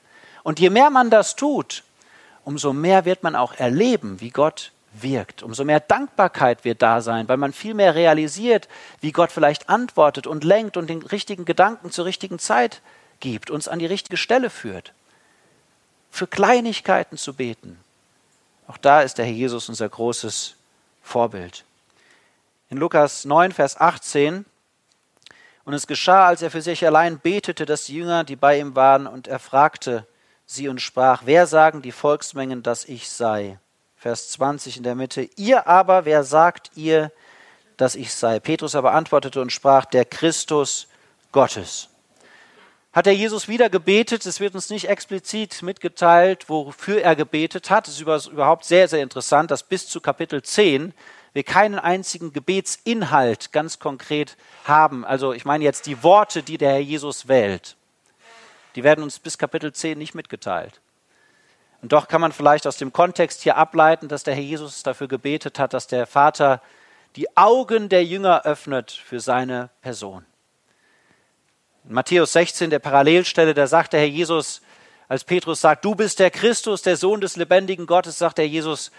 Und 0.44 0.62
je 0.62 0.70
mehr 0.70 0.92
man 0.92 1.10
das 1.10 1.36
tut, 1.36 1.84
umso 2.46 2.72
mehr 2.72 3.04
wird 3.04 3.24
man 3.24 3.36
auch 3.36 3.54
erleben, 3.54 4.22
wie 4.22 4.30
Gott 4.30 4.72
wirkt. 4.94 5.44
Umso 5.44 5.64
mehr 5.64 5.80
Dankbarkeit 5.80 6.66
wird 6.66 6.82
da 6.82 7.02
sein, 7.02 7.28
weil 7.28 7.38
man 7.38 7.54
viel 7.54 7.74
mehr 7.74 7.96
realisiert, 7.96 8.68
wie 9.02 9.12
Gott 9.12 9.32
vielleicht 9.32 9.70
antwortet 9.70 10.28
und 10.28 10.44
lenkt 10.44 10.78
und 10.78 10.90
den 10.90 11.02
richtigen 11.02 11.46
Gedanken 11.46 11.92
zur 11.92 12.06
richtigen 12.06 12.40
Zeit 12.40 12.82
gibt, 13.20 13.50
uns 13.50 13.68
an 13.68 13.80
die 13.80 13.86
richtige 13.86 14.18
Stelle 14.18 14.50
führt. 14.50 14.94
Für 16.12 16.28
Kleinigkeiten 16.28 17.18
zu 17.18 17.34
beten. 17.34 17.80
Auch 18.68 18.78
da 18.78 19.02
ist 19.02 19.18
der 19.18 19.26
Herr 19.26 19.34
Jesus 19.34 19.70
unser 19.70 19.88
großes 19.88 20.56
Vorbild. 21.02 21.66
In 22.70 22.78
Lukas 22.78 23.26
9, 23.26 23.52
Vers 23.52 23.80
18 23.80 24.46
und 25.70 25.76
es 25.76 25.86
geschah, 25.86 26.26
als 26.26 26.42
er 26.42 26.50
für 26.50 26.64
sich 26.64 26.84
allein 26.84 27.20
betete, 27.20 27.68
dass 27.68 27.86
die 27.86 27.94
Jünger, 27.94 28.24
die 28.24 28.36
bei 28.36 28.60
ihm 28.60 28.76
waren, 28.76 29.06
und 29.06 29.28
er 29.28 29.38
fragte 29.38 30.08
sie 30.48 30.68
und 30.68 30.82
sprach, 30.82 31.24
wer 31.26 31.46
sagen 31.46 31.84
die 31.84 31.92
Volksmengen, 31.92 32.64
dass 32.64 32.86
ich 32.86 33.08
sei? 33.08 33.60
Vers 34.00 34.30
20 34.30 34.78
in 34.78 34.84
der 34.84 34.96
Mitte. 34.96 35.30
Ihr 35.36 35.68
aber, 35.68 36.06
wer 36.06 36.24
sagt 36.24 36.72
ihr, 36.76 37.12
dass 37.76 37.96
ich 37.96 38.14
sei? 38.14 38.40
Petrus 38.40 38.74
aber 38.74 38.94
antwortete 38.94 39.42
und 39.42 39.52
sprach, 39.52 39.84
der 39.84 40.06
Christus 40.06 40.88
Gottes. 41.34 41.90
Hat 42.94 43.08
der 43.08 43.16
Jesus 43.16 43.50
wieder 43.50 43.70
gebetet? 43.70 44.26
Es 44.26 44.40
wird 44.40 44.56
uns 44.56 44.70
nicht 44.70 44.88
explizit 44.88 45.62
mitgeteilt, 45.64 46.48
wofür 46.48 47.02
er 47.02 47.18
gebetet 47.18 47.70
hat. 47.70 47.90
Es 47.90 48.00
ist 48.00 48.28
überhaupt 48.28 48.64
sehr, 48.64 48.88
sehr 48.88 49.04
interessant, 49.04 49.52
dass 49.52 49.64
bis 49.64 49.90
zu 49.90 50.00
Kapitel 50.00 50.42
10 50.42 50.94
wir 51.34 51.44
keinen 51.44 51.78
einzigen 51.78 52.32
Gebetsinhalt 52.32 53.52
ganz 53.52 53.80
konkret 53.80 54.38
haben. 54.64 55.04
Also 55.04 55.34
ich 55.34 55.44
meine 55.44 55.66
jetzt 55.66 55.88
die 55.88 56.04
Worte, 56.04 56.42
die 56.42 56.58
der 56.58 56.72
Herr 56.72 56.80
Jesus 56.80 57.28
wählt. 57.28 57.76
Die 58.76 58.84
werden 58.86 59.04
uns 59.04 59.20
bis 59.20 59.38
Kapitel 59.38 59.74
10 59.74 59.98
nicht 59.98 60.16
mitgeteilt. 60.16 60.80
Und 61.82 61.92
doch 61.94 62.08
kann 62.08 62.22
man 62.22 62.32
vielleicht 62.32 62.68
aus 62.68 62.78
dem 62.78 62.92
Kontext 62.92 63.42
hier 63.42 63.56
ableiten, 63.56 64.08
dass 64.08 64.24
der 64.24 64.36
Herr 64.36 64.44
Jesus 64.44 64.84
dafür 64.84 65.08
gebetet 65.08 65.60
hat, 65.60 65.74
dass 65.74 65.88
der 65.88 66.08
Vater 66.08 66.62
die 67.16 67.36
Augen 67.38 67.90
der 67.90 68.04
Jünger 68.04 68.46
öffnet 68.46 68.92
für 68.92 69.20
seine 69.20 69.70
Person. 69.82 70.26
In 71.86 71.94
Matthäus 71.94 72.34
16, 72.34 72.70
der 72.70 72.80
Parallelstelle, 72.80 73.54
da 73.54 73.68
sagt 73.68 73.94
der 73.94 74.02
Herr 74.02 74.08
Jesus, 74.08 74.62
als 75.08 75.24
Petrus 75.24 75.62
sagt, 75.62 75.86
du 75.86 75.96
bist 75.96 76.20
der 76.20 76.30
Christus, 76.30 76.82
der 76.82 76.98
Sohn 76.98 77.22
des 77.22 77.36
lebendigen 77.36 77.88
Gottes, 77.88 78.18
sagt 78.18 78.38
der 78.38 78.48
Jesus, 78.48 78.92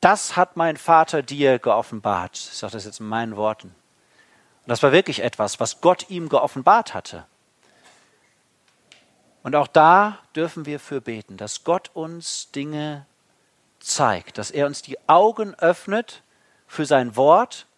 das 0.00 0.36
hat 0.36 0.56
mein 0.56 0.76
Vater 0.76 1.22
dir 1.22 1.58
geoffenbart. 1.58 2.36
Ich 2.36 2.56
sage 2.58 2.74
das 2.74 2.84
jetzt 2.84 3.00
in 3.00 3.06
meinen 3.06 3.36
Worten. 3.36 3.68
Und 3.68 4.68
das 4.70 4.82
war 4.82 4.92
wirklich 4.92 5.22
etwas, 5.22 5.58
was 5.58 5.80
Gott 5.80 6.08
ihm 6.10 6.28
geoffenbart 6.28 6.94
hatte. 6.94 7.26
Und 9.46 9.54
auch 9.54 9.68
da 9.68 10.18
dürfen 10.34 10.66
wir 10.66 10.80
für 10.80 11.00
beten, 11.00 11.36
dass 11.36 11.62
Gott 11.62 11.92
uns 11.94 12.50
Dinge 12.50 13.06
zeigt, 13.78 14.38
dass 14.38 14.50
er 14.50 14.66
uns 14.66 14.82
die 14.82 14.98
Augen 15.08 15.54
öffnet 15.54 16.24
für 16.66 16.84
sein 16.84 17.14
Wort. 17.14 17.68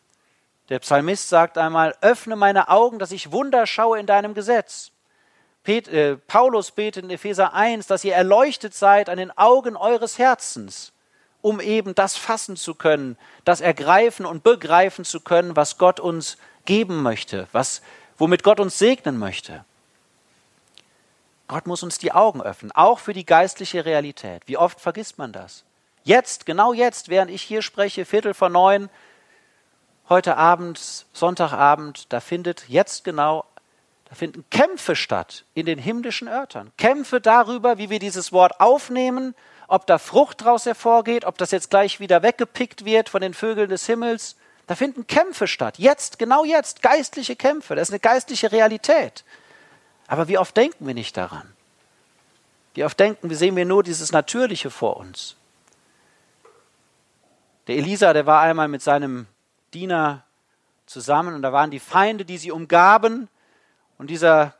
Der 0.70 0.78
Psalmist 0.78 1.28
sagt 1.28 1.58
einmal, 1.58 1.94
öffne 2.00 2.36
meine 2.36 2.70
Augen, 2.70 2.98
dass 2.98 3.12
ich 3.12 3.32
Wunder 3.32 3.66
schaue 3.66 4.00
in 4.00 4.06
deinem 4.06 4.32
Gesetz. 4.32 4.92
Pet, 5.62 5.88
äh, 5.88 6.16
Paulus 6.16 6.70
betet 6.70 7.04
in 7.04 7.10
Epheser 7.10 7.52
1, 7.52 7.86
dass 7.86 8.02
ihr 8.02 8.14
erleuchtet 8.14 8.72
seid 8.72 9.10
an 9.10 9.18
den 9.18 9.36
Augen 9.36 9.76
eures 9.76 10.16
Herzens, 10.16 10.94
um 11.42 11.60
eben 11.60 11.94
das 11.94 12.16
fassen 12.16 12.56
zu 12.56 12.74
können, 12.74 13.18
das 13.44 13.60
ergreifen 13.60 14.24
und 14.24 14.42
begreifen 14.42 15.04
zu 15.04 15.20
können, 15.20 15.54
was 15.54 15.76
Gott 15.76 16.00
uns 16.00 16.38
geben 16.64 17.02
möchte, 17.02 17.46
was, 17.52 17.82
womit 18.16 18.42
Gott 18.42 18.58
uns 18.58 18.78
segnen 18.78 19.18
möchte. 19.18 19.66
Gott 21.48 21.66
muss 21.66 21.82
uns 21.82 21.98
die 21.98 22.12
Augen 22.12 22.42
öffnen, 22.42 22.72
auch 22.72 22.98
für 22.98 23.14
die 23.14 23.24
geistliche 23.24 23.86
Realität. 23.86 24.42
Wie 24.46 24.58
oft 24.58 24.80
vergisst 24.80 25.16
man 25.16 25.32
das? 25.32 25.64
Jetzt, 26.04 26.44
genau 26.44 26.74
jetzt, 26.74 27.08
während 27.08 27.30
ich 27.30 27.42
hier 27.42 27.62
spreche, 27.62 28.04
Viertel 28.04 28.34
vor 28.34 28.50
neun, 28.50 28.90
heute 30.10 30.36
Abend, 30.36 31.06
Sonntagabend, 31.12 32.12
da 32.12 32.20
findet 32.20 32.68
jetzt 32.68 33.02
genau, 33.02 33.46
da 34.08 34.14
finden 34.14 34.44
Kämpfe 34.50 34.94
statt 34.94 35.44
in 35.54 35.64
den 35.64 35.78
himmlischen 35.78 36.28
Örtern. 36.28 36.70
Kämpfe 36.76 37.20
darüber, 37.20 37.78
wie 37.78 37.90
wir 37.90 37.98
dieses 37.98 38.30
Wort 38.32 38.60
aufnehmen, 38.60 39.34
ob 39.68 39.86
da 39.86 39.98
Frucht 39.98 40.42
daraus 40.42 40.66
hervorgeht, 40.66 41.24
ob 41.24 41.38
das 41.38 41.50
jetzt 41.50 41.70
gleich 41.70 41.98
wieder 41.98 42.22
weggepickt 42.22 42.84
wird 42.84 43.08
von 43.08 43.22
den 43.22 43.34
Vögeln 43.34 43.70
des 43.70 43.86
Himmels. 43.86 44.36
Da 44.66 44.74
finden 44.74 45.06
Kämpfe 45.06 45.46
statt. 45.46 45.78
Jetzt, 45.78 46.18
genau 46.18 46.44
jetzt, 46.44 46.82
geistliche 46.82 47.36
Kämpfe. 47.36 47.74
Das 47.74 47.88
ist 47.88 47.92
eine 47.92 48.00
geistliche 48.00 48.52
Realität. 48.52 49.24
Aber 50.08 50.26
wie 50.26 50.38
oft 50.38 50.56
denken 50.56 50.86
wir 50.86 50.94
nicht 50.94 51.16
daran? 51.16 51.46
Wie 52.74 52.84
oft 52.84 52.98
denken 52.98 53.28
wir, 53.28 53.36
sehen 53.36 53.54
wir 53.56 53.64
nur 53.64 53.82
dieses 53.82 54.10
Natürliche 54.10 54.70
vor 54.70 54.96
uns? 54.96 55.36
Der 57.66 57.76
Elisa, 57.76 58.12
der 58.14 58.24
war 58.24 58.40
einmal 58.40 58.68
mit 58.68 58.82
seinem 58.82 59.26
Diener 59.74 60.24
zusammen 60.86 61.34
und 61.34 61.42
da 61.42 61.52
waren 61.52 61.70
die 61.70 61.80
Feinde, 61.80 62.24
die 62.24 62.38
sie 62.38 62.50
umgaben. 62.50 63.28
Und 63.98 64.08
dieser, 64.08 64.54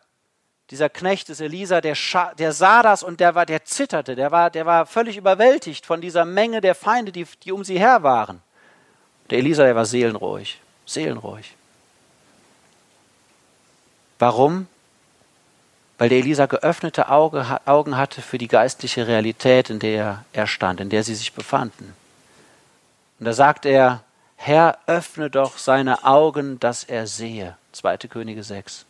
dieser 0.70 0.90
Knecht 0.90 1.30
des 1.30 1.40
Elisa, 1.40 1.80
der, 1.80 1.96
der 2.38 2.53
sah 2.53 2.82
das 2.82 3.03
und 3.03 3.20
der, 3.20 3.34
war, 3.34 3.46
der 3.46 3.64
zitterte, 3.64 4.14
der 4.14 4.30
war, 4.30 4.51
der 4.51 4.66
war 4.66 4.84
völlig 4.84 5.16
überwältigt 5.16 5.86
von 5.86 6.03
dieser 6.03 6.26
Menge 6.26 6.61
der 6.61 6.74
Feinde, 6.74 7.12
die, 7.12 7.26
die 7.44 7.53
um 7.53 7.64
sie 7.64 7.78
her 7.78 8.03
waren. 8.03 8.42
Der 9.30 9.38
Elisa, 9.38 9.62
der 9.62 9.76
war 9.76 9.86
seelenruhig, 9.86 10.61
seelenruhig. 10.84 11.55
Warum? 14.18 14.66
Weil 15.99 16.09
der 16.09 16.18
Elisa 16.18 16.46
geöffnete 16.46 17.09
Auge, 17.09 17.61
Augen 17.66 17.96
hatte 17.96 18.22
für 18.22 18.38
die 18.38 18.49
geistliche 18.49 19.07
Realität, 19.09 19.68
in 19.68 19.80
der 19.80 20.24
er 20.32 20.46
stand, 20.46 20.80
in 20.80 20.90
der 20.90 21.03
sie 21.03 21.16
sich 21.16 21.32
befanden. 21.32 21.94
Und 23.18 23.26
da 23.26 23.32
sagt 23.32 23.66
er, 23.66 24.03
Herr, 24.36 24.78
öffne 24.86 25.28
doch 25.28 25.59
seine 25.59 26.05
Augen, 26.05 26.61
dass 26.61 26.84
er 26.84 27.09
sehe. 27.09 27.57
2. 27.72 27.96
Könige 28.09 28.44
6. 28.44 28.86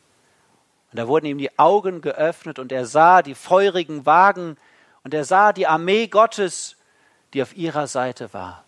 Und 0.93 0.99
da 0.99 1.09
wurden 1.09 1.27
ihm 1.27 1.39
die 1.39 1.59
Augen 1.59 2.03
geöffnet 2.03 2.59
und 2.59 2.71
er 2.71 2.85
sah 2.85 3.23
die 3.23 3.35
feurigen 3.35 4.05
Wagen 4.05 4.59
und 5.03 5.15
er 5.15 5.25
sah 5.25 5.55
die 5.55 5.67
Armee 5.67 6.07
Gottes, 6.07 6.77
die 7.33 7.43
auf 7.43 7.57
ihrer 7.57 7.87
Seite 7.87 8.33
war. 8.35 8.65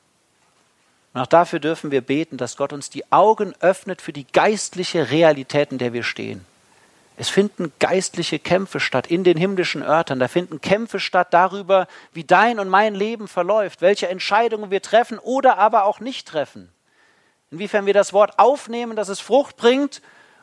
Und 1.12 1.20
auch 1.20 1.26
dafür 1.26 1.58
dürfen 1.58 1.90
wir 1.90 2.00
beten, 2.00 2.38
dass 2.38 2.56
Gott 2.56 2.72
uns 2.72 2.88
die 2.88 3.10
Augen 3.12 3.54
öffnet 3.60 4.00
für 4.00 4.12
die 4.12 4.26
geistliche 4.26 5.10
Realität, 5.10 5.72
in 5.72 5.78
der 5.78 5.92
wir 5.92 6.02
stehen. 6.02 6.46
Es 7.20 7.28
finden 7.28 7.70
geistliche 7.80 8.38
Kämpfe 8.38 8.80
statt 8.80 9.08
in 9.08 9.24
den 9.24 9.36
himmlischen 9.36 9.82
Örtern. 9.82 10.18
Da 10.18 10.26
finden 10.26 10.62
Kämpfe 10.62 10.98
statt 10.98 11.34
darüber, 11.34 11.86
wie 12.14 12.24
dein 12.24 12.58
und 12.58 12.70
mein 12.70 12.94
Leben 12.94 13.28
verläuft, 13.28 13.82
welche 13.82 14.08
Entscheidungen 14.08 14.70
wir 14.70 14.80
treffen 14.80 15.18
oder 15.18 15.58
aber 15.58 15.84
auch 15.84 16.00
nicht 16.00 16.26
treffen. 16.26 16.72
Inwiefern 17.50 17.84
wir 17.84 17.92
das 17.92 18.14
Wort 18.14 18.38
aufnehmen, 18.38 18.96
dass 18.96 19.10
es 19.10 19.20
Frucht 19.20 19.58
bringt, 19.58 20.00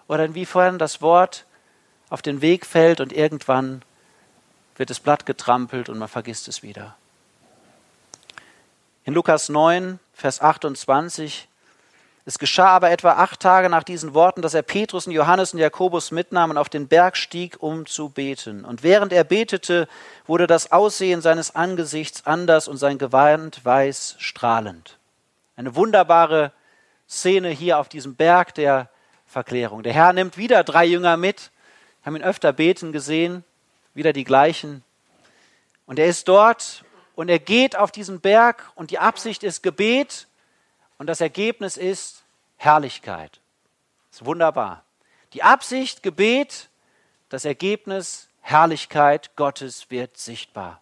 oder 0.08 0.26
inwiefern 0.26 0.78
das 0.78 1.02
Wort 1.02 1.48
auf 2.12 2.22
den 2.22 2.42
Weg 2.42 2.64
fällt 2.64 3.02
und 3.02 3.12
irgendwann 3.12 3.82
wird 4.76 4.92
das 4.92 5.00
Blatt 5.00 5.26
getrampelt 5.26 5.90
und 5.90 5.98
man 5.98 6.08
vergisst 6.08 6.48
es 6.48 6.62
wieder. 6.62 6.96
In 9.04 9.16
Lukas 9.16 9.50
9, 9.50 9.98
Vers 10.14 10.42
28 10.42 11.48
es 12.28 12.40
geschah 12.40 12.68
aber 12.68 12.92
etwa 12.92 13.14
acht 13.14 13.40
Tage 13.40 13.70
nach 13.70 13.86
diesen 13.86 14.14
Worten, 14.14 14.42
dass 14.42 14.54
er 14.54 14.62
Petrus 14.62 15.08
und 15.08 15.14
Johannes 15.14 15.54
und 15.54 15.60
Jakobus 15.60 16.12
mitnahm 16.12 16.50
und 16.50 16.58
auf 16.58 16.68
den 16.68 16.90
Berg 16.90 17.16
stieg, 17.16 17.56
um 17.64 17.86
zu 17.86 18.10
beten. 18.10 18.66
Und 18.66 18.84
während 18.84 19.14
er 19.14 19.24
betete, 19.24 19.88
wurde 20.26 20.46
das 20.46 20.74
Aussehen 20.74 21.22
seines 21.22 21.56
Angesichts 21.56 22.26
anders 22.26 22.68
und 22.68 22.76
sein 22.76 22.98
Gewand 22.98 23.64
weiß 23.64 24.18
strahlend. 24.20 24.98
Eine 25.56 25.78
wunderbare 25.78 26.52
Szene 27.08 27.48
hier 27.48 27.80
auf 27.80 27.88
diesem 27.88 28.16
Berg 28.16 28.54
der 28.56 28.90
Verklärung. 29.26 29.84
Der 29.84 29.94
Herr 29.94 30.12
nimmt 30.12 30.36
wieder 30.36 30.66
drei 30.66 30.84
Jünger 30.84 31.16
mit, 31.16 31.52
haben 32.04 32.18
ihn 32.18 32.24
öfter 32.24 32.52
beten 32.52 32.92
gesehen, 32.92 33.46
wieder 33.94 34.12
die 34.12 34.26
gleichen. 34.26 34.84
Und 35.86 35.98
er 35.98 36.08
ist 36.08 36.28
dort 36.28 36.84
und 37.16 37.30
er 37.30 37.40
geht 37.40 37.78
auf 37.78 37.94
diesen 37.94 38.20
Berg 38.20 38.70
und 38.76 38.92
die 38.92 39.00
Absicht 39.00 39.44
ist 39.44 39.64
Gebet 39.64 40.27
und 40.98 41.08
das 41.08 41.22
Ergebnis 41.22 41.78
ist 41.78 42.24
Herrlichkeit. 42.58 43.40
Ist 44.12 44.26
wunderbar. 44.26 44.84
Die 45.34 45.44
Absicht, 45.44 46.04
Gebet, 46.04 46.70
das 47.30 47.46
Ergebnis, 47.46 48.30
Herrlichkeit 48.42 49.36
Gottes 49.36 49.92
wird 49.92 50.18
sichtbar. 50.18 50.82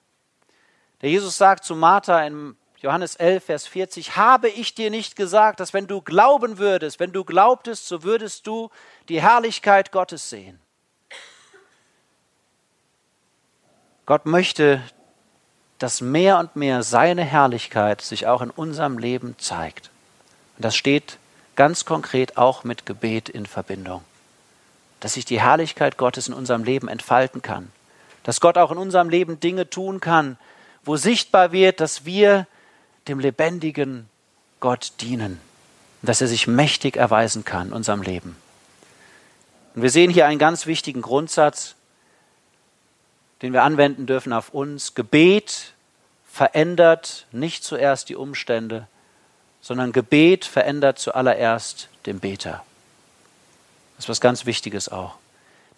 Der 1.01 1.09
Jesus 1.09 1.38
sagt 1.38 1.66
zu 1.66 1.76
Martha 1.76 2.26
in 2.26 2.55
Johannes 2.78 3.16
11, 3.16 3.43
Vers 3.43 3.68
40, 3.68 4.16
habe 4.16 4.47
ich 4.47 4.76
dir 4.76 4.91
nicht 4.91 5.16
gesagt, 5.16 5.59
dass 5.59 5.74
wenn 5.74 5.88
du 5.88 6.01
glauben 6.01 6.59
würdest, 6.59 6.99
wenn 6.99 7.11
du 7.11 7.24
glaubtest, 7.24 7.88
so 7.88 8.03
würdest 8.03 8.45
du 8.45 8.70
die 9.09 9.22
Herrlichkeit 9.22 9.91
Gottes 9.91 10.30
sehen. 10.30 10.59
Gott 14.05 14.28
möchte, 14.28 14.82
dass 15.80 15.99
mehr 15.99 16.38
und 16.38 16.55
mehr 16.55 16.84
seine 16.84 17.24
Herrlichkeit 17.24 18.01
sich 18.01 18.28
auch 18.28 18.43
in 18.43 18.51
unserem 18.51 18.99
Leben 18.99 19.36
zeigt. 19.39 19.89
Und 20.58 20.66
das 20.66 20.76
steht 20.76 21.18
ganz 21.56 21.86
konkret 21.86 22.38
auch 22.38 22.64
mit 22.64 22.86
Gebet 22.86 23.30
in 23.30 23.45
Verbindung. 23.45 24.03
Dass 24.99 25.14
sich 25.14 25.26
die 25.26 25.41
Herrlichkeit 25.41 25.97
Gottes 25.97 26.28
in 26.28 26.34
unserem 26.34 26.64
Leben 26.64 26.88
entfalten 26.88 27.41
kann. 27.41 27.72
Dass 28.24 28.41
Gott 28.41 28.58
auch 28.58 28.72
in 28.72 28.78
unserem 28.78 29.10
Leben 29.10 29.39
Dinge 29.39 29.70
tun 29.70 29.99
kann, 29.99 30.38
wo 30.84 30.97
sichtbar 30.97 31.51
wird, 31.51 31.80
dass 31.80 32.06
wir 32.06 32.47
dem 33.08 33.20
lebendigen 33.20 34.10
Gott 34.60 34.93
dienen. 35.01 35.39
Und 36.01 36.10
dass 36.10 36.22
er 36.22 36.28
sich 36.28 36.47
mächtig 36.47 36.97
erweisen 36.97 37.45
kann 37.45 37.68
in 37.68 37.74
unserem 37.74 38.01
Leben. 38.01 38.36
Und 39.76 39.82
wir 39.82 39.89
sehen 39.89 40.10
hier 40.10 40.26
einen 40.26 40.39
ganz 40.39 40.66
wichtigen 40.66 41.01
Grundsatz, 41.01 41.76
den 43.41 43.53
wir 43.53 43.64
anwenden 43.64 44.06
dürfen 44.06 44.32
auf 44.32 44.49
uns. 44.49 44.95
Gebet 44.95 45.74
verändert 46.32 47.28
nicht 47.32 47.64
zuerst 47.64 48.10
die 48.10 48.16
Umstände, 48.16 48.88
sondern 49.66 49.93
Gebet 49.93 50.45
verändert 50.45 50.99
zuallererst 50.99 51.89
den 52.05 52.20
Beter. 52.20 52.63
Das 53.95 54.05
ist 54.05 54.09
was 54.09 54.22
ganz 54.22 54.45
Wichtiges 54.45 54.89
auch. 54.89 55.16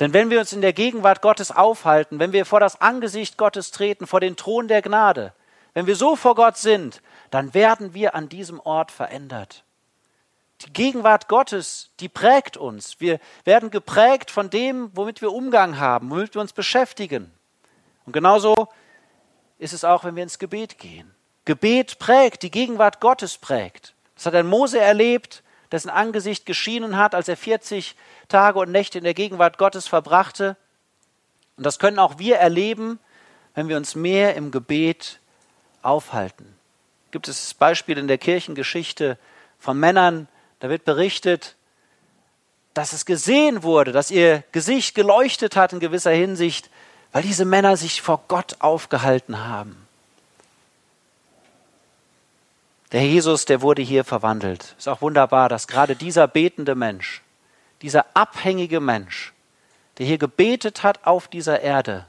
Denn 0.01 0.11
wenn 0.11 0.29
wir 0.29 0.41
uns 0.41 0.51
in 0.51 0.59
der 0.59 0.73
Gegenwart 0.73 1.21
Gottes 1.21 1.51
aufhalten, 1.51 2.19
wenn 2.19 2.33
wir 2.33 2.45
vor 2.45 2.59
das 2.59 2.81
Angesicht 2.81 3.37
Gottes 3.37 3.71
treten, 3.71 4.05
vor 4.05 4.19
den 4.19 4.35
Thron 4.35 4.67
der 4.67 4.81
Gnade, 4.81 5.31
wenn 5.73 5.87
wir 5.87 5.95
so 5.95 6.17
vor 6.17 6.35
Gott 6.35 6.57
sind, 6.57 7.01
dann 7.31 7.53
werden 7.53 7.93
wir 7.93 8.13
an 8.13 8.27
diesem 8.27 8.59
Ort 8.59 8.91
verändert. 8.91 9.63
Die 10.65 10.73
Gegenwart 10.73 11.29
Gottes, 11.29 11.91
die 12.01 12.09
prägt 12.09 12.57
uns. 12.57 12.99
Wir 12.99 13.21
werden 13.45 13.71
geprägt 13.71 14.31
von 14.31 14.49
dem, 14.49 14.91
womit 14.95 15.21
wir 15.21 15.31
Umgang 15.31 15.79
haben, 15.79 16.09
womit 16.09 16.35
wir 16.35 16.41
uns 16.41 16.51
beschäftigen. 16.51 17.31
Und 18.05 18.11
genauso 18.11 18.67
ist 19.59 19.71
es 19.71 19.85
auch, 19.85 20.03
wenn 20.03 20.17
wir 20.17 20.23
ins 20.23 20.39
Gebet 20.39 20.77
gehen. 20.77 21.15
Gebet 21.47 21.97
prägt, 21.97 22.43
die 22.43 22.51
Gegenwart 22.51 22.99
Gottes 22.99 23.37
prägt. 23.37 23.93
Das 24.15 24.25
hat 24.25 24.35
ein 24.35 24.47
Mose 24.47 24.81
erlebt, 24.81 25.43
dessen 25.71 25.89
Angesicht 25.89 26.45
geschienen 26.45 26.97
hat, 26.97 27.15
als 27.15 27.29
er 27.29 27.37
40 27.37 27.95
Tage 28.27 28.59
und 28.59 28.69
Nächte 28.69 28.97
in 28.97 29.05
der 29.05 29.13
Gegenwart 29.13 29.57
Gottes 29.57 29.87
verbrachte. 29.87 30.57
Und 31.55 31.65
das 31.65 31.79
können 31.79 31.99
auch 31.99 32.19
wir 32.19 32.35
erleben, 32.35 32.99
wenn 33.55 33.69
wir 33.69 33.77
uns 33.77 33.95
mehr 33.95 34.35
im 34.35 34.51
Gebet 34.51 35.19
aufhalten. 35.83 36.53
Gibt 37.11 37.29
es 37.29 37.53
Beispiele 37.53 38.01
in 38.01 38.09
der 38.09 38.17
Kirchengeschichte 38.17 39.17
von 39.57 39.79
Männern, 39.79 40.27
da 40.59 40.67
wird 40.67 40.83
berichtet, 40.83 41.55
dass 42.73 42.91
es 42.91 43.05
gesehen 43.05 43.63
wurde, 43.63 43.93
dass 43.93 44.11
ihr 44.11 44.43
Gesicht 44.51 44.95
geleuchtet 44.95 45.55
hat 45.55 45.71
in 45.71 45.79
gewisser 45.79 46.11
Hinsicht, 46.11 46.69
weil 47.13 47.21
diese 47.21 47.45
Männer 47.45 47.77
sich 47.77 48.01
vor 48.01 48.25
Gott 48.27 48.57
aufgehalten 48.59 49.47
haben. 49.47 49.86
Der 52.91 53.05
Jesus, 53.05 53.45
der 53.45 53.61
wurde 53.61 53.81
hier 53.81 54.03
verwandelt. 54.03 54.75
Ist 54.77 54.87
auch 54.87 55.01
wunderbar, 55.01 55.49
dass 55.49 55.67
gerade 55.67 55.95
dieser 55.95 56.27
betende 56.27 56.75
Mensch, 56.75 57.21
dieser 57.81 58.05
abhängige 58.13 58.79
Mensch, 58.79 59.33
der 59.97 60.05
hier 60.05 60.17
gebetet 60.17 60.83
hat 60.83 61.05
auf 61.05 61.27
dieser 61.27 61.61
Erde, 61.61 62.05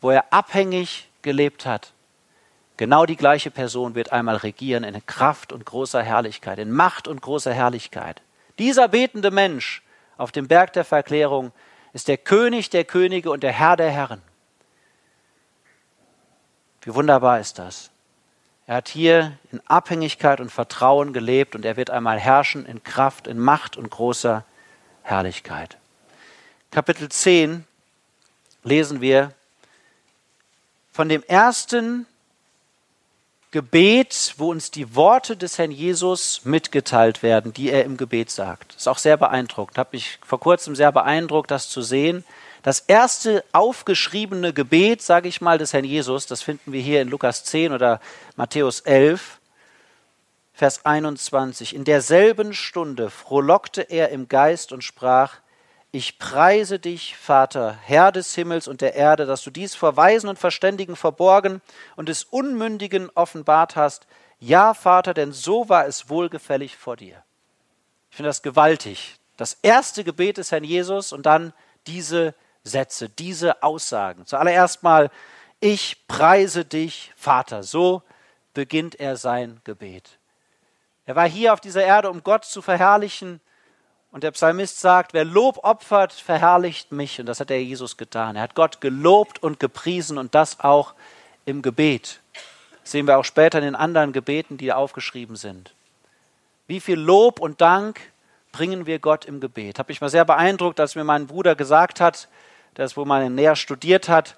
wo 0.00 0.10
er 0.10 0.32
abhängig 0.32 1.08
gelebt 1.22 1.66
hat, 1.66 1.92
genau 2.76 3.06
die 3.06 3.16
gleiche 3.16 3.50
Person 3.50 3.94
wird 3.94 4.12
einmal 4.12 4.36
regieren 4.36 4.82
in 4.82 5.06
Kraft 5.06 5.52
und 5.52 5.64
großer 5.64 6.02
Herrlichkeit, 6.02 6.58
in 6.58 6.72
Macht 6.72 7.06
und 7.06 7.22
großer 7.22 7.52
Herrlichkeit. 7.52 8.20
Dieser 8.58 8.88
betende 8.88 9.30
Mensch 9.30 9.82
auf 10.16 10.32
dem 10.32 10.48
Berg 10.48 10.72
der 10.72 10.84
Verklärung 10.84 11.52
ist 11.92 12.08
der 12.08 12.18
König 12.18 12.70
der 12.70 12.84
Könige 12.84 13.30
und 13.30 13.42
der 13.44 13.52
Herr 13.52 13.76
der 13.76 13.90
Herren. 13.90 14.22
Wie 16.82 16.94
wunderbar 16.94 17.38
ist 17.38 17.58
das? 17.58 17.90
Er 18.68 18.76
hat 18.76 18.90
hier 18.90 19.32
in 19.50 19.62
Abhängigkeit 19.66 20.42
und 20.42 20.52
Vertrauen 20.52 21.14
gelebt 21.14 21.54
und 21.54 21.64
er 21.64 21.78
wird 21.78 21.88
einmal 21.88 22.20
herrschen 22.20 22.66
in 22.66 22.82
Kraft, 22.82 23.26
in 23.26 23.38
Macht 23.38 23.78
und 23.78 23.88
großer 23.88 24.44
Herrlichkeit. 25.02 25.78
Kapitel 26.70 27.08
10 27.08 27.64
lesen 28.64 29.00
wir 29.00 29.32
von 30.92 31.08
dem 31.08 31.22
ersten 31.22 32.04
Gebet, 33.52 34.34
wo 34.36 34.50
uns 34.50 34.70
die 34.70 34.94
Worte 34.94 35.34
des 35.34 35.56
Herrn 35.56 35.70
Jesus 35.70 36.44
mitgeteilt 36.44 37.22
werden, 37.22 37.54
die 37.54 37.70
er 37.70 37.86
im 37.86 37.96
Gebet 37.96 38.30
sagt. 38.30 38.74
Das 38.74 38.82
ist 38.82 38.88
auch 38.88 38.98
sehr 38.98 39.16
beeindruckend. 39.16 39.78
Habe 39.78 39.90
mich 39.92 40.18
vor 40.22 40.40
kurzem 40.40 40.76
sehr 40.76 40.92
beeindruckt, 40.92 41.50
das 41.50 41.70
zu 41.70 41.80
sehen, 41.80 42.22
das 42.68 42.80
erste 42.80 43.42
aufgeschriebene 43.52 44.52
Gebet, 44.52 45.00
sage 45.00 45.26
ich 45.26 45.40
mal, 45.40 45.56
des 45.56 45.72
Herrn 45.72 45.86
Jesus, 45.86 46.26
das 46.26 46.42
finden 46.42 46.70
wir 46.70 46.82
hier 46.82 47.00
in 47.00 47.08
Lukas 47.08 47.42
10 47.44 47.72
oder 47.72 47.98
Matthäus 48.36 48.80
11, 48.80 49.40
Vers 50.52 50.84
21. 50.84 51.74
In 51.74 51.84
derselben 51.84 52.52
Stunde 52.52 53.08
frohlockte 53.08 53.80
er 53.80 54.10
im 54.10 54.28
Geist 54.28 54.74
und 54.74 54.84
sprach, 54.84 55.36
ich 55.92 56.18
preise 56.18 56.78
dich, 56.78 57.16
Vater, 57.16 57.78
Herr 57.84 58.12
des 58.12 58.34
Himmels 58.34 58.68
und 58.68 58.82
der 58.82 58.94
Erde, 58.94 59.24
dass 59.24 59.40
du 59.40 59.50
dies 59.50 59.74
vor 59.74 59.96
Weisen 59.96 60.28
und 60.28 60.38
Verständigen 60.38 60.94
verborgen 60.94 61.62
und 61.96 62.10
des 62.10 62.24
Unmündigen 62.24 63.08
offenbart 63.14 63.76
hast. 63.76 64.06
Ja, 64.40 64.74
Vater, 64.74 65.14
denn 65.14 65.32
so 65.32 65.70
war 65.70 65.86
es 65.86 66.10
wohlgefällig 66.10 66.76
vor 66.76 66.98
dir. 66.98 67.22
Ich 68.10 68.16
finde 68.18 68.28
das 68.28 68.42
gewaltig. 68.42 69.16
Das 69.38 69.56
erste 69.62 70.04
Gebet 70.04 70.36
des 70.36 70.52
Herrn 70.52 70.64
Jesus 70.64 71.14
und 71.14 71.24
dann 71.24 71.54
diese 71.86 72.34
Sätze, 72.64 73.08
diese 73.08 73.62
Aussagen. 73.62 74.26
Zuallererst 74.26 74.82
mal, 74.82 75.10
ich 75.60 76.06
preise 76.06 76.64
dich, 76.64 77.12
Vater. 77.16 77.62
So 77.62 78.02
beginnt 78.54 78.98
er 79.00 79.16
sein 79.16 79.60
Gebet. 79.64 80.18
Er 81.06 81.16
war 81.16 81.28
hier 81.28 81.52
auf 81.52 81.60
dieser 81.60 81.84
Erde, 81.84 82.10
um 82.10 82.22
Gott 82.22 82.44
zu 82.44 82.60
verherrlichen. 82.60 83.40
Und 84.10 84.24
der 84.24 84.30
Psalmist 84.30 84.80
sagt, 84.80 85.14
wer 85.14 85.24
Lob 85.24 85.64
opfert, 85.64 86.12
verherrlicht 86.12 86.92
mich. 86.92 87.20
Und 87.20 87.26
das 87.26 87.40
hat 87.40 87.50
der 87.50 87.62
Jesus 87.62 87.96
getan. 87.96 88.36
Er 88.36 88.42
hat 88.42 88.54
Gott 88.54 88.80
gelobt 88.80 89.42
und 89.42 89.60
gepriesen 89.60 90.18
und 90.18 90.34
das 90.34 90.60
auch 90.60 90.94
im 91.44 91.62
Gebet. 91.62 92.20
Das 92.82 92.92
sehen 92.92 93.06
wir 93.06 93.18
auch 93.18 93.24
später 93.24 93.58
in 93.58 93.64
den 93.64 93.74
anderen 93.74 94.12
Gebeten, 94.12 94.56
die 94.58 94.72
aufgeschrieben 94.72 95.36
sind. 95.36 95.74
Wie 96.66 96.80
viel 96.80 96.98
Lob 96.98 97.40
und 97.40 97.60
Dank 97.60 98.00
bringen 98.52 98.86
wir 98.86 98.98
Gott 98.98 99.24
im 99.24 99.40
Gebet? 99.40 99.78
Habe 99.78 99.90
mich 99.90 100.00
mal 100.00 100.10
sehr 100.10 100.24
beeindruckt, 100.24 100.78
als 100.80 100.94
mir 100.94 101.04
mein 101.04 101.26
Bruder 101.26 101.54
gesagt 101.54 102.00
hat, 102.00 102.28
der 102.78 102.86
es 102.86 102.96
wohl 102.96 103.04
mal 103.04 103.28
näher 103.28 103.56
studiert 103.56 104.08
hat, 104.08 104.36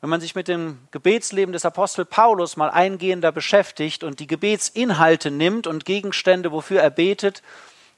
wenn 0.00 0.10
man 0.10 0.20
sich 0.20 0.34
mit 0.34 0.48
dem 0.48 0.80
Gebetsleben 0.90 1.52
des 1.52 1.64
Apostel 1.64 2.04
Paulus 2.04 2.56
mal 2.56 2.68
eingehender 2.70 3.32
beschäftigt 3.32 4.04
und 4.04 4.20
die 4.20 4.26
Gebetsinhalte 4.26 5.30
nimmt 5.30 5.66
und 5.66 5.84
Gegenstände, 5.84 6.52
wofür 6.52 6.80
er 6.80 6.90
betet, 6.90 7.42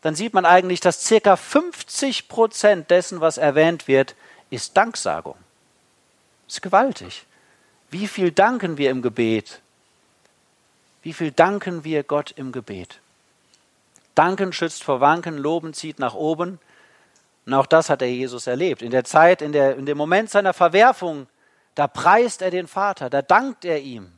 dann 0.02 0.14
sieht 0.14 0.34
man 0.34 0.44
eigentlich, 0.44 0.78
dass 0.80 1.04
circa 1.04 1.34
50 1.34 2.28
Prozent 2.28 2.90
dessen, 2.90 3.20
was 3.20 3.38
erwähnt 3.38 3.88
wird, 3.88 4.14
ist 4.50 4.76
Danksagung. 4.76 5.34
Das 6.46 6.56
ist 6.56 6.62
gewaltig. 6.62 7.24
Wie 7.90 8.06
viel 8.06 8.30
danken 8.30 8.78
wir 8.78 8.90
im 8.90 9.02
Gebet? 9.02 9.60
Wie 11.02 11.12
viel 11.12 11.32
danken 11.32 11.82
wir 11.82 12.04
Gott 12.04 12.32
im 12.36 12.52
Gebet? 12.52 13.00
Danken 14.14 14.52
schützt 14.52 14.84
vor 14.84 15.00
Wanken, 15.00 15.38
Loben 15.38 15.74
zieht 15.74 15.98
nach 15.98 16.14
oben. 16.14 16.60
Und 17.46 17.54
auch 17.54 17.66
das 17.66 17.88
hat 17.88 18.00
der 18.00 18.12
Jesus 18.12 18.46
erlebt. 18.46 18.82
In 18.82 18.90
der 18.90 19.04
Zeit, 19.04 19.40
in, 19.40 19.52
der, 19.52 19.76
in 19.76 19.86
dem 19.86 19.96
Moment 19.96 20.30
seiner 20.30 20.52
Verwerfung 20.52 21.28
da 21.76 21.86
preist 21.86 22.40
er 22.40 22.50
den 22.50 22.66
Vater, 22.66 23.10
da 23.10 23.20
dankt 23.20 23.64
er 23.66 23.80
ihm. 23.80 24.10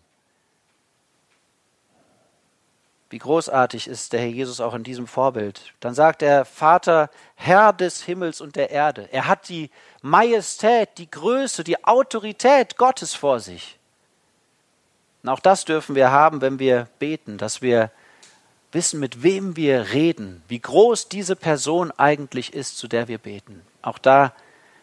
Wie 3.11 3.19
großartig 3.19 3.89
ist 3.89 4.13
der 4.13 4.21
Herr 4.21 4.29
Jesus 4.29 4.61
auch 4.61 4.75
in 4.75 4.85
diesem 4.85 5.09
Vorbild. 5.09 5.75
Dann 5.81 5.93
sagt 5.93 6.23
er, 6.23 6.45
Vater, 6.45 7.11
Herr 7.35 7.73
des 7.73 8.03
Himmels 8.03 8.41
und 8.41 8.55
der 8.55 8.71
Erde. 8.71 9.09
Er 9.11 9.27
hat 9.27 9.49
die 9.49 9.71
Majestät, 10.03 10.91
die 10.99 11.11
Größe, 11.11 11.65
die 11.65 11.83
Autorität 11.85 12.77
Gottes 12.77 13.15
vor 13.15 13.41
sich. 13.41 13.79
Und 15.25 15.31
auch 15.31 15.41
das 15.41 15.65
dürfen 15.65 15.97
wir 15.97 16.13
haben, 16.13 16.41
wenn 16.41 16.61
wir 16.61 16.87
beten, 17.01 17.39
dass 17.39 17.61
wir 17.61 17.91
wissen, 18.73 19.01
mit 19.01 19.23
wem 19.23 19.57
wir 19.57 19.93
reden, 19.93 20.43
wie 20.49 20.61
groß 20.61 21.09
diese 21.09 21.37
Person 21.37 21.91
eigentlich 21.93 22.53
ist, 22.53 22.79
zu 22.79 22.89
der 22.89 23.09
wir 23.09 23.19
beten. 23.19 23.63
Auch 23.83 23.99
da 23.99 24.33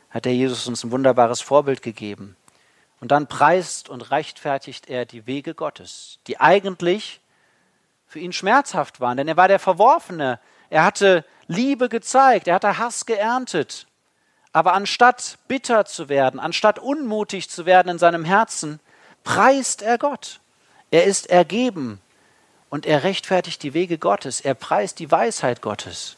hat 0.09 0.25
der 0.25 0.33
Jesus 0.33 0.67
uns 0.67 0.83
ein 0.83 0.91
wunderbares 0.91 1.41
Vorbild 1.41 1.81
gegeben. 1.81 2.35
Und 2.99 3.11
dann 3.11 3.27
preist 3.27 3.89
und 3.89 4.09
rechtfertigt 4.11 4.89
er 4.89 5.05
die 5.05 5.27
Wege 5.27 5.53
Gottes, 5.53 6.19
die 6.27 6.39
eigentlich 6.39 7.19
für 8.07 8.19
ihn 8.19 8.33
schmerzhaft 8.33 9.01
waren, 9.01 9.17
denn 9.17 9.27
er 9.27 9.37
war 9.37 9.47
der 9.47 9.59
Verworfene. 9.59 10.39
Er 10.69 10.83
hatte 10.85 11.25
Liebe 11.47 11.89
gezeigt, 11.89 12.47
er 12.47 12.55
hatte 12.55 12.77
Hass 12.77 13.05
geerntet. 13.05 13.87
Aber 14.53 14.73
anstatt 14.73 15.37
bitter 15.49 15.85
zu 15.85 16.07
werden, 16.07 16.39
anstatt 16.39 16.79
unmutig 16.79 17.49
zu 17.49 17.65
werden 17.65 17.89
in 17.89 17.99
seinem 17.99 18.23
Herzen, 18.23 18.79
preist 19.25 19.81
er 19.81 19.97
Gott. 19.97 20.39
Er 20.91 21.03
ist 21.03 21.29
ergeben 21.29 21.99
und 22.69 22.85
er 22.85 23.03
rechtfertigt 23.03 23.63
die 23.63 23.73
Wege 23.73 23.97
Gottes. 23.97 24.41
Er 24.41 24.53
preist 24.53 24.99
die 24.99 25.11
Weisheit 25.11 25.61
Gottes. 25.61 26.15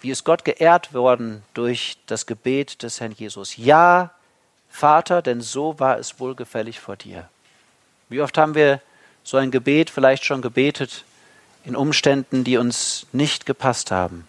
Wie 0.00 0.10
ist 0.10 0.24
Gott 0.24 0.44
geehrt 0.44 0.92
worden 0.92 1.42
durch 1.54 1.96
das 2.06 2.26
Gebet 2.26 2.82
des 2.82 3.00
Herrn 3.00 3.12
Jesus? 3.12 3.56
Ja, 3.56 4.10
Vater, 4.68 5.22
denn 5.22 5.40
so 5.40 5.78
war 5.78 5.98
es 5.98 6.20
wohlgefällig 6.20 6.80
vor 6.80 6.96
dir. 6.96 7.28
Wie 8.08 8.20
oft 8.20 8.36
haben 8.36 8.54
wir 8.54 8.82
so 9.22 9.36
ein 9.36 9.50
Gebet 9.50 9.88
vielleicht 9.88 10.24
schon 10.24 10.42
gebetet 10.42 11.04
in 11.64 11.74
Umständen, 11.74 12.44
die 12.44 12.58
uns 12.58 13.06
nicht 13.12 13.46
gepasst 13.46 13.90
haben? 13.90 14.26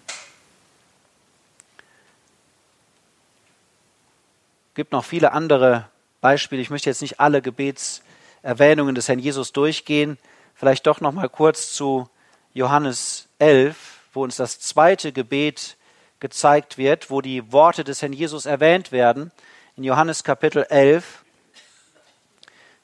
Es 4.69 4.75
gibt 4.75 4.91
noch 4.91 5.03
viele 5.03 5.33
andere 5.33 5.89
Beispiele. 6.21 6.61
Ich 6.61 6.69
möchte 6.69 6.89
jetzt 6.89 7.01
nicht 7.01 7.19
alle 7.19 7.41
Gebetserwähnungen 7.41 8.95
des 8.95 9.07
Herrn 9.07 9.19
Jesus 9.19 9.51
durchgehen. 9.51 10.17
Vielleicht 10.57 10.87
doch 10.87 11.01
noch 11.01 11.11
mal 11.11 11.27
kurz 11.27 11.73
zu 11.73 12.09
Johannes 12.53 13.27
11, 13.39 13.75
wo 14.13 14.23
uns 14.23 14.37
das 14.37 14.57
zweite 14.61 15.11
Gebet 15.11 15.75
gezeigt 16.21 16.77
wird, 16.77 17.09
wo 17.09 17.19
die 17.19 17.51
Worte 17.51 17.83
des 17.83 18.01
Herrn 18.01 18.13
Jesus 18.13 18.45
erwähnt 18.45 18.93
werden 18.93 19.33
in 19.75 19.83
Johannes 19.83 20.23
Kapitel 20.23 20.65
11. 20.69 21.25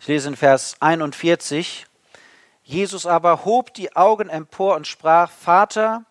Ich 0.01 0.07
lese 0.09 0.27
in 0.27 0.35
Vers 0.35 0.75
41. 0.81 1.85
Jesus 2.61 3.05
aber 3.05 3.45
hob 3.45 3.73
die 3.73 3.95
Augen 3.95 4.27
empor 4.27 4.75
und 4.75 4.85
sprach, 4.85 5.31
Vater, 5.31 6.03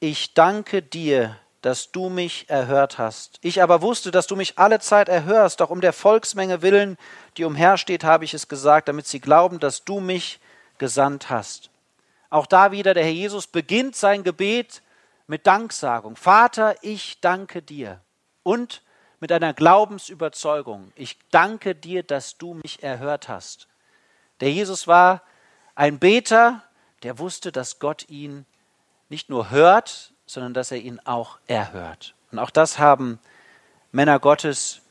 ich 0.00 0.34
danke 0.34 0.82
dir, 0.82 1.36
dass 1.62 1.92
du 1.92 2.08
mich 2.08 2.50
erhört 2.50 2.98
hast. 2.98 3.38
Ich 3.42 3.62
aber 3.62 3.80
wusste, 3.80 4.10
dass 4.10 4.26
du 4.26 4.34
mich 4.34 4.58
alle 4.58 4.80
Zeit 4.80 5.08
erhörst, 5.08 5.60
doch 5.60 5.70
um 5.70 5.80
der 5.80 5.92
Volksmenge 5.92 6.62
willen, 6.62 6.98
die 7.36 7.44
umhersteht, 7.44 8.02
habe 8.02 8.24
ich 8.24 8.34
es 8.34 8.48
gesagt, 8.48 8.88
damit 8.88 9.06
sie 9.06 9.20
glauben, 9.20 9.60
dass 9.60 9.84
du 9.84 10.00
mich 10.00 10.40
gesandt 10.78 11.30
hast. 11.30 11.70
Auch 12.30 12.46
da 12.46 12.72
wieder, 12.72 12.94
der 12.94 13.04
Herr 13.04 13.12
Jesus 13.12 13.46
beginnt 13.46 13.96
sein 13.96 14.24
Gebet 14.24 14.82
mit 15.26 15.46
Danksagung. 15.46 16.16
Vater, 16.16 16.76
ich 16.82 17.20
danke 17.20 17.62
dir. 17.62 18.00
Und 18.42 18.82
mit 19.20 19.32
einer 19.32 19.54
Glaubensüberzeugung. 19.54 20.92
Ich 20.94 21.18
danke 21.30 21.74
dir, 21.74 22.02
dass 22.02 22.38
du 22.38 22.54
mich 22.54 22.82
erhört 22.82 23.28
hast. 23.28 23.66
Der 24.40 24.52
Jesus 24.52 24.86
war 24.86 25.22
ein 25.74 25.98
Beter, 25.98 26.62
der 27.02 27.18
wusste, 27.18 27.52
dass 27.52 27.78
Gott 27.78 28.08
ihn 28.08 28.46
nicht 29.08 29.30
nur 29.30 29.50
hört, 29.50 30.12
sondern 30.26 30.54
dass 30.54 30.70
er 30.70 30.78
ihn 30.78 31.00
auch 31.04 31.38
erhört. 31.46 32.14
Und 32.30 32.38
auch 32.38 32.50
das 32.50 32.78
haben 32.78 33.18
Männer 33.92 34.18
Gottes, 34.18 34.82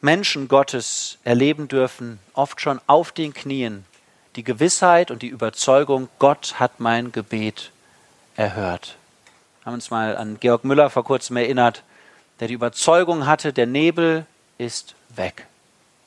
Menschen 0.00 0.48
Gottes 0.48 1.18
erleben 1.24 1.68
dürfen, 1.68 2.20
oft 2.32 2.60
schon 2.60 2.80
auf 2.86 3.12
den 3.12 3.34
Knien, 3.34 3.84
die 4.36 4.44
Gewissheit 4.44 5.10
und 5.10 5.22
die 5.22 5.28
Überzeugung, 5.28 6.08
Gott 6.18 6.58
hat 6.58 6.80
mein 6.80 7.12
Gebet 7.12 7.70
erhört. 8.36 8.96
Wir 9.60 9.66
haben 9.66 9.74
uns 9.74 9.90
mal 9.90 10.16
an 10.16 10.38
Georg 10.40 10.64
Müller 10.64 10.90
vor 10.90 11.04
kurzem 11.04 11.36
erinnert, 11.36 11.82
der 12.40 12.48
die 12.48 12.54
Überzeugung 12.54 13.26
hatte, 13.26 13.52
der 13.52 13.66
Nebel 13.66 14.26
ist 14.58 14.94
weg. 15.14 15.46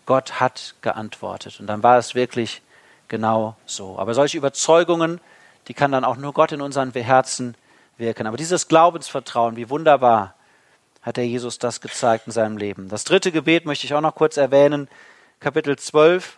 Gott 0.05 0.39
hat 0.39 0.75
geantwortet. 0.81 1.59
Und 1.59 1.67
dann 1.67 1.83
war 1.83 1.97
es 1.97 2.15
wirklich 2.15 2.61
genau 3.07 3.55
so. 3.65 3.97
Aber 3.97 4.13
solche 4.13 4.37
Überzeugungen, 4.37 5.19
die 5.67 5.73
kann 5.73 5.91
dann 5.91 6.05
auch 6.05 6.17
nur 6.17 6.33
Gott 6.33 6.51
in 6.51 6.61
unseren 6.61 6.91
Herzen 6.91 7.55
wirken. 7.97 8.27
Aber 8.27 8.37
dieses 8.37 8.67
Glaubensvertrauen, 8.67 9.55
wie 9.55 9.69
wunderbar 9.69 10.33
hat 11.01 11.17
der 11.17 11.27
Jesus 11.27 11.57
das 11.57 11.79
gezeigt 11.81 12.27
in 12.27 12.33
seinem 12.33 12.57
Leben. 12.57 12.89
Das 12.89 13.05
dritte 13.05 13.31
Gebet 13.31 13.65
möchte 13.65 13.85
ich 13.85 13.93
auch 13.93 14.01
noch 14.01 14.15
kurz 14.15 14.37
erwähnen. 14.37 14.89
Kapitel 15.39 15.77
12, 15.77 16.37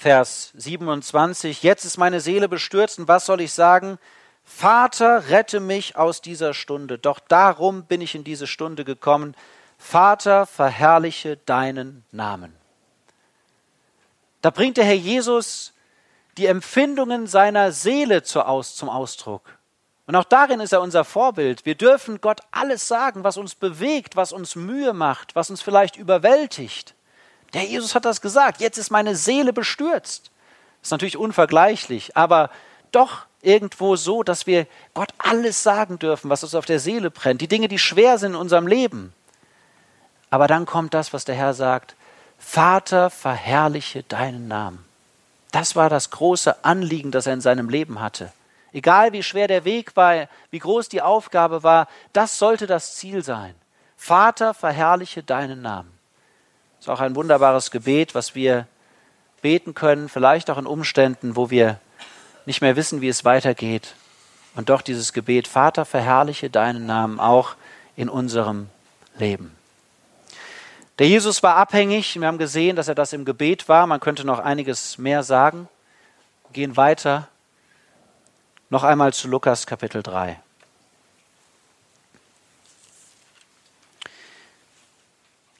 Vers 0.00 0.52
27. 0.54 1.62
Jetzt 1.62 1.84
ist 1.84 1.98
meine 1.98 2.20
Seele 2.20 2.48
bestürzt 2.48 2.98
und 2.98 3.06
was 3.06 3.26
soll 3.26 3.42
ich 3.42 3.52
sagen? 3.52 3.98
Vater, 4.44 5.28
rette 5.28 5.60
mich 5.60 5.94
aus 5.94 6.22
dieser 6.22 6.54
Stunde. 6.54 6.96
Doch 6.96 7.18
darum 7.18 7.84
bin 7.84 8.00
ich 8.00 8.14
in 8.14 8.24
diese 8.24 8.46
Stunde 8.46 8.86
gekommen. 8.86 9.36
Vater, 9.76 10.46
verherrliche 10.46 11.36
deinen 11.36 12.02
Namen. 12.12 12.56
Da 14.40 14.48
bringt 14.48 14.78
der 14.78 14.86
Herr 14.86 14.94
Jesus 14.94 15.74
die 16.38 16.46
Empfindungen 16.46 17.26
seiner 17.26 17.70
Seele 17.70 18.22
zum 18.22 18.40
Ausdruck. 18.88 19.58
Und 20.06 20.16
auch 20.16 20.24
darin 20.24 20.60
ist 20.60 20.72
er 20.72 20.80
unser 20.80 21.04
Vorbild. 21.04 21.66
Wir 21.66 21.74
dürfen 21.74 22.22
Gott 22.22 22.40
alles 22.52 22.88
sagen, 22.88 23.22
was 23.22 23.36
uns 23.36 23.54
bewegt, 23.54 24.16
was 24.16 24.32
uns 24.32 24.56
Mühe 24.56 24.94
macht, 24.94 25.36
was 25.36 25.50
uns 25.50 25.60
vielleicht 25.60 25.96
überwältigt. 25.96 26.94
Der 27.52 27.64
Jesus 27.64 27.94
hat 27.94 28.04
das 28.04 28.20
gesagt. 28.20 28.60
Jetzt 28.60 28.78
ist 28.78 28.90
meine 28.90 29.16
Seele 29.16 29.52
bestürzt. 29.52 30.30
Ist 30.82 30.90
natürlich 30.90 31.16
unvergleichlich, 31.16 32.16
aber 32.16 32.50
doch 32.92 33.26
irgendwo 33.42 33.96
so, 33.96 34.22
dass 34.22 34.46
wir 34.46 34.66
Gott 34.94 35.10
alles 35.18 35.62
sagen 35.62 35.98
dürfen, 35.98 36.30
was 36.30 36.42
uns 36.42 36.54
auf 36.54 36.66
der 36.66 36.78
Seele 36.78 37.10
brennt, 37.10 37.40
die 37.40 37.48
Dinge, 37.48 37.68
die 37.68 37.78
schwer 37.78 38.18
sind 38.18 38.32
in 38.32 38.40
unserem 38.40 38.66
Leben. 38.66 39.12
Aber 40.30 40.46
dann 40.46 40.66
kommt 40.66 40.94
das, 40.94 41.12
was 41.12 41.24
der 41.24 41.34
Herr 41.34 41.54
sagt, 41.54 41.96
Vater, 42.38 43.10
verherrliche 43.10 44.02
deinen 44.02 44.48
Namen. 44.48 44.84
Das 45.52 45.74
war 45.76 45.90
das 45.90 46.10
große 46.10 46.64
Anliegen, 46.64 47.10
das 47.10 47.26
er 47.26 47.34
in 47.34 47.40
seinem 47.40 47.68
Leben 47.68 48.00
hatte. 48.00 48.32
Egal 48.72 49.12
wie 49.12 49.22
schwer 49.22 49.48
der 49.48 49.64
Weg 49.64 49.96
war, 49.96 50.28
wie 50.50 50.58
groß 50.60 50.88
die 50.88 51.02
Aufgabe 51.02 51.62
war, 51.62 51.88
das 52.12 52.38
sollte 52.38 52.66
das 52.66 52.94
Ziel 52.94 53.24
sein. 53.24 53.54
Vater, 53.96 54.54
verherrliche 54.54 55.22
deinen 55.22 55.60
Namen. 55.60 55.99
Ist 56.80 56.88
auch 56.88 57.00
ein 57.00 57.14
wunderbares 57.14 57.70
Gebet, 57.70 58.14
was 58.14 58.34
wir 58.34 58.66
beten 59.42 59.74
können, 59.74 60.08
vielleicht 60.08 60.50
auch 60.50 60.58
in 60.58 60.66
Umständen, 60.66 61.36
wo 61.36 61.50
wir 61.50 61.78
nicht 62.46 62.62
mehr 62.62 62.74
wissen, 62.74 63.00
wie 63.00 63.08
es 63.08 63.24
weitergeht. 63.24 63.94
Und 64.54 64.70
doch 64.70 64.82
dieses 64.82 65.12
Gebet, 65.12 65.46
Vater, 65.46 65.84
verherrliche 65.84 66.50
deinen 66.50 66.86
Namen 66.86 67.20
auch 67.20 67.54
in 67.96 68.08
unserem 68.08 68.68
Leben. 69.18 69.54
Der 70.98 71.06
Jesus 71.06 71.42
war 71.42 71.56
abhängig. 71.56 72.18
Wir 72.18 72.26
haben 72.26 72.38
gesehen, 72.38 72.76
dass 72.76 72.88
er 72.88 72.94
das 72.94 73.12
im 73.12 73.24
Gebet 73.24 73.68
war. 73.68 73.86
Man 73.86 74.00
könnte 74.00 74.26
noch 74.26 74.38
einiges 74.38 74.98
mehr 74.98 75.22
sagen. 75.22 75.68
Wir 76.48 76.52
gehen 76.54 76.76
weiter. 76.76 77.28
Noch 78.68 78.84
einmal 78.84 79.12
zu 79.12 79.28
Lukas 79.28 79.66
Kapitel 79.66 80.02
3. 80.02 80.40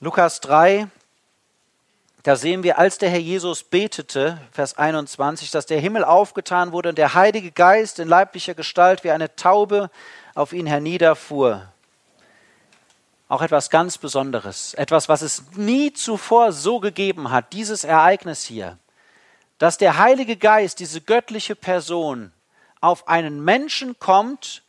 Lukas 0.00 0.40
3, 0.40 0.88
da 2.22 2.36
sehen 2.36 2.62
wir, 2.62 2.78
als 2.78 2.98
der 2.98 3.08
Herr 3.08 3.18
Jesus 3.18 3.62
betete, 3.62 4.38
Vers 4.52 4.76
21, 4.76 5.50
dass 5.50 5.66
der 5.66 5.80
Himmel 5.80 6.04
aufgetan 6.04 6.72
wurde 6.72 6.90
und 6.90 6.98
der 6.98 7.14
Heilige 7.14 7.50
Geist 7.50 7.98
in 7.98 8.08
leiblicher 8.08 8.54
Gestalt 8.54 9.04
wie 9.04 9.10
eine 9.10 9.34
Taube 9.36 9.90
auf 10.34 10.52
ihn 10.52 10.66
herniederfuhr. 10.66 11.66
Auch 13.28 13.42
etwas 13.42 13.70
ganz 13.70 13.96
Besonderes, 13.96 14.74
etwas, 14.74 15.08
was 15.08 15.22
es 15.22 15.44
nie 15.54 15.92
zuvor 15.92 16.52
so 16.52 16.80
gegeben 16.80 17.30
hat, 17.30 17.52
dieses 17.52 17.84
Ereignis 17.84 18.42
hier, 18.42 18.76
dass 19.58 19.78
der 19.78 19.98
Heilige 19.98 20.36
Geist, 20.36 20.80
diese 20.80 21.00
göttliche 21.00 21.54
Person, 21.54 22.32
auf 22.80 23.08
einen 23.08 23.42
Menschen 23.42 23.98
kommt 23.98 24.62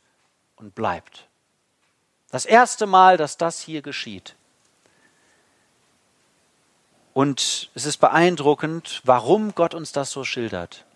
und 0.56 0.74
bleibt. 0.74 1.26
Das 2.30 2.46
erste 2.46 2.86
Mal, 2.86 3.16
dass 3.18 3.36
das 3.36 3.60
hier 3.60 3.82
geschieht. 3.82 4.36
Und 7.14 7.70
es 7.74 7.84
ist 7.84 7.98
beeindruckend, 7.98 9.02
warum 9.04 9.54
Gott 9.54 9.74
uns 9.74 9.92
das 9.92 10.10
so 10.10 10.24
schildert. 10.24 10.86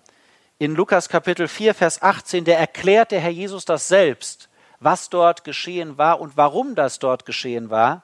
In 0.59 0.75
Lukas 0.75 1.11
Kapitel 1.11 1.47
4, 1.47 1.75
Vers 1.75 2.01
18, 2.01 2.47
der 2.47 2.59
erklärt 2.59 3.11
der 3.11 3.21
Herr 3.21 3.31
Jesus 3.31 3.67
das 3.67 3.89
selbst, 3.89 4.49
was 4.81 5.11
dort 5.11 5.45
geschehen 5.45 5.99
war 5.99 6.21
und 6.21 6.39
warum 6.39 6.75
das 6.75 6.99
dort 6.99 7.27
geschehen 7.27 7.69
war. 7.69 8.03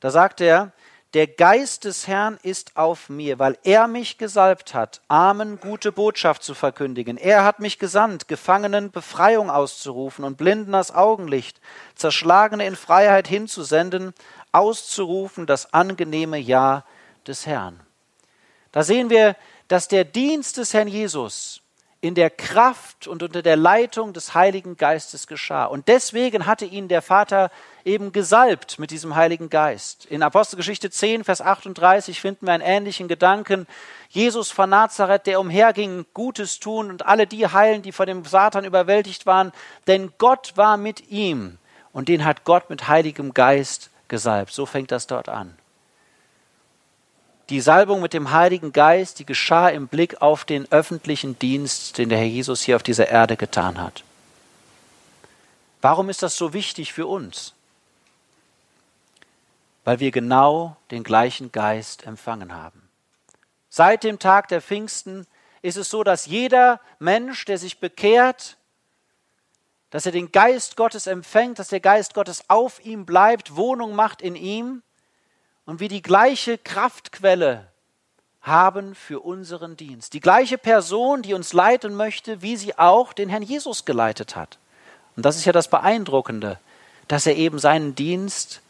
Da 0.00 0.10
sagt 0.10 0.40
er, 0.40 0.72
der 1.12 1.26
Geist 1.26 1.84
des 1.84 2.08
Herrn 2.08 2.38
ist 2.42 2.78
auf 2.78 3.10
mir, 3.10 3.38
weil 3.38 3.58
er 3.62 3.88
mich 3.88 4.16
gesalbt 4.16 4.72
hat, 4.72 5.02
Armen 5.08 5.60
gute 5.60 5.92
Botschaft 5.92 6.42
zu 6.42 6.54
verkündigen. 6.54 7.18
Er 7.18 7.44
hat 7.44 7.60
mich 7.60 7.78
gesandt, 7.78 8.26
Gefangenen 8.26 8.90
Befreiung 8.90 9.50
auszurufen 9.50 10.24
und 10.24 10.38
Blinden 10.38 10.72
das 10.72 10.94
Augenlicht, 10.94 11.60
Zerschlagene 11.94 12.66
in 12.66 12.74
Freiheit 12.74 13.28
hinzusenden, 13.28 14.14
auszurufen 14.50 15.44
das 15.46 15.74
angenehme 15.74 16.38
Ja 16.38 16.84
des 17.28 17.46
Herrn. 17.46 17.80
Da 18.72 18.82
sehen 18.82 19.10
wir, 19.10 19.36
dass 19.68 19.88
der 19.88 20.04
Dienst 20.04 20.56
des 20.56 20.74
Herrn 20.74 20.88
Jesus 20.88 21.62
in 22.04 22.14
der 22.14 22.28
Kraft 22.28 23.06
und 23.06 23.22
unter 23.22 23.40
der 23.40 23.56
Leitung 23.56 24.12
des 24.12 24.34
Heiligen 24.34 24.76
Geistes 24.76 25.26
geschah. 25.26 25.64
Und 25.64 25.88
deswegen 25.88 26.44
hatte 26.44 26.66
ihn 26.66 26.86
der 26.88 27.00
Vater 27.00 27.50
eben 27.82 28.12
gesalbt 28.12 28.78
mit 28.78 28.90
diesem 28.90 29.14
Heiligen 29.14 29.48
Geist. 29.48 30.04
In 30.04 30.22
Apostelgeschichte 30.22 30.90
10, 30.90 31.24
Vers 31.24 31.40
38 31.40 32.20
finden 32.20 32.46
wir 32.46 32.52
einen 32.52 32.62
ähnlichen 32.62 33.08
Gedanken. 33.08 33.66
Jesus 34.10 34.50
von 34.50 34.68
Nazareth, 34.68 35.26
der 35.26 35.40
umherging, 35.40 36.04
Gutes 36.12 36.60
tun 36.60 36.90
und 36.90 37.06
alle 37.06 37.26
die 37.26 37.46
heilen, 37.46 37.80
die 37.80 37.92
von 37.92 38.06
dem 38.06 38.22
Satan 38.26 38.66
überwältigt 38.66 39.24
waren, 39.24 39.52
denn 39.86 40.12
Gott 40.18 40.52
war 40.56 40.76
mit 40.76 41.08
ihm 41.10 41.56
und 41.94 42.08
den 42.08 42.26
hat 42.26 42.44
Gott 42.44 42.68
mit 42.68 42.86
Heiligem 42.86 43.32
Geist 43.32 43.88
gesalbt. 44.08 44.52
So 44.52 44.66
fängt 44.66 44.90
das 44.90 45.06
dort 45.06 45.30
an. 45.30 45.56
Die 47.50 47.60
Salbung 47.60 48.00
mit 48.00 48.14
dem 48.14 48.30
Heiligen 48.30 48.72
Geist, 48.72 49.18
die 49.18 49.26
geschah 49.26 49.68
im 49.68 49.86
Blick 49.86 50.22
auf 50.22 50.44
den 50.44 50.70
öffentlichen 50.72 51.38
Dienst, 51.38 51.98
den 51.98 52.08
der 52.08 52.18
Herr 52.18 52.26
Jesus 52.26 52.62
hier 52.62 52.76
auf 52.76 52.82
dieser 52.82 53.08
Erde 53.08 53.36
getan 53.36 53.78
hat. 53.78 54.02
Warum 55.82 56.08
ist 56.08 56.22
das 56.22 56.38
so 56.38 56.54
wichtig 56.54 56.94
für 56.94 57.06
uns? 57.06 57.52
Weil 59.84 60.00
wir 60.00 60.10
genau 60.10 60.78
den 60.90 61.04
gleichen 61.04 61.52
Geist 61.52 62.06
empfangen 62.06 62.54
haben. 62.54 62.88
Seit 63.68 64.04
dem 64.04 64.18
Tag 64.18 64.48
der 64.48 64.62
Pfingsten 64.62 65.26
ist 65.60 65.76
es 65.76 65.90
so, 65.90 66.02
dass 66.02 66.24
jeder 66.24 66.80
Mensch, 66.98 67.44
der 67.44 67.58
sich 67.58 67.80
bekehrt, 67.80 68.56
dass 69.90 70.06
er 70.06 70.12
den 70.12 70.32
Geist 70.32 70.76
Gottes 70.76 71.06
empfängt, 71.06 71.58
dass 71.58 71.68
der 71.68 71.80
Geist 71.80 72.14
Gottes 72.14 72.44
auf 72.48 72.82
ihm 72.84 73.04
bleibt, 73.04 73.54
Wohnung 73.54 73.94
macht 73.94 74.22
in 74.22 74.36
ihm, 74.36 74.82
und 75.66 75.80
wir 75.80 75.88
die 75.88 76.02
gleiche 76.02 76.58
Kraftquelle 76.58 77.66
haben 78.42 78.94
für 78.94 79.20
unseren 79.20 79.76
Dienst. 79.76 80.12
Die 80.12 80.20
gleiche 80.20 80.58
Person, 80.58 81.22
die 81.22 81.34
uns 81.34 81.52
leiten 81.52 81.94
möchte, 81.94 82.42
wie 82.42 82.56
sie 82.56 82.78
auch 82.78 83.12
den 83.12 83.30
Herrn 83.30 83.42
Jesus 83.42 83.84
geleitet 83.84 84.36
hat. 84.36 84.58
Und 85.16 85.24
das 85.24 85.36
ist 85.36 85.46
ja 85.46 85.52
das 85.52 85.68
Beeindruckende, 85.68 86.58
dass 87.08 87.26
er 87.26 87.36
eben 87.36 87.58
seinen 87.58 87.94
Dienst 87.94 88.60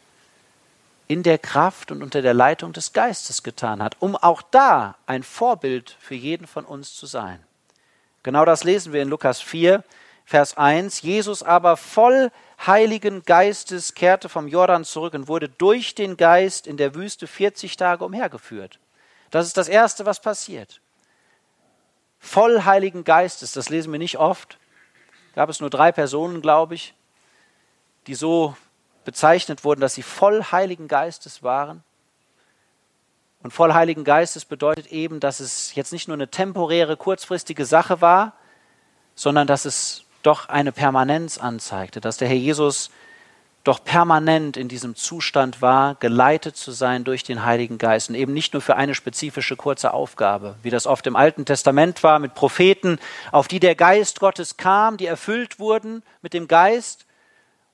in 1.07 1.23
der 1.23 1.37
Kraft 1.37 1.91
und 1.91 2.01
unter 2.01 2.21
der 2.21 2.33
Leitung 2.33 2.73
des 2.73 2.93
Geistes 2.93 3.43
getan 3.43 3.83
hat, 3.83 3.97
um 3.99 4.15
auch 4.15 4.41
da 4.41 4.95
ein 5.05 5.23
Vorbild 5.23 5.95
für 5.99 6.15
jeden 6.15 6.47
von 6.47 6.65
uns 6.65 6.95
zu 6.95 7.05
sein. 7.05 7.43
Genau 8.23 8.45
das 8.45 8.63
lesen 8.63 8.91
wir 8.91 9.01
in 9.01 9.09
Lukas 9.09 9.41
4, 9.41 9.83
Vers 10.25 10.57
1. 10.57 11.01
Jesus 11.01 11.43
aber 11.43 11.77
voll 11.77 12.31
Heiligen 12.65 13.23
Geistes 13.23 13.93
kehrte 13.93 14.29
vom 14.29 14.47
Jordan 14.47 14.85
zurück 14.85 15.13
und 15.13 15.27
wurde 15.27 15.49
durch 15.49 15.95
den 15.95 16.17
Geist 16.17 16.67
in 16.67 16.77
der 16.77 16.95
Wüste 16.95 17.27
40 17.27 17.77
Tage 17.77 18.05
umhergeführt. 18.05 18.79
Das 19.29 19.45
ist 19.45 19.57
das 19.57 19.67
Erste, 19.67 20.05
was 20.05 20.21
passiert. 20.21 20.81
Voll 22.19 22.63
Heiligen 22.63 23.03
Geistes, 23.03 23.51
das 23.51 23.69
lesen 23.69 23.91
wir 23.91 23.99
nicht 23.99 24.17
oft. 24.17 24.57
Gab 25.35 25.49
es 25.49 25.59
nur 25.59 25.69
drei 25.69 25.91
Personen, 25.91 26.41
glaube 26.41 26.75
ich, 26.75 26.93
die 28.07 28.15
so 28.15 28.55
bezeichnet 29.03 29.63
wurden, 29.63 29.81
dass 29.81 29.93
sie 29.93 30.01
voll 30.01 30.43
Heiligen 30.51 30.87
Geistes 30.87 31.43
waren. 31.43 31.83
Und 33.43 33.51
voll 33.51 33.73
Heiligen 33.73 34.03
Geistes 34.03 34.45
bedeutet 34.45 34.87
eben, 34.87 35.19
dass 35.19 35.39
es 35.39 35.75
jetzt 35.75 35.91
nicht 35.91 36.07
nur 36.07 36.15
eine 36.15 36.29
temporäre, 36.29 36.97
kurzfristige 36.97 37.65
Sache 37.65 38.01
war, 38.01 38.33
sondern 39.13 39.45
dass 39.45 39.65
es 39.65 40.04
doch 40.25 40.49
eine 40.49 40.71
Permanenz 40.71 41.37
anzeigte, 41.37 42.01
dass 42.01 42.17
der 42.17 42.27
Herr 42.27 42.35
Jesus 42.35 42.89
doch 43.65 43.83
permanent 43.83 44.57
in 44.57 44.67
diesem 44.67 44.95
Zustand 44.95 45.61
war, 45.61 45.95
geleitet 45.95 46.55
zu 46.55 46.71
sein 46.71 47.03
durch 47.03 47.23
den 47.23 47.43
Heiligen 47.43 47.79
Geist 47.79 48.09
und 48.09 48.15
eben 48.15 48.31
nicht 48.31 48.53
nur 48.53 48.61
für 48.61 48.75
eine 48.75 48.93
spezifische 48.93 49.55
kurze 49.55 49.91
Aufgabe, 49.91 50.55
wie 50.61 50.69
das 50.69 50.85
oft 50.85 51.07
im 51.07 51.15
Alten 51.15 51.45
Testament 51.45 52.03
war 52.03 52.19
mit 52.19 52.35
Propheten, 52.35 52.99
auf 53.31 53.47
die 53.47 53.59
der 53.59 53.73
Geist 53.73 54.19
Gottes 54.19 54.57
kam, 54.57 54.97
die 54.97 55.07
erfüllt 55.07 55.57
wurden 55.57 56.03
mit 56.21 56.33
dem 56.33 56.47
Geist, 56.47 57.05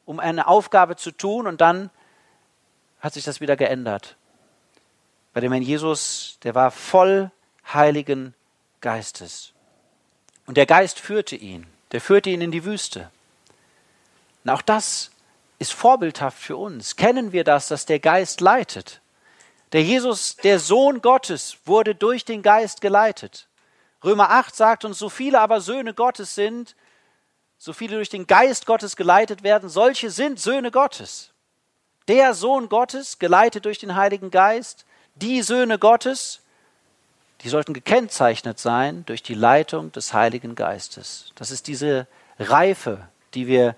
um 0.06 0.22
eine 0.22 0.47
Aufgabe 0.47 0.95
zu 0.95 1.12
tun 1.12 1.45
und 1.45 1.60
dann 1.60 1.89
hat 3.02 3.14
sich 3.14 3.26
das 3.26 3.41
wieder 3.41 3.58
geändert. 3.58 4.16
Bei 5.34 5.41
dem 5.41 5.52
Herrn 5.52 5.64
Jesus, 5.64 6.38
der 6.43 6.56
war 6.56 6.72
voll 6.72 7.32
Heiligen 7.74 8.34
Geistes. 8.80 9.52
Und 10.45 10.56
der 10.56 10.66
Geist 10.66 10.99
führte 10.99 11.36
ihn 11.36 11.68
der 11.92 12.02
führte 12.02 12.30
ihn 12.30 12.42
in 12.42 12.52
die 12.52 12.66
Wüste. 12.66 13.10
Und 14.44 14.52
auch 14.52 14.62
das 14.62 15.12
ist 15.60 15.74
vorbildhaft 15.74 16.39
für 16.39 16.58
uns. 16.58 16.96
Kennen 16.96 17.32
wir 17.32 17.44
das, 17.44 17.68
dass 17.68 17.86
der 17.86 18.00
Geist 18.00 18.42
leitet? 18.42 19.02
Der 19.74 19.84
Jesus, 19.84 20.36
der 20.38 20.60
Sohn 20.60 21.02
Gottes, 21.02 21.58
wurde 21.66 21.96
durch 21.96 22.26
den 22.26 22.42
Geist 22.42 22.82
geleitet. 22.82 23.48
Römer 24.04 24.32
8 24.32 24.56
sagt 24.56 24.86
uns, 24.86 24.98
so 24.98 25.10
viele 25.10 25.39
aber 25.39 25.62
Söhne 25.62 25.94
Gottes 25.94 26.36
sind, 26.36 26.76
so 27.58 27.74
viele 27.74 27.96
durch 27.98 28.10
den 28.10 28.26
Geist 28.26 28.66
Gottes 28.66 28.96
geleitet 28.96 29.44
werden, 29.44 29.70
solche 29.70 30.10
sind 30.10 30.39
Söhne 30.39 30.72
Gottes. 30.72 31.30
Der 32.08 32.34
Sohn 32.34 32.68
Gottes, 32.68 33.20
geleitet 33.20 33.66
durch 33.66 33.78
den 33.78 33.96
Heiligen 33.96 34.32
Geist, 34.32 34.86
die 35.14 35.44
Söhne 35.44 35.78
Gottes, 35.78 36.42
die 37.44 37.50
sollten 37.50 37.74
gekennzeichnet 37.74 38.60
sein 38.60 39.04
durch 39.06 39.24
die 39.24 39.34
Leitung 39.34 39.92
des 39.92 40.14
Heiligen 40.14 40.56
Geistes. 40.56 41.32
Das 41.36 41.50
ist 41.52 41.68
diese 41.68 42.08
Reife, 42.39 43.08
die 43.34 43.48
wir 43.48 43.76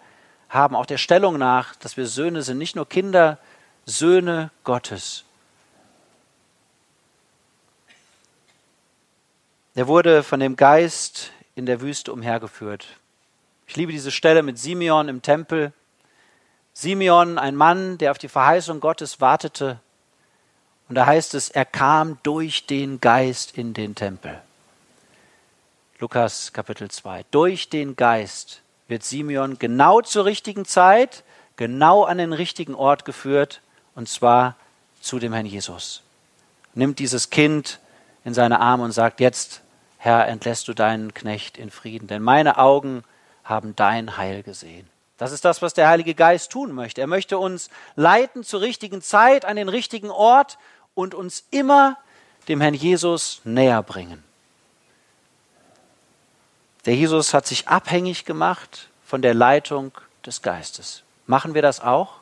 haben, 0.49 0.75
auch 0.75 0.85
der 0.85 0.97
Stellung 0.97 1.37
nach, 1.37 1.75
dass 1.77 1.97
wir 1.97 2.05
Söhne 2.05 2.41
sind, 2.41 2.57
nicht 2.57 2.75
nur 2.75 2.87
Kinder, 2.87 3.39
Söhne 3.85 4.51
Gottes. 4.63 5.23
Er 9.75 9.87
wurde 9.87 10.23
von 10.23 10.39
dem 10.39 10.55
Geist 10.55 11.31
in 11.55 11.65
der 11.65 11.81
Wüste 11.81 12.13
umhergeführt. 12.13 12.85
Ich 13.65 13.75
liebe 13.75 13.91
diese 13.91 14.11
Stelle 14.11 14.43
mit 14.43 14.59
Simeon 14.59 15.09
im 15.09 15.21
Tempel. 15.21 15.73
Simeon, 16.73 17.37
ein 17.39 17.55
Mann, 17.55 17.97
der 17.97 18.11
auf 18.11 18.17
die 18.17 18.27
Verheißung 18.27 18.79
Gottes 18.79 19.21
wartete, 19.21 19.79
und 20.93 20.97
da 20.97 21.07
heißt 21.07 21.33
es, 21.33 21.49
er 21.49 21.65
kam 21.65 22.19
durch 22.21 22.67
den 22.67 23.01
Geist 23.01 23.57
in 23.57 23.73
den 23.73 23.95
Tempel. 23.95 24.39
Lukas 25.97 26.53
Kapitel 26.53 26.91
2. 26.91 27.25
Durch 27.31 27.67
den 27.67 27.95
Geist 27.95 28.61
wird 28.87 29.03
Simeon 29.03 29.57
genau 29.57 30.01
zur 30.01 30.25
richtigen 30.25 30.65
Zeit, 30.65 31.23
genau 31.55 32.03
an 32.03 32.19
den 32.19 32.31
richtigen 32.31 32.75
Ort 32.75 33.05
geführt, 33.05 33.61
und 33.95 34.07
zwar 34.07 34.55
zu 35.01 35.17
dem 35.17 35.33
Herrn 35.33 35.47
Jesus. 35.47 36.03
Nimmt 36.75 36.99
dieses 36.99 37.31
Kind 37.31 37.79
in 38.23 38.35
seine 38.35 38.59
Arme 38.59 38.83
und 38.83 38.91
sagt, 38.91 39.19
jetzt, 39.19 39.61
Herr, 39.97 40.27
entlässt 40.27 40.67
du 40.67 40.75
deinen 40.75 41.15
Knecht 41.15 41.57
in 41.57 41.71
Frieden, 41.71 42.07
denn 42.07 42.21
meine 42.21 42.59
Augen 42.59 43.03
haben 43.43 43.75
dein 43.75 44.17
Heil 44.17 44.43
gesehen. 44.43 44.87
Das 45.17 45.31
ist 45.31 45.43
das, 45.43 45.63
was 45.63 45.73
der 45.73 45.87
Heilige 45.87 46.13
Geist 46.13 46.51
tun 46.51 46.71
möchte. 46.71 47.01
Er 47.01 47.07
möchte 47.07 47.39
uns 47.39 47.71
leiten 47.95 48.43
zur 48.43 48.61
richtigen 48.61 49.01
Zeit, 49.01 49.43
an 49.43 49.55
den 49.55 49.69
richtigen 49.69 50.11
Ort 50.11 50.59
und 50.95 51.15
uns 51.15 51.45
immer 51.51 51.97
dem 52.47 52.61
Herrn 52.61 52.73
Jesus 52.73 53.41
näher 53.43 53.81
bringen. 53.83 54.23
Der 56.85 56.95
Jesus 56.95 57.33
hat 57.33 57.47
sich 57.47 57.67
abhängig 57.67 58.25
gemacht 58.25 58.89
von 59.05 59.21
der 59.21 59.33
Leitung 59.33 59.91
des 60.25 60.41
Geistes. 60.41 61.03
Machen 61.25 61.53
wir 61.53 61.61
das 61.61 61.79
auch? 61.79 62.19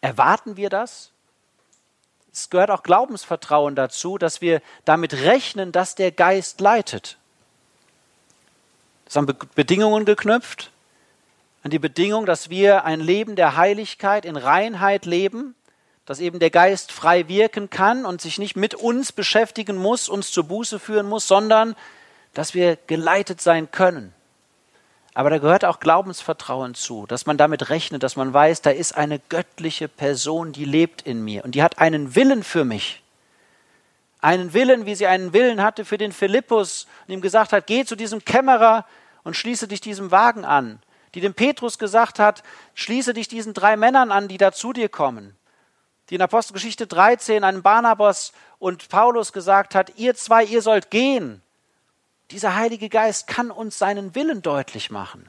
Erwarten 0.00 0.56
wir 0.56 0.68
das? 0.68 1.12
es 2.36 2.50
gehört 2.50 2.70
auch 2.70 2.82
Glaubensvertrauen 2.82 3.74
dazu, 3.74 4.18
dass 4.18 4.42
wir 4.42 4.60
damit 4.84 5.14
rechnen, 5.14 5.72
dass 5.72 5.94
der 5.94 6.12
Geist 6.12 6.60
leitet. 6.60 7.16
Ist 9.06 9.16
an 9.16 9.26
Bedingungen 9.54 10.04
geknüpft, 10.04 10.70
an 11.62 11.70
die 11.70 11.78
Bedingung, 11.78 12.26
dass 12.26 12.50
wir 12.50 12.84
ein 12.84 13.00
Leben 13.00 13.36
der 13.36 13.56
Heiligkeit 13.56 14.26
in 14.26 14.36
Reinheit 14.36 15.06
leben, 15.06 15.54
dass 16.06 16.20
eben 16.20 16.38
der 16.38 16.50
Geist 16.50 16.92
frei 16.92 17.28
wirken 17.28 17.68
kann 17.68 18.06
und 18.06 18.20
sich 18.20 18.38
nicht 18.38 18.56
mit 18.56 18.74
uns 18.74 19.12
beschäftigen 19.12 19.76
muss, 19.76 20.08
uns 20.08 20.30
zur 20.30 20.44
Buße 20.44 20.78
führen 20.78 21.08
muss, 21.08 21.26
sondern 21.26 21.74
dass 22.32 22.54
wir 22.54 22.76
geleitet 22.86 23.40
sein 23.40 23.70
können. 23.70 24.14
Aber 25.14 25.30
da 25.30 25.38
gehört 25.38 25.64
auch 25.64 25.80
Glaubensvertrauen 25.80 26.74
zu, 26.74 27.06
dass 27.06 27.26
man 27.26 27.38
damit 27.38 27.70
rechnet, 27.70 28.02
dass 28.02 28.16
man 28.16 28.32
weiß, 28.32 28.62
da 28.62 28.70
ist 28.70 28.96
eine 28.96 29.18
göttliche 29.18 29.88
Person, 29.88 30.52
die 30.52 30.66
lebt 30.66 31.02
in 31.02 31.24
mir 31.24 31.44
und 31.44 31.54
die 31.54 31.62
hat 31.62 31.78
einen 31.78 32.14
Willen 32.14 32.44
für 32.44 32.64
mich. 32.64 33.02
Einen 34.20 34.52
Willen, 34.52 34.86
wie 34.86 34.94
sie 34.94 35.06
einen 35.06 35.32
Willen 35.32 35.62
hatte 35.62 35.84
für 35.84 35.98
den 35.98 36.12
Philippus 36.12 36.86
und 37.06 37.14
ihm 37.14 37.20
gesagt 37.20 37.52
hat, 37.52 37.66
geh 37.66 37.84
zu 37.84 37.96
diesem 37.96 38.24
Kämmerer 38.24 38.84
und 39.24 39.36
schließe 39.36 39.68
dich 39.68 39.80
diesem 39.80 40.10
Wagen 40.10 40.44
an. 40.44 40.80
Die 41.14 41.20
dem 41.20 41.34
Petrus 41.34 41.78
gesagt 41.78 42.18
hat, 42.18 42.42
schließe 42.74 43.14
dich 43.14 43.26
diesen 43.26 43.54
drei 43.54 43.76
Männern 43.76 44.12
an, 44.12 44.28
die 44.28 44.36
da 44.36 44.52
zu 44.52 44.74
dir 44.74 44.90
kommen. 44.90 45.34
Die 46.10 46.14
in 46.14 46.22
Apostelgeschichte 46.22 46.86
13 46.86 47.44
einem 47.44 47.62
Barnabas 47.62 48.32
und 48.58 48.88
Paulus 48.88 49.32
gesagt 49.32 49.74
hat, 49.74 49.96
ihr 49.96 50.14
zwei, 50.14 50.44
ihr 50.44 50.62
sollt 50.62 50.90
gehen 50.90 51.42
dieser 52.30 52.56
Heilige 52.56 52.88
Geist 52.88 53.26
kann 53.26 53.50
uns 53.50 53.78
seinen 53.78 54.14
Willen 54.14 54.42
deutlich 54.42 54.90
machen. 54.90 55.26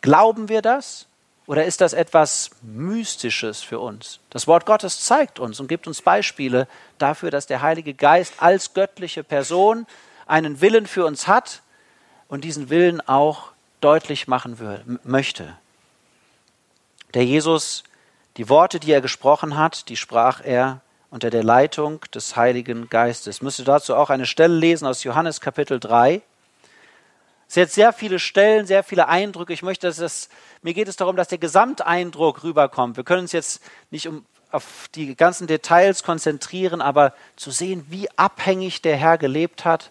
Glauben 0.00 0.48
wir 0.48 0.62
das? 0.62 1.06
Oder 1.46 1.64
ist 1.64 1.80
das 1.80 1.92
etwas 1.92 2.50
Mystisches 2.62 3.62
für 3.62 3.80
uns? 3.80 4.20
Das 4.30 4.46
Wort 4.46 4.66
Gottes 4.66 5.04
zeigt 5.04 5.38
uns 5.40 5.58
und 5.58 5.66
gibt 5.66 5.86
uns 5.86 6.02
Beispiele 6.02 6.68
dafür, 6.98 7.30
dass 7.30 7.46
der 7.46 7.60
Heilige 7.62 7.94
Geist 7.94 8.34
als 8.38 8.72
göttliche 8.72 9.24
Person 9.24 9.86
einen 10.26 10.60
Willen 10.60 10.86
für 10.86 11.04
uns 11.04 11.26
hat 11.26 11.62
und 12.28 12.44
diesen 12.44 12.70
Willen 12.70 13.00
auch 13.00 13.48
deutlich 13.80 14.28
machen 14.28 15.00
möchte. 15.02 15.56
Der 17.14 17.24
Jesus, 17.24 17.82
die 18.40 18.48
Worte, 18.48 18.80
die 18.80 18.90
er 18.90 19.02
gesprochen 19.02 19.58
hat, 19.58 19.90
die 19.90 19.98
sprach 19.98 20.40
er 20.42 20.80
unter 21.10 21.28
der 21.28 21.44
Leitung 21.44 22.00
des 22.14 22.36
Heiligen 22.36 22.88
Geistes. 22.88 23.36
Ich 23.36 23.42
müsste 23.42 23.64
dazu 23.64 23.94
auch 23.94 24.08
eine 24.08 24.24
Stelle 24.24 24.54
lesen 24.54 24.86
aus 24.86 25.04
Johannes 25.04 25.42
Kapitel 25.42 25.78
3. 25.78 26.22
Es 27.46 27.52
sind 27.52 27.60
jetzt 27.64 27.74
sehr 27.74 27.92
viele 27.92 28.18
Stellen, 28.18 28.64
sehr 28.64 28.82
viele 28.82 29.08
Eindrücke. 29.08 29.52
Ich 29.52 29.60
möchte, 29.60 29.88
dass 29.88 29.98
es, 29.98 30.30
mir 30.62 30.72
geht 30.72 30.88
es 30.88 30.96
darum, 30.96 31.16
dass 31.16 31.28
der 31.28 31.36
Gesamteindruck 31.36 32.42
rüberkommt. 32.42 32.96
Wir 32.96 33.04
können 33.04 33.20
uns 33.20 33.32
jetzt 33.32 33.62
nicht 33.90 34.08
um, 34.08 34.24
auf 34.50 34.88
die 34.94 35.14
ganzen 35.16 35.46
Details 35.46 36.02
konzentrieren, 36.02 36.80
aber 36.80 37.12
zu 37.36 37.50
sehen, 37.50 37.84
wie 37.90 38.08
abhängig 38.16 38.80
der 38.80 38.96
Herr 38.96 39.18
gelebt 39.18 39.66
hat 39.66 39.90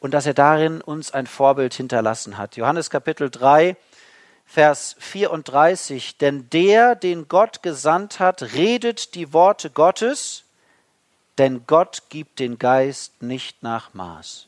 und 0.00 0.12
dass 0.12 0.26
er 0.26 0.34
darin 0.34 0.80
uns 0.80 1.12
ein 1.12 1.28
Vorbild 1.28 1.72
hinterlassen 1.72 2.36
hat. 2.36 2.56
Johannes 2.56 2.90
Kapitel 2.90 3.30
3, 3.30 3.76
Vers 4.46 4.96
34. 4.98 6.16
Denn 6.18 6.48
der, 6.50 6.94
den 6.94 7.28
Gott 7.28 7.62
gesandt 7.62 8.20
hat, 8.20 8.42
redet 8.54 9.14
die 9.14 9.32
Worte 9.32 9.70
Gottes, 9.70 10.44
denn 11.38 11.66
Gott 11.66 12.04
gibt 12.08 12.38
den 12.38 12.58
Geist 12.58 13.22
nicht 13.22 13.62
nach 13.62 13.92
Maß. 13.92 14.46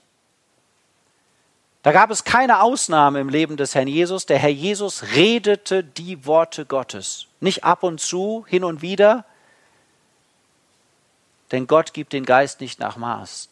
Da 1.83 1.93
gab 1.93 2.11
es 2.11 2.25
keine 2.25 2.61
Ausnahme 2.61 3.21
im 3.21 3.29
Leben 3.29 3.57
des 3.57 3.75
Herrn 3.75 3.89
Jesus. 3.89 4.27
Der 4.27 4.39
Herr 4.39 4.51
Jesus 4.51 5.15
redete 5.15 5.85
die 5.85 6.27
Worte 6.27 6.67
Gottes. 6.67 7.27
Nicht 7.41 7.65
ab 7.65 7.83
und 7.83 8.01
zu, 8.01 8.45
hin 8.49 8.65
und 8.65 8.83
wieder. 8.83 9.25
Denn 11.53 11.67
Gott 11.67 11.95
gibt 11.95 12.13
den 12.13 12.25
Geist 12.25 12.61
nicht 12.61 12.81
nach 12.81 12.97
Maß. 12.97 13.49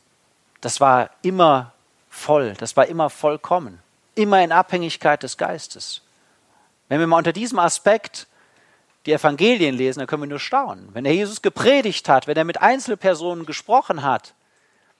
Das 0.61 0.81
war 0.81 1.11
immer 1.23 1.73
voll, 2.11 2.55
das 2.55 2.77
war 2.77 2.87
immer 2.87 3.11
vollkommen. 3.11 3.81
Immer 4.15 4.43
in 4.43 4.53
Abhängigkeit 4.53 5.23
des 5.23 5.37
Geistes. 5.37 6.03
Wenn 6.89 7.01
wir 7.01 7.07
mal 7.07 7.19
unter 7.19 7.33
diesem 7.33 7.59
Aspekt 7.59 8.27
die 9.07 9.13
Evangelien 9.13 9.75
lesen, 9.75 10.01
dann 10.01 10.09
können 10.09 10.23
wir 10.23 10.29
nur 10.29 10.41
staunen. 10.41 10.89
Wenn 10.93 11.05
der 11.05 11.15
Jesus 11.15 11.43
gepredigt 11.43 12.09
hat, 12.09 12.27
wenn 12.27 12.37
er 12.37 12.45
mit 12.45 12.61
Einzelpersonen 12.61 13.47
gesprochen 13.47 14.03
hat, 14.03 14.35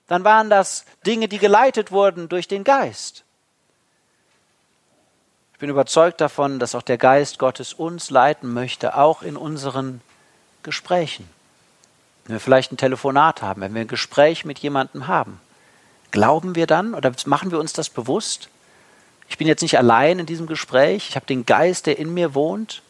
dann 0.07 0.25
waren 0.25 0.51
das 0.51 0.85
Dinge, 1.05 1.29
die 1.29 1.39
geleitet 1.39 1.91
wurden 1.91 2.29
durch 2.29 2.47
den 2.47 2.65
Geist. 2.65 3.25
Ich 5.53 5.59
bin 5.59 5.71
überzeugt 5.71 6.21
davon, 6.21 6.59
dass 6.59 6.75
auch 6.75 6.83
der 6.83 6.99
Geist 6.99 7.39
Gottes 7.39 7.73
uns 7.73 8.11
leiten 8.11 8.53
möchte, 8.53 8.97
auch 8.97 9.23
in 9.23 9.37
unseren 9.37 10.03
Gesprächen. 10.63 11.29
Wenn 12.25 12.35
wir 12.35 12.41
vielleicht 12.41 12.73
ein 12.73 12.77
Telefonat 12.77 13.41
haben, 13.43 13.63
wenn 13.63 13.75
wir 13.75 13.81
ein 13.81 13.89
Gespräch 13.89 14.45
mit 14.45 14.59
jemandem 14.59 15.07
haben, 15.07 15.41
glauben 16.11 16.55
wir 16.57 16.67
dann 16.67 16.95
oder 16.95 17.13
machen 17.25 17.51
wir 17.51 17.59
uns 17.59 17.73
das 17.73 17.89
bewusst? 17.89 18.51
Ich 19.29 19.39
bin 19.39 19.47
jetzt 19.47 19.63
nicht 19.63 19.79
allein 19.79 20.19
in 20.19 20.27
diesem 20.27 20.47
Gespräch, 20.47 21.09
ich 21.11 21.17
habe 21.17 21.27
den 21.27 21.47
Geist, 21.47 21.87
der 21.87 21.99
in 21.99 22.15
mir 22.15 22.35
wohnt 22.35 22.83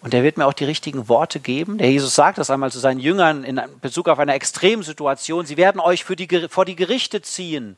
und 0.00 0.12
der 0.12 0.22
wird 0.22 0.36
mir 0.36 0.46
auch 0.46 0.52
die 0.52 0.64
richtigen 0.64 1.08
Worte 1.08 1.40
geben. 1.40 1.78
Der 1.78 1.90
Jesus 1.90 2.14
sagt 2.14 2.38
das 2.38 2.50
einmal 2.50 2.70
zu 2.70 2.78
seinen 2.78 3.00
Jüngern 3.00 3.44
in 3.44 3.60
Bezug 3.80 4.08
auf 4.08 4.18
eine 4.18 4.34
Extremsituation. 4.34 5.44
Sie 5.44 5.56
werden 5.56 5.80
euch 5.80 6.04
die, 6.04 6.48
vor 6.48 6.64
die 6.64 6.76
Gerichte 6.76 7.20
ziehen. 7.20 7.76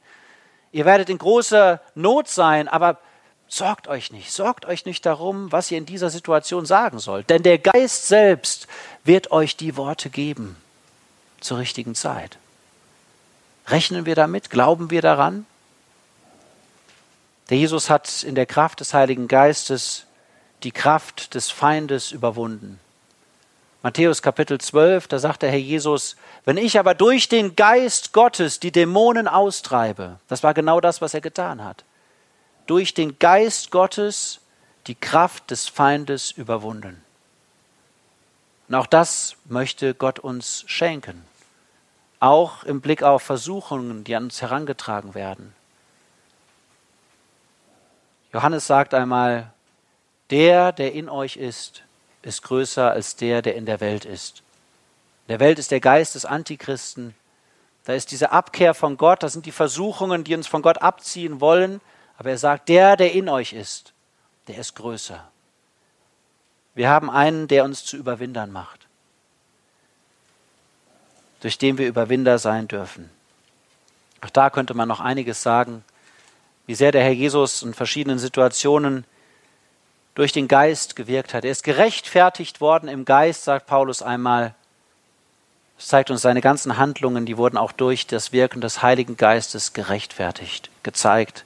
Ihr 0.72 0.84
werdet 0.84 1.08
in 1.08 1.18
großer 1.18 1.80
Not 1.94 2.28
sein, 2.28 2.68
aber 2.68 2.98
sorgt 3.48 3.88
euch 3.88 4.12
nicht. 4.12 4.30
Sorgt 4.32 4.66
euch 4.66 4.84
nicht 4.84 5.04
darum, 5.06 5.50
was 5.50 5.70
ihr 5.70 5.78
in 5.78 5.86
dieser 5.86 6.10
Situation 6.10 6.66
sagen 6.66 6.98
sollt. 6.98 7.30
Denn 7.30 7.42
der 7.42 7.58
Geist 7.58 8.06
selbst 8.06 8.68
wird 9.02 9.32
euch 9.32 9.56
die 9.56 9.76
Worte 9.76 10.10
geben 10.10 10.56
zur 11.40 11.58
richtigen 11.58 11.94
Zeit. 11.94 12.38
Rechnen 13.66 14.04
wir 14.04 14.14
damit? 14.14 14.50
Glauben 14.50 14.90
wir 14.90 15.02
daran? 15.02 15.46
Der 17.50 17.58
Jesus 17.58 17.90
hat 17.90 18.22
in 18.22 18.36
der 18.36 18.46
Kraft 18.46 18.78
des 18.78 18.94
Heiligen 18.94 19.26
Geistes 19.26 20.06
die 20.62 20.70
Kraft 20.70 21.34
des 21.34 21.50
Feindes 21.50 22.12
überwunden. 22.12 22.78
Matthäus 23.82 24.22
Kapitel 24.22 24.60
12, 24.60 25.08
da 25.08 25.18
sagt 25.18 25.42
der 25.42 25.50
Herr 25.50 25.58
Jesus, 25.58 26.14
wenn 26.44 26.58
ich 26.58 26.78
aber 26.78 26.94
durch 26.94 27.28
den 27.28 27.56
Geist 27.56 28.12
Gottes 28.12 28.60
die 28.60 28.70
Dämonen 28.70 29.26
austreibe, 29.26 30.20
das 30.28 30.42
war 30.42 30.54
genau 30.54 30.80
das, 30.80 31.00
was 31.00 31.14
er 31.14 31.22
getan 31.22 31.64
hat, 31.64 31.84
durch 32.66 32.94
den 32.94 33.18
Geist 33.18 33.70
Gottes 33.70 34.40
die 34.86 34.94
Kraft 34.94 35.50
des 35.50 35.66
Feindes 35.66 36.30
überwunden. 36.30 37.02
Und 38.68 38.74
auch 38.76 38.86
das 38.86 39.36
möchte 39.46 39.94
Gott 39.94 40.20
uns 40.20 40.62
schenken, 40.66 41.24
auch 42.20 42.62
im 42.62 42.80
Blick 42.80 43.02
auf 43.02 43.22
Versuchungen, 43.22 44.04
die 44.04 44.14
an 44.14 44.24
uns 44.24 44.40
herangetragen 44.40 45.14
werden. 45.14 45.54
Johannes 48.32 48.66
sagt 48.66 48.94
einmal, 48.94 49.52
der, 50.30 50.72
der 50.72 50.92
in 50.92 51.08
euch 51.08 51.36
ist, 51.36 51.82
ist 52.22 52.42
größer 52.42 52.90
als 52.90 53.16
der, 53.16 53.42
der 53.42 53.56
in 53.56 53.66
der 53.66 53.80
Welt 53.80 54.04
ist. 54.04 54.42
In 55.26 55.32
der 55.32 55.40
Welt 55.40 55.58
ist 55.58 55.70
der 55.70 55.80
Geist 55.80 56.14
des 56.14 56.24
Antichristen. 56.24 57.14
Da 57.84 57.94
ist 57.94 58.10
diese 58.10 58.30
Abkehr 58.30 58.74
von 58.74 58.96
Gott, 58.96 59.22
das 59.22 59.32
sind 59.32 59.46
die 59.46 59.52
Versuchungen, 59.52 60.22
die 60.22 60.34
uns 60.34 60.46
von 60.46 60.62
Gott 60.62 60.82
abziehen 60.82 61.40
wollen. 61.40 61.80
Aber 62.18 62.30
er 62.30 62.38
sagt, 62.38 62.68
der, 62.68 62.96
der 62.96 63.12
in 63.12 63.28
euch 63.28 63.52
ist, 63.52 63.92
der 64.46 64.58
ist 64.58 64.76
größer. 64.76 65.30
Wir 66.74 66.88
haben 66.88 67.10
einen, 67.10 67.48
der 67.48 67.64
uns 67.64 67.84
zu 67.84 67.96
Überwindern 67.96 68.52
macht, 68.52 68.86
durch 71.40 71.58
den 71.58 71.78
wir 71.78 71.88
Überwinder 71.88 72.38
sein 72.38 72.68
dürfen. 72.68 73.10
Auch 74.20 74.30
da 74.30 74.50
könnte 74.50 74.74
man 74.74 74.88
noch 74.88 75.00
einiges 75.00 75.42
sagen, 75.42 75.84
wie 76.70 76.76
sehr 76.76 76.92
der 76.92 77.02
Herr 77.02 77.10
Jesus 77.10 77.62
in 77.62 77.74
verschiedenen 77.74 78.20
Situationen 78.20 79.04
durch 80.14 80.30
den 80.30 80.46
Geist 80.46 80.94
gewirkt 80.94 81.34
hat. 81.34 81.44
Er 81.44 81.50
ist 81.50 81.64
gerechtfertigt 81.64 82.60
worden 82.60 82.88
im 82.88 83.04
Geist, 83.04 83.42
sagt 83.42 83.66
Paulus 83.66 84.02
einmal. 84.02 84.54
Das 85.76 85.88
zeigt 85.88 86.12
uns 86.12 86.22
seine 86.22 86.40
ganzen 86.40 86.76
Handlungen, 86.76 87.26
die 87.26 87.36
wurden 87.36 87.56
auch 87.56 87.72
durch 87.72 88.06
das 88.06 88.30
Wirken 88.30 88.60
des 88.60 88.82
Heiligen 88.82 89.16
Geistes 89.16 89.72
gerechtfertigt, 89.72 90.70
gezeigt. 90.84 91.44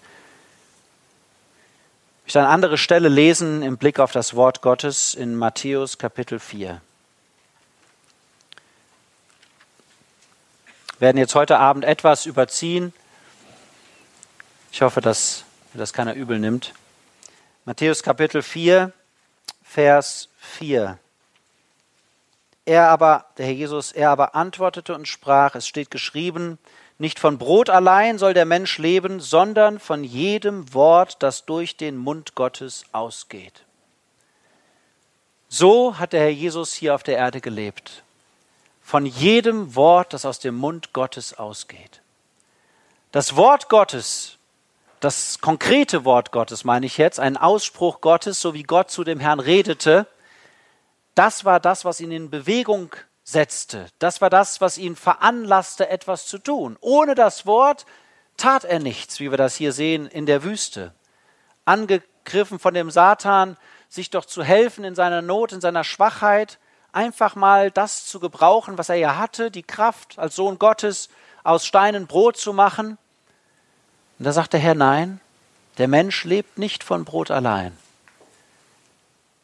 Ich 2.18 2.24
möchte 2.24 2.40
eine 2.40 2.48
andere 2.50 2.76
Stelle 2.76 3.08
lesen 3.08 3.62
im 3.62 3.78
Blick 3.78 4.00
auf 4.00 4.12
das 4.12 4.36
Wort 4.36 4.60
Gottes 4.60 5.14
in 5.14 5.36
Matthäus 5.36 5.96
Kapitel 5.96 6.38
4. 6.38 6.82
Wir 10.98 11.00
werden 11.00 11.16
jetzt 11.16 11.34
heute 11.34 11.58
Abend 11.58 11.86
etwas 11.86 12.26
überziehen. 12.26 12.92
Ich 14.74 14.82
hoffe, 14.82 15.00
dass 15.00 15.44
mir 15.72 15.78
das 15.78 15.92
keiner 15.92 16.14
übel 16.14 16.40
nimmt. 16.40 16.74
Matthäus 17.64 18.02
Kapitel 18.02 18.42
4, 18.42 18.92
Vers 19.62 20.28
4. 20.40 20.98
Er 22.64 22.88
aber, 22.88 23.26
der 23.38 23.46
Herr 23.46 23.52
Jesus, 23.52 23.92
er 23.92 24.10
aber 24.10 24.34
antwortete 24.34 24.92
und 24.96 25.06
sprach, 25.06 25.54
es 25.54 25.68
steht 25.68 25.92
geschrieben, 25.92 26.58
nicht 26.98 27.20
von 27.20 27.38
Brot 27.38 27.70
allein 27.70 28.18
soll 28.18 28.34
der 28.34 28.46
Mensch 28.46 28.78
leben, 28.78 29.20
sondern 29.20 29.78
von 29.78 30.02
jedem 30.02 30.74
Wort, 30.74 31.22
das 31.22 31.44
durch 31.44 31.76
den 31.76 31.96
Mund 31.96 32.34
Gottes 32.34 32.84
ausgeht. 32.90 33.62
So 35.48 36.00
hat 36.00 36.12
der 36.12 36.22
Herr 36.22 36.30
Jesus 36.30 36.74
hier 36.74 36.96
auf 36.96 37.04
der 37.04 37.16
Erde 37.16 37.40
gelebt. 37.40 38.02
von 38.82 39.06
jedem 39.06 39.76
Wort, 39.76 40.12
das 40.12 40.26
aus 40.26 40.40
dem 40.40 40.56
Mund 40.56 40.92
Gottes 40.92 41.32
ausgeht. 41.32 42.02
Das 43.12 43.36
Wort 43.36 43.68
Gottes, 43.68 44.36
das 45.04 45.38
konkrete 45.40 46.04
Wort 46.04 46.32
Gottes 46.32 46.64
meine 46.64 46.86
ich 46.86 46.96
jetzt, 46.96 47.20
ein 47.20 47.36
Ausspruch 47.36 48.00
Gottes, 48.00 48.40
so 48.40 48.54
wie 48.54 48.62
Gott 48.62 48.90
zu 48.90 49.04
dem 49.04 49.20
Herrn 49.20 49.38
redete, 49.38 50.06
das 51.14 51.44
war 51.44 51.60
das, 51.60 51.84
was 51.84 52.00
ihn 52.00 52.10
in 52.10 52.30
Bewegung 52.30 52.94
setzte. 53.22 53.86
Das 53.98 54.20
war 54.20 54.30
das, 54.30 54.60
was 54.60 54.78
ihn 54.78 54.96
veranlasste, 54.96 55.88
etwas 55.88 56.26
zu 56.26 56.38
tun. 56.38 56.76
Ohne 56.80 57.14
das 57.14 57.46
Wort 57.46 57.86
tat 58.36 58.64
er 58.64 58.80
nichts, 58.80 59.20
wie 59.20 59.30
wir 59.30 59.38
das 59.38 59.54
hier 59.54 59.72
sehen 59.72 60.06
in 60.06 60.26
der 60.26 60.42
Wüste. 60.42 60.92
Angegriffen 61.64 62.58
von 62.58 62.74
dem 62.74 62.90
Satan, 62.90 63.56
sich 63.88 64.10
doch 64.10 64.24
zu 64.24 64.42
helfen 64.42 64.84
in 64.84 64.94
seiner 64.94 65.22
Not, 65.22 65.52
in 65.52 65.60
seiner 65.60 65.84
Schwachheit, 65.84 66.58
einfach 66.92 67.36
mal 67.36 67.70
das 67.70 68.06
zu 68.06 68.20
gebrauchen, 68.20 68.78
was 68.78 68.88
er 68.88 68.96
ja 68.96 69.16
hatte, 69.16 69.50
die 69.50 69.62
Kraft 69.62 70.18
als 70.18 70.34
Sohn 70.34 70.58
Gottes 70.58 71.08
aus 71.42 71.66
Steinen 71.66 72.06
Brot 72.06 72.36
zu 72.36 72.52
machen. 72.52 72.98
Und 74.24 74.28
da 74.28 74.32
sagt 74.32 74.54
der 74.54 74.60
Herr, 74.60 74.74
nein, 74.74 75.20
der 75.76 75.86
Mensch 75.86 76.24
lebt 76.24 76.56
nicht 76.56 76.82
von 76.82 77.04
Brot 77.04 77.30
allein. 77.30 77.76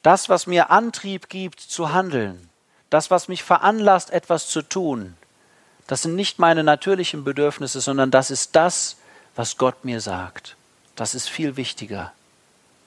Das, 0.00 0.30
was 0.30 0.46
mir 0.46 0.70
Antrieb 0.70 1.28
gibt 1.28 1.60
zu 1.60 1.92
handeln, 1.92 2.48
das, 2.88 3.10
was 3.10 3.28
mich 3.28 3.42
veranlasst, 3.42 4.08
etwas 4.08 4.48
zu 4.48 4.62
tun, 4.62 5.18
das 5.86 6.00
sind 6.00 6.14
nicht 6.14 6.38
meine 6.38 6.64
natürlichen 6.64 7.24
Bedürfnisse, 7.24 7.82
sondern 7.82 8.10
das 8.10 8.30
ist 8.30 8.56
das, 8.56 8.96
was 9.36 9.58
Gott 9.58 9.84
mir 9.84 10.00
sagt. 10.00 10.56
Das 10.96 11.14
ist 11.14 11.28
viel 11.28 11.58
wichtiger. 11.58 12.14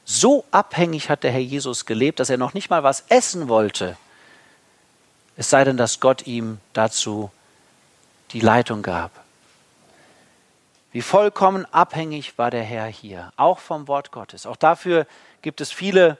So 0.04 0.46
abhängig 0.50 1.12
hat 1.12 1.22
der 1.22 1.32
Herr 1.32 1.42
Jesus 1.42 1.86
gelebt, 1.86 2.20
dass 2.20 2.32
er 2.32 2.38
noch 2.38 2.56
nicht 2.56 2.72
mal 2.72 2.82
was 2.82 3.04
essen 3.10 3.50
wollte, 3.50 3.98
es 5.38 5.48
sei 5.48 5.64
denn, 5.64 5.78
dass 5.78 6.00
Gott 6.00 6.26
ihm 6.26 6.58
dazu 6.74 7.30
die 8.32 8.40
Leitung 8.40 8.82
gab. 8.82 9.23
Wie 10.94 11.02
vollkommen 11.02 11.66
abhängig 11.74 12.38
war 12.38 12.52
der 12.52 12.62
Herr 12.62 12.86
hier, 12.86 13.34
auch 13.36 13.58
vom 13.58 13.88
Wort 13.88 14.12
Gottes. 14.12 14.46
Auch 14.46 14.56
dafür 14.56 15.08
gibt 15.42 15.60
es 15.60 15.72
viele 15.72 16.20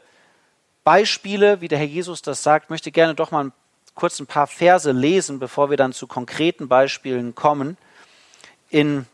Beispiele, 0.84 1.62
wie 1.62 1.68
der 1.68 1.78
Herr 1.78 1.86
Jesus 1.86 2.24
das 2.24 2.42
sagt. 2.42 2.66
Ich 2.66 2.70
möchte 2.72 2.92
gerne 2.92 3.14
doch 3.14 3.30
mal 3.30 3.52
kurz 3.94 4.20
ein 4.20 4.26
paar 4.26 4.48
Verse 4.48 4.92
lesen, 4.92 5.38
bevor 5.38 5.70
wir 5.70 5.78
dann 5.78 5.94
zu 5.94 6.08
konkreten 6.08 6.68
Beispielen 6.68 7.36
kommen. 7.36 7.78
In 8.72 9.06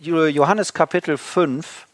Johannes 0.00 0.74
Kapitel 0.74 1.16
5 1.16 1.86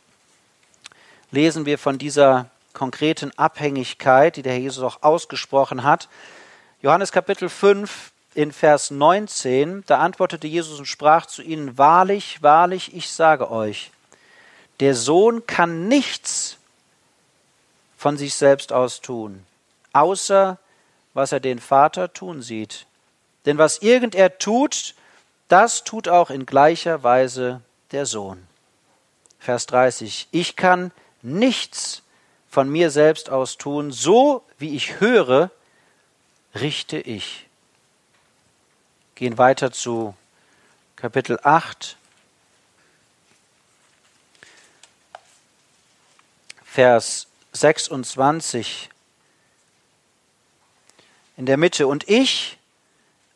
lesen 1.32 1.66
wir 1.66 1.76
von 1.76 1.98
dieser 1.98 2.46
konkreten 2.72 3.30
Abhängigkeit, 3.36 4.36
die 4.36 4.42
der 4.42 4.54
Herr 4.54 4.60
Jesus 4.60 4.82
auch 4.82 5.02
ausgesprochen 5.02 5.82
hat. 5.82 6.08
Johannes 6.80 7.12
Kapitel 7.12 7.50
5 7.50 8.11
in 8.34 8.52
Vers 8.52 8.90
19, 8.90 9.84
da 9.86 9.98
antwortete 9.98 10.46
Jesus 10.46 10.78
und 10.78 10.86
sprach 10.86 11.26
zu 11.26 11.42
ihnen, 11.42 11.76
Wahrlich, 11.78 12.42
wahrlich, 12.42 12.94
ich 12.94 13.10
sage 13.10 13.50
euch, 13.50 13.90
der 14.80 14.94
Sohn 14.94 15.46
kann 15.46 15.88
nichts 15.88 16.56
von 17.96 18.16
sich 18.16 18.34
selbst 18.34 18.72
aus 18.72 19.00
tun, 19.00 19.44
außer 19.92 20.58
was 21.14 21.32
er 21.32 21.40
den 21.40 21.58
Vater 21.58 22.12
tun 22.12 22.42
sieht. 22.42 22.86
Denn 23.44 23.58
was 23.58 23.78
irgend 23.78 24.14
er 24.14 24.38
tut, 24.38 24.94
das 25.48 25.84
tut 25.84 26.08
auch 26.08 26.30
in 26.30 26.46
gleicher 26.46 27.02
Weise 27.02 27.60
der 27.90 28.06
Sohn. 28.06 28.46
Vers 29.38 29.66
30. 29.66 30.28
Ich 30.30 30.56
kann 30.56 30.92
nichts 31.20 32.02
von 32.48 32.68
mir 32.70 32.90
selbst 32.90 33.30
aus 33.30 33.58
tun, 33.58 33.92
so 33.92 34.42
wie 34.58 34.74
ich 34.76 35.00
höre, 35.00 35.50
richte 36.54 36.98
ich. 36.98 37.46
Gehen 39.14 39.38
weiter 39.38 39.72
zu 39.72 40.14
Kapitel 40.96 41.38
8, 41.42 41.96
Vers 46.64 47.26
26 47.52 48.88
in 51.36 51.46
der 51.46 51.56
Mitte. 51.56 51.86
Und 51.86 52.08
ich, 52.08 52.58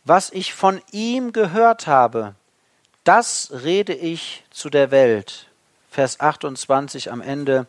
was 0.05 0.31
ich 0.31 0.55
von 0.55 0.81
ihm 0.93 1.33
gehört 1.33 1.87
habe, 1.87 2.35
das 3.05 3.51
rede 3.53 3.95
ich 3.95 4.45
zu 4.51 4.71
der 4.71 4.91
Welt. 4.91 5.47
Vers 5.91 6.21
28 6.21 7.13
am 7.13 7.21
Ende. 7.21 7.67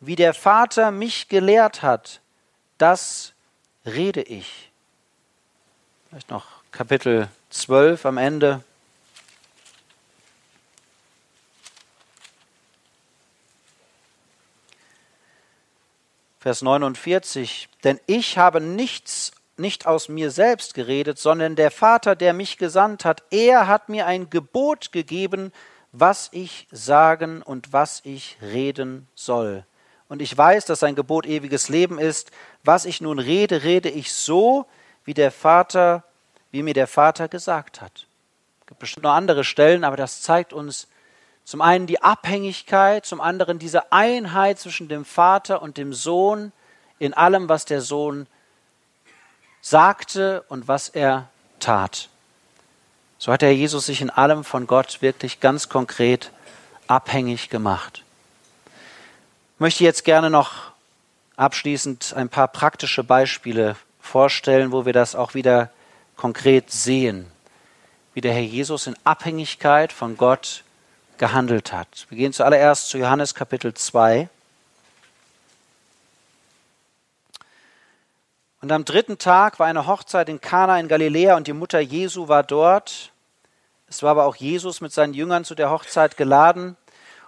Wie 0.00 0.16
der 0.16 0.32
Vater 0.32 0.90
mich 0.90 1.28
gelehrt 1.28 1.82
hat, 1.82 2.20
das 2.78 3.32
rede 3.84 4.22
ich. 4.22 4.70
Vielleicht 6.08 6.30
noch 6.30 6.59
Kapitel 6.72 7.28
12 7.50 8.06
am 8.06 8.16
Ende. 8.16 8.62
Vers 16.38 16.62
49. 16.62 17.68
Denn 17.82 17.98
ich 18.06 18.38
habe 18.38 18.60
nichts 18.60 19.32
nicht 19.56 19.86
aus 19.86 20.08
mir 20.08 20.30
selbst 20.30 20.74
geredet, 20.74 21.18
sondern 21.18 21.54
der 21.54 21.70
Vater, 21.70 22.16
der 22.16 22.32
mich 22.32 22.56
gesandt 22.56 23.04
hat, 23.04 23.24
er 23.30 23.66
hat 23.66 23.88
mir 23.88 24.06
ein 24.06 24.30
Gebot 24.30 24.90
gegeben, 24.92 25.52
was 25.92 26.28
ich 26.32 26.66
sagen 26.70 27.42
und 27.42 27.72
was 27.72 28.00
ich 28.04 28.38
reden 28.40 29.08
soll. 29.14 29.66
Und 30.08 30.22
ich 30.22 30.36
weiß, 30.36 30.64
dass 30.64 30.80
sein 30.80 30.94
Gebot 30.94 31.26
ewiges 31.26 31.68
Leben 31.68 31.98
ist. 31.98 32.30
Was 32.64 32.84
ich 32.84 33.00
nun 33.00 33.18
rede, 33.18 33.64
rede 33.64 33.90
ich 33.90 34.12
so, 34.12 34.66
wie 35.04 35.14
der 35.14 35.30
Vater, 35.30 36.04
wie 36.50 36.62
mir 36.62 36.74
der 36.74 36.86
Vater 36.86 37.28
gesagt 37.28 37.80
hat. 37.80 38.06
Es 38.60 38.66
gibt 38.66 38.80
bestimmt 38.80 39.04
noch 39.04 39.14
andere 39.14 39.44
Stellen, 39.44 39.84
aber 39.84 39.96
das 39.96 40.22
zeigt 40.22 40.52
uns 40.52 40.88
zum 41.44 41.60
einen 41.60 41.86
die 41.86 42.02
Abhängigkeit, 42.02 43.04
zum 43.04 43.20
anderen 43.20 43.58
diese 43.58 43.92
Einheit 43.92 44.58
zwischen 44.58 44.88
dem 44.88 45.04
Vater 45.04 45.62
und 45.62 45.76
dem 45.76 45.92
Sohn 45.92 46.52
in 46.98 47.14
allem, 47.14 47.48
was 47.48 47.64
der 47.64 47.80
Sohn 47.80 48.26
sagte 49.60 50.44
und 50.48 50.68
was 50.68 50.88
er 50.88 51.28
tat. 51.58 52.08
So 53.18 53.32
hat 53.32 53.42
der 53.42 53.54
Jesus 53.54 53.86
sich 53.86 54.00
in 54.00 54.10
allem 54.10 54.44
von 54.44 54.66
Gott 54.66 55.02
wirklich 55.02 55.40
ganz 55.40 55.68
konkret 55.68 56.30
abhängig 56.86 57.50
gemacht. 57.50 58.04
Ich 59.56 59.60
möchte 59.60 59.84
jetzt 59.84 60.04
gerne 60.04 60.30
noch 60.30 60.70
abschließend 61.36 62.14
ein 62.14 62.28
paar 62.28 62.48
praktische 62.48 63.04
Beispiele 63.04 63.76
vorstellen, 64.00 64.72
wo 64.72 64.86
wir 64.86 64.92
das 64.92 65.14
auch 65.14 65.34
wieder 65.34 65.70
konkret 66.20 66.70
sehen, 66.70 67.24
wie 68.12 68.20
der 68.20 68.34
Herr 68.34 68.42
Jesus 68.42 68.86
in 68.86 68.94
Abhängigkeit 69.04 69.90
von 69.90 70.18
Gott 70.18 70.64
gehandelt 71.16 71.72
hat. 71.72 72.06
Wir 72.10 72.18
gehen 72.18 72.34
zuallererst 72.34 72.90
zu 72.90 72.98
Johannes 72.98 73.34
Kapitel 73.34 73.72
2. 73.72 74.28
Und 78.60 78.70
am 78.70 78.84
dritten 78.84 79.16
Tag 79.16 79.58
war 79.58 79.66
eine 79.66 79.86
Hochzeit 79.86 80.28
in 80.28 80.42
Kana 80.42 80.78
in 80.78 80.88
Galiläa 80.88 81.38
und 81.38 81.46
die 81.46 81.54
Mutter 81.54 81.80
Jesu 81.80 82.28
war 82.28 82.42
dort. 82.42 83.12
Es 83.88 84.02
war 84.02 84.10
aber 84.10 84.26
auch 84.26 84.36
Jesus 84.36 84.82
mit 84.82 84.92
seinen 84.92 85.14
Jüngern 85.14 85.46
zu 85.46 85.54
der 85.54 85.70
Hochzeit 85.70 86.18
geladen. 86.18 86.76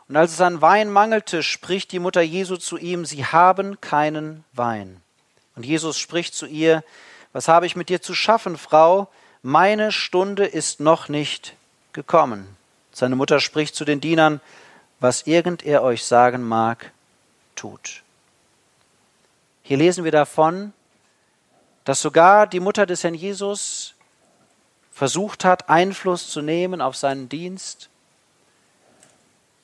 Und 0.07 0.17
als 0.17 0.33
es 0.33 0.41
an 0.43 0.61
Wein 0.61 0.91
mangelte, 0.91 1.43
spricht 1.43 1.93
die 1.93 1.99
Mutter 1.99 2.21
Jesu 2.21 2.59
zu 2.59 2.77
ihm, 2.77 3.07
sie 3.07 3.25
haben 3.25 3.81
keinen 3.81 4.45
Wein. 4.53 5.01
Und 5.57 5.65
Jesus 5.65 5.99
spricht 5.99 6.35
zu 6.35 6.45
ihr, 6.45 6.85
was 7.33 7.49
habe 7.49 7.67
ich 7.67 7.77
mit 7.77 7.89
dir 7.89 8.03
zu 8.03 8.15
schaffen, 8.15 8.57
Frau? 8.57 9.09
Meine 9.43 9.91
Stunde 9.91 10.47
ist 10.47 10.81
noch 10.81 11.09
nicht 11.09 11.55
gekommen. 11.93 12.57
Seine 12.93 13.17
Mutter 13.17 13.41
spricht 13.41 13.75
zu 13.75 13.85
den 13.85 14.01
Dienern, 14.01 14.41
was 15.01 15.27
irgend 15.27 15.65
er 15.65 15.83
euch 15.83 16.05
sagen 16.05 16.43
mag, 16.47 16.93
tut. 17.57 18.03
Hier 19.63 19.77
lesen 19.77 20.05
wir 20.05 20.13
davon, 20.13 20.73
dass 21.85 22.01
sogar 22.01 22.47
die 22.47 22.61
Mutter 22.61 22.87
des 22.87 23.03
Herrn 23.03 23.15
Jesus 23.15 23.95
versucht 24.93 25.45
hat, 25.45 25.69
Einfluss 25.69 26.29
zu 26.29 26.43
nehmen 26.43 26.81
auf 26.81 26.97
seinen 26.97 27.29
Dienst. 27.29 27.89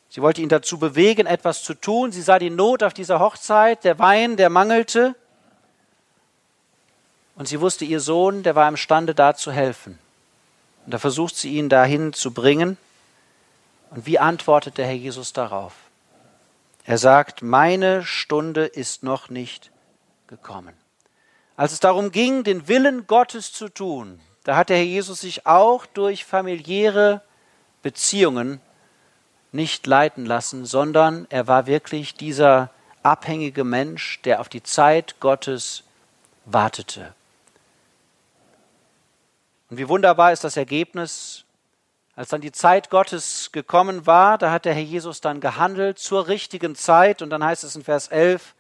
Sie 0.09 0.23
wollte 0.23 0.41
ihn 0.41 0.49
dazu 0.49 0.79
bewegen, 0.79 1.27
etwas 1.27 1.63
zu 1.63 1.75
tun. 1.75 2.13
Sie 2.13 2.23
sah 2.23 2.39
die 2.39 2.51
Not 2.51 2.83
auf 2.83 2.95
dieser 2.95 3.21
Hochzeit, 3.21 3.85
der 3.85 3.99
Wein, 3.99 4.37
der 4.37 4.49
mangelte. 4.49 5.15
Und 7.39 7.47
sie 7.47 7.61
wusste, 7.61 7.85
ihr 7.85 8.01
Sohn, 8.01 8.43
der 8.43 8.57
war 8.57 8.69
imstande, 8.69 9.15
da 9.15 9.33
zu 9.35 9.53
helfen. 9.53 9.97
Und 10.85 10.93
da 10.93 10.99
versucht 10.99 11.37
sie 11.37 11.57
ihn 11.57 11.69
dahin 11.69 12.13
zu 12.13 12.33
bringen. 12.35 12.77
Und 13.91 14.07
wie 14.07 14.19
antwortet 14.19 14.77
der 14.77 14.87
Herr 14.87 14.95
Jesus 14.95 15.33
darauf? 15.33 15.73
Er 16.85 16.99
sagt, 16.99 17.43
meine 17.43 18.05
Stunde 18.05 18.67
ist 18.67 19.05
noch 19.05 19.31
nicht 19.31 19.71
gekommen. 20.27 20.75
Als 21.57 21.73
es 21.73 21.79
darum 21.79 22.11
ging, 22.11 22.43
den 22.43 22.67
Willen 22.67 23.07
Gottes 23.07 23.53
zu 23.53 23.69
tun, 23.69 24.21
da 24.43 24.57
hat 24.57 24.69
der 24.69 24.79
Herr 24.79 24.85
Jesus 24.85 25.21
sich 25.21 25.47
auch 25.47 25.87
durch 25.87 26.25
familiäre 26.25 27.23
Beziehungen 27.83 28.61
nicht 29.53 29.87
leiten 29.87 30.27
lassen, 30.27 30.67
sondern 30.67 31.29
er 31.31 31.47
war 31.47 31.67
wirklich 31.69 32.15
dieser 32.15 32.71
abhängige 33.05 33.63
Mensch, 33.63 34.21
der 34.23 34.41
auf 34.41 34.49
die 34.49 34.65
Zeit 34.65 35.21
Gottes 35.21 35.85
wartete. 36.45 37.15
Und 39.71 39.79
wie 39.79 39.89
wunderbar 39.89 40.33
ist 40.33 40.45
das 40.45 40.57
Ergebnis, 40.57 41.45
als 42.17 42.31
dann 42.31 42.41
die 42.41 42.53
Zeit 42.53 42.91
Gottes 42.91 43.53
gekommen 43.53 44.07
war, 44.07 44.39
da 44.39 44.51
hat 44.51 44.65
der 44.65 44.75
Herr 44.75 44.83
Jesus 44.83 45.21
dann 45.21 45.41
gehandelt 45.41 45.99
zur 45.99 46.27
richtigen 46.27 46.75
Zeit. 46.75 47.23
Und 47.23 47.31
dann 47.31 47.45
heißt 47.45 47.63
es 47.63 47.77
in 47.77 47.85
Vers 47.85 48.09
11, 48.09 48.55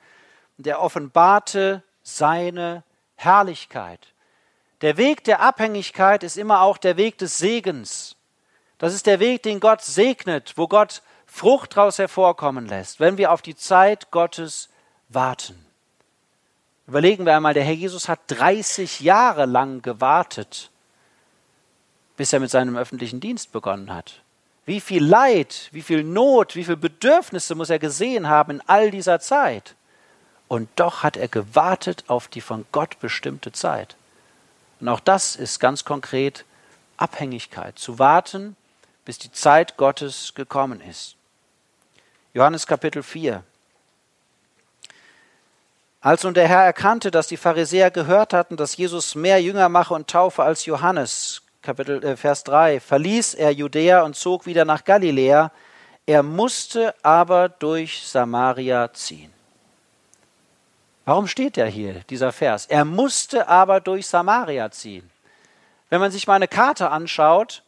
der 0.58 0.80
offenbarte 0.80 1.82
seine 2.02 2.84
Herrlichkeit. 3.16 4.12
Der 4.80 4.96
Weg 4.96 5.24
der 5.24 5.40
Abhängigkeit 5.40 6.22
ist 6.22 6.36
immer 6.36 6.60
auch 6.60 6.78
der 6.78 6.96
Weg 6.96 7.18
des 7.18 7.38
Segens. 7.38 8.14
Das 8.78 8.94
ist 8.94 9.06
der 9.06 9.18
Weg, 9.18 9.42
den 9.42 9.58
Gott 9.58 9.82
segnet, 9.82 10.52
wo 10.56 10.68
Gott 10.68 11.02
Frucht 11.26 11.76
daraus 11.76 11.98
hervorkommen 11.98 12.66
lässt, 12.66 13.00
wenn 13.00 13.18
wir 13.18 13.32
auf 13.32 13.42
die 13.42 13.56
Zeit 13.56 14.10
Gottes 14.10 14.68
warten. 15.08 15.66
Überlegen 16.86 17.26
wir 17.26 17.36
einmal, 17.36 17.54
der 17.54 17.64
Herr 17.64 17.74
Jesus 17.74 18.08
hat 18.08 18.20
30 18.28 19.00
Jahre 19.00 19.46
lang 19.46 19.82
gewartet, 19.82 20.70
bis 22.18 22.32
er 22.32 22.40
mit 22.40 22.50
seinem 22.50 22.76
öffentlichen 22.76 23.20
Dienst 23.20 23.52
begonnen 23.52 23.94
hat. 23.94 24.20
Wie 24.66 24.80
viel 24.80 25.02
Leid, 25.02 25.68
wie 25.70 25.82
viel 25.82 26.02
Not, 26.02 26.56
wie 26.56 26.64
viele 26.64 26.76
Bedürfnisse 26.76 27.54
muss 27.54 27.70
er 27.70 27.78
gesehen 27.78 28.28
haben 28.28 28.50
in 28.50 28.62
all 28.66 28.90
dieser 28.90 29.20
Zeit. 29.20 29.76
Und 30.48 30.68
doch 30.76 31.04
hat 31.04 31.16
er 31.16 31.28
gewartet 31.28 32.04
auf 32.08 32.26
die 32.26 32.40
von 32.40 32.66
Gott 32.72 32.98
bestimmte 32.98 33.52
Zeit. 33.52 33.96
Und 34.80 34.88
auch 34.88 34.98
das 35.00 35.36
ist 35.36 35.60
ganz 35.60 35.84
konkret 35.84 36.44
Abhängigkeit, 36.96 37.78
zu 37.78 38.00
warten, 38.00 38.56
bis 39.04 39.18
die 39.18 39.30
Zeit 39.30 39.76
Gottes 39.76 40.34
gekommen 40.34 40.80
ist. 40.80 41.14
Johannes 42.34 42.66
Kapitel 42.66 43.04
4. 43.04 43.44
Als 46.00 46.24
nun 46.24 46.34
der 46.34 46.48
Herr 46.48 46.64
erkannte, 46.64 47.12
dass 47.12 47.28
die 47.28 47.36
Pharisäer 47.36 47.92
gehört 47.92 48.32
hatten, 48.32 48.56
dass 48.56 48.76
Jesus 48.76 49.14
mehr 49.14 49.40
Jünger 49.40 49.68
mache 49.68 49.94
und 49.94 50.10
taufe 50.10 50.42
als 50.42 50.66
Johannes, 50.66 51.42
Kapitel, 51.68 52.02
äh, 52.02 52.16
Vers 52.16 52.44
3, 52.44 52.80
verließ 52.80 53.34
er 53.34 53.50
Judäa 53.50 54.00
und 54.00 54.16
zog 54.16 54.46
wieder 54.46 54.64
nach 54.64 54.84
Galiläa. 54.84 55.52
Er 56.06 56.22
musste 56.22 56.94
aber 57.04 57.50
durch 57.50 58.08
Samaria 58.08 58.90
ziehen. 58.94 59.30
Warum 61.04 61.26
steht 61.26 61.56
der 61.56 61.66
hier, 61.66 62.00
dieser 62.08 62.32
Vers? 62.32 62.64
Er 62.64 62.86
musste 62.86 63.48
aber 63.48 63.80
durch 63.80 64.06
Samaria 64.06 64.70
ziehen. 64.70 65.10
Wenn 65.90 66.00
man 66.00 66.10
sich 66.10 66.26
mal 66.26 66.36
eine 66.36 66.48
Karte 66.48 66.90
anschaut, 66.90 67.62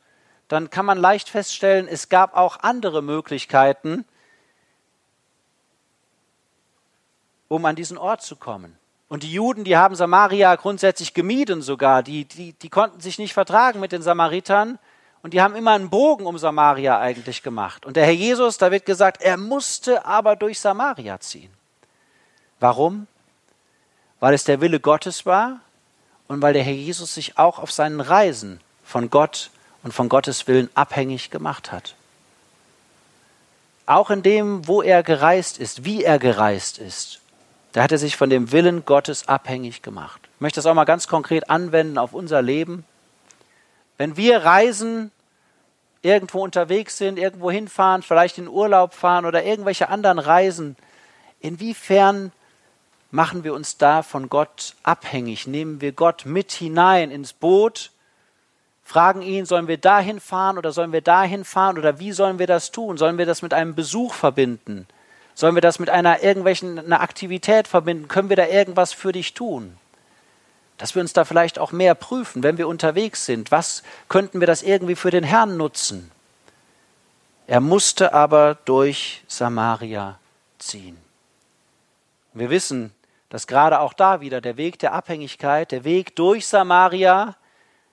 dann 0.49 0.71
kann 0.71 0.87
man 0.87 0.97
leicht 0.97 1.29
feststellen, 1.29 1.87
es 1.87 2.09
gab 2.09 2.35
auch 2.35 2.61
andere 2.61 3.03
Möglichkeiten, 3.03 4.07
um 7.49 7.67
an 7.67 7.77
diesen 7.77 7.99
Ort 7.99 8.23
zu 8.23 8.37
kommen. 8.37 8.80
Und 9.11 9.25
die 9.25 9.33
Juden, 9.33 9.65
die 9.65 9.77
haben 9.77 9.97
Samaria 9.97 10.55
grundsätzlich 10.55 11.15
gemieden 11.15 11.63
sogar. 11.63 12.05
Die, 12.05 12.27
die, 12.27 12.53
die 12.53 12.69
konnten 12.69 13.01
sich 13.01 13.19
nicht 13.19 13.35
vertragen 13.35 13.81
mit 13.81 13.91
den 13.91 14.03
Samaritern 14.03 14.79
und 15.23 15.35
die 15.35 15.43
haben 15.43 15.57
immer 15.57 15.73
einen 15.73 15.91
Bogen 15.91 16.27
um 16.27 16.39
Samaria 16.39 16.97
eigentlich 17.01 17.43
gemacht. 17.43 17.85
Und 17.85 17.97
der 17.97 18.05
Herr 18.05 18.13
Jesus, 18.13 18.57
da 18.57 18.71
wird 18.71 18.87
gesagt, 18.87 19.21
er 19.21 19.37
musste 19.37 20.07
aber 20.07 20.37
durch 20.37 20.61
Samaria 20.61 21.19
ziehen. 21.19 21.51
Warum? 22.61 23.09
Weil 24.21 24.33
es 24.33 24.45
der 24.45 24.61
Wille 24.61 24.79
Gottes 24.79 25.27
war 25.27 25.59
und 26.29 26.41
weil 26.41 26.53
der 26.53 26.63
Herr 26.63 26.73
Jesus 26.73 27.13
sich 27.13 27.37
auch 27.37 27.59
auf 27.59 27.73
seinen 27.73 28.01
Reisen 28.01 28.61
von 28.85 29.11
Gott 29.11 29.51
und 29.83 29.93
von 29.93 30.09
Gottes 30.09 30.47
Willen 30.47 30.71
abhängig 30.75 31.31
gemacht 31.31 31.73
hat. 31.73 31.97
Auch 33.87 34.11
in 34.11 34.23
dem, 34.23 34.69
wo 34.69 34.83
er 34.83 35.03
gereist 35.03 35.59
ist, 35.59 35.85
wie 35.85 36.05
er 36.05 36.21
gereist 36.21 36.79
ist, 36.79 37.21
da 37.73 37.83
hat 37.83 37.93
er 37.93 37.99
sich 37.99 38.17
von 38.17 38.31
dem 38.31 38.53
Willen 38.53 38.85
Gottes 38.85 39.29
abhängig 39.29 39.83
gemacht. 39.83 40.21
Ich 40.35 40.41
möchte 40.41 40.59
das 40.59 40.67
auch 40.67 40.75
mal 40.75 40.85
ganz 40.85 41.07
konkret 41.07 41.51
anwenden 41.51 41.99
auf 41.99 42.13
unser 42.13 42.43
Leben. 42.43 42.85
Wenn 43.97 44.17
wir 44.17 44.45
reisen, 44.45 45.13
irgendwo 46.03 46.43
unterwegs 46.43 46.97
sind, 46.97 47.19
irgendwo 47.19 47.51
hinfahren, 47.51 48.03
vielleicht 48.03 48.39
in 48.39 48.49
Urlaub 48.49 48.95
fahren 48.95 49.27
oder 49.27 49.45
irgendwelche 49.45 49.89
anderen 49.89 50.19
Reisen, 50.19 50.77
inwiefern 51.41 52.33
machen 53.11 53.45
wir 53.45 53.55
uns 53.55 53.77
da 53.77 54.03
von 54.03 54.29
Gott 54.29 54.75
abhängig? 54.83 55.47
Nehmen 55.47 55.81
wir 55.81 55.93
Gott 55.93 56.25
mit 56.25 56.53
hinein 56.53 57.11
ins 57.11 57.33
Boot, 57.33 57.91
fragen 58.83 59.23
ihn, 59.23 59.47
sollen 59.47 59.69
wir 59.69 59.79
dahin 59.79 60.19
fahren 60.19 60.59
oder 60.59 60.73
sollen 60.73 60.93
wir 60.93 61.03
dahin 61.03 61.45
fahren 61.45 61.79
oder 61.79 62.01
wie 62.01 62.13
sollen 62.13 62.39
wir 62.39 62.47
das 62.47 62.73
tun? 62.73 62.97
Sollen 62.97 63.19
wir 63.19 63.27
das 63.27 63.43
mit 63.43 63.55
einem 63.55 63.75
Besuch 63.75 64.15
verbinden? 64.15 64.89
Sollen 65.41 65.55
wir 65.55 65.63
das 65.63 65.79
mit 65.79 65.89
einer 65.89 66.23
irgendwelchen 66.23 66.79
einer 66.79 67.01
Aktivität 67.01 67.67
verbinden? 67.67 68.09
Können 68.09 68.29
wir 68.29 68.37
da 68.37 68.47
irgendwas 68.47 68.93
für 68.93 69.11
dich 69.11 69.33
tun? 69.33 69.79
Dass 70.77 70.95
wir 70.95 71.01
uns 71.01 71.15
da 71.15 71.25
vielleicht 71.25 71.59
auch 71.59 71.73
mehr 71.73 71.95
prüfen, 71.95 72.43
wenn 72.43 72.59
wir 72.59 72.69
unterwegs 72.69 73.25
sind. 73.25 73.51
Was 73.51 73.83
könnten 74.11 74.41
wir 74.41 74.47
das 74.47 74.63
irgendwie 74.63 74.97
für 74.97 75.11
den 75.11 75.25
Herrn 75.25 75.57
nutzen? 75.57 76.11
Er 77.47 77.61
musste 77.61 78.13
aber 78.13 78.59
durch 78.67 79.25
Samaria 79.29 80.19
ziehen. 80.59 80.99
Wir 82.35 82.51
wissen, 82.51 82.93
dass 83.31 83.47
gerade 83.47 83.81
auch 83.81 83.95
da 83.95 84.21
wieder 84.21 84.43
der 84.43 84.59
Weg 84.59 84.79
der 84.81 84.93
Abhängigkeit, 84.93 85.73
der 85.73 85.85
Weg 85.85 86.17
durch 86.17 86.47
Samaria 86.47 87.35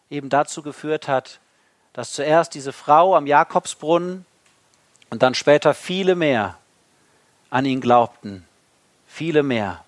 eben 0.09 0.27
dazu 0.27 0.63
geführt 0.63 1.07
hat, 1.07 1.39
dass 1.93 2.11
zuerst 2.11 2.55
diese 2.55 2.73
Frau 2.73 3.15
am 3.15 3.25
Jakobsbrunnen 3.25 4.25
und 5.09 5.23
dann 5.23 5.33
später 5.33 5.73
viele 5.73 6.15
mehr 6.15 6.57
an 7.49 7.65
ihn 7.65 7.81
glaubten. 7.81 8.45
Viele 9.07 9.43
mehr. 9.43 9.83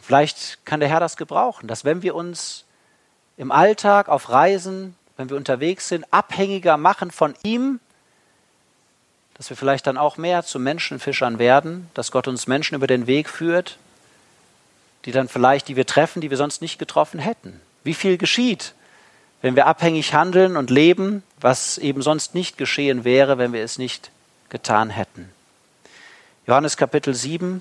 Vielleicht 0.00 0.64
kann 0.64 0.80
der 0.80 0.88
Herr 0.88 1.00
das 1.00 1.16
gebrauchen, 1.16 1.66
dass 1.66 1.84
wenn 1.84 2.02
wir 2.02 2.14
uns 2.14 2.64
im 3.36 3.50
Alltag 3.50 4.08
auf 4.08 4.30
Reisen, 4.30 4.94
wenn 5.16 5.30
wir 5.30 5.36
unterwegs 5.36 5.88
sind, 5.88 6.06
abhängiger 6.12 6.76
machen 6.76 7.10
von 7.10 7.34
ihm, 7.42 7.80
dass 9.34 9.50
wir 9.50 9.56
vielleicht 9.56 9.86
dann 9.86 9.98
auch 9.98 10.16
mehr 10.16 10.44
zu 10.44 10.58
Menschenfischern 10.58 11.38
werden, 11.38 11.90
dass 11.94 12.10
Gott 12.10 12.28
uns 12.28 12.46
Menschen 12.46 12.74
über 12.74 12.86
den 12.86 13.06
Weg 13.06 13.28
führt, 13.28 13.78
die 15.04 15.12
dann 15.12 15.28
vielleicht, 15.28 15.68
die 15.68 15.76
wir 15.76 15.86
treffen, 15.86 16.20
die 16.20 16.30
wir 16.30 16.36
sonst 16.36 16.62
nicht 16.62 16.78
getroffen 16.78 17.20
hätten. 17.20 17.60
Wie 17.84 17.94
viel 17.94 18.16
geschieht, 18.16 18.74
wenn 19.42 19.54
wir 19.54 19.66
abhängig 19.66 20.14
handeln 20.14 20.56
und 20.56 20.70
leben, 20.70 21.22
was 21.40 21.78
eben 21.78 22.00
sonst 22.00 22.34
nicht 22.34 22.56
geschehen 22.56 23.04
wäre, 23.04 23.38
wenn 23.38 23.52
wir 23.52 23.62
es 23.62 23.76
nicht 23.78 24.10
getan 24.48 24.90
hätten. 24.90 25.30
Johannes 26.46 26.76
Kapitel 26.76 27.12
7. 27.12 27.60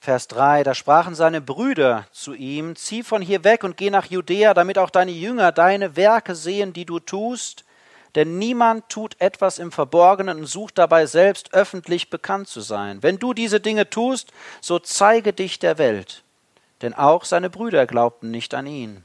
Vers 0.00 0.28
3, 0.28 0.62
da 0.62 0.74
sprachen 0.74 1.14
seine 1.14 1.42
Brüder 1.42 2.06
zu 2.10 2.32
ihm, 2.32 2.74
zieh 2.74 3.02
von 3.02 3.20
hier 3.20 3.44
weg 3.44 3.64
und 3.64 3.76
geh 3.76 3.90
nach 3.90 4.06
Judäa, 4.06 4.54
damit 4.54 4.78
auch 4.78 4.88
deine 4.88 5.10
Jünger 5.10 5.52
deine 5.52 5.94
Werke 5.94 6.34
sehen, 6.34 6.72
die 6.72 6.86
du 6.86 7.00
tust, 7.00 7.64
denn 8.14 8.38
niemand 8.38 8.88
tut 8.88 9.20
etwas 9.20 9.58
im 9.58 9.72
Verborgenen 9.72 10.38
und 10.38 10.46
sucht 10.46 10.78
dabei 10.78 11.04
selbst 11.04 11.52
öffentlich 11.52 12.08
bekannt 12.08 12.48
zu 12.48 12.62
sein. 12.62 13.02
Wenn 13.02 13.18
du 13.18 13.34
diese 13.34 13.60
Dinge 13.60 13.90
tust, 13.90 14.32
so 14.62 14.78
zeige 14.78 15.34
dich 15.34 15.58
der 15.58 15.76
Welt 15.76 16.22
denn 16.82 16.94
auch 16.94 17.24
seine 17.24 17.50
Brüder 17.50 17.86
glaubten 17.86 18.30
nicht 18.30 18.54
an 18.54 18.66
ihn. 18.66 19.04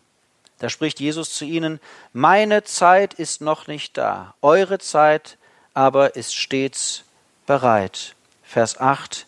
Da 0.59 0.69
spricht 0.69 0.99
Jesus 0.99 1.33
zu 1.33 1.45
ihnen, 1.45 1.79
meine 2.13 2.63
Zeit 2.63 3.13
ist 3.13 3.41
noch 3.41 3.67
nicht 3.67 3.97
da, 3.97 4.35
eure 4.41 4.79
Zeit 4.79 5.37
aber 5.73 6.15
ist 6.15 6.35
stets 6.35 7.03
bereit. 7.45 8.15
Vers 8.43 8.79
8 8.79 9.25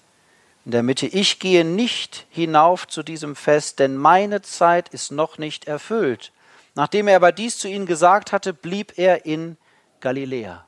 in 0.65 0.71
der 0.71 0.83
Mitte, 0.83 1.07
ich 1.07 1.39
gehe 1.39 1.65
nicht 1.65 2.25
hinauf 2.29 2.87
zu 2.87 3.03
diesem 3.03 3.35
Fest, 3.35 3.79
denn 3.79 3.97
meine 3.97 4.41
Zeit 4.41 4.89
ist 4.89 5.11
noch 5.11 5.37
nicht 5.37 5.65
erfüllt. 5.65 6.31
Nachdem 6.73 7.07
er 7.09 7.17
aber 7.17 7.33
dies 7.33 7.57
zu 7.57 7.67
ihnen 7.67 7.85
gesagt 7.85 8.31
hatte, 8.31 8.53
blieb 8.53 8.97
er 8.97 9.25
in 9.25 9.57
Galiläa. 9.99 10.65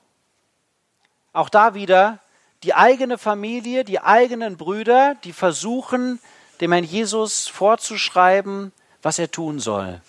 Auch 1.31 1.49
da 1.49 1.75
wieder 1.75 2.19
die 2.63 2.73
eigene 2.73 3.17
Familie, 3.17 3.85
die 3.85 4.01
eigenen 4.01 4.57
Brüder, 4.57 5.15
die 5.23 5.33
versuchen, 5.33 6.19
dem 6.61 6.71
Herrn 6.71 6.83
Jesus 6.83 7.47
vorzuschreiben, 7.47 8.71
was 9.01 9.19
er 9.19 9.31
tun 9.31 9.59
soll, 9.59 10.01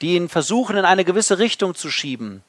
die 0.00 0.16
ihn 0.16 0.28
versuchen, 0.28 0.76
in 0.76 0.84
eine 0.84 1.04
gewisse 1.04 1.38
Richtung 1.38 1.74
zu 1.74 1.90
schieben. 1.90 2.42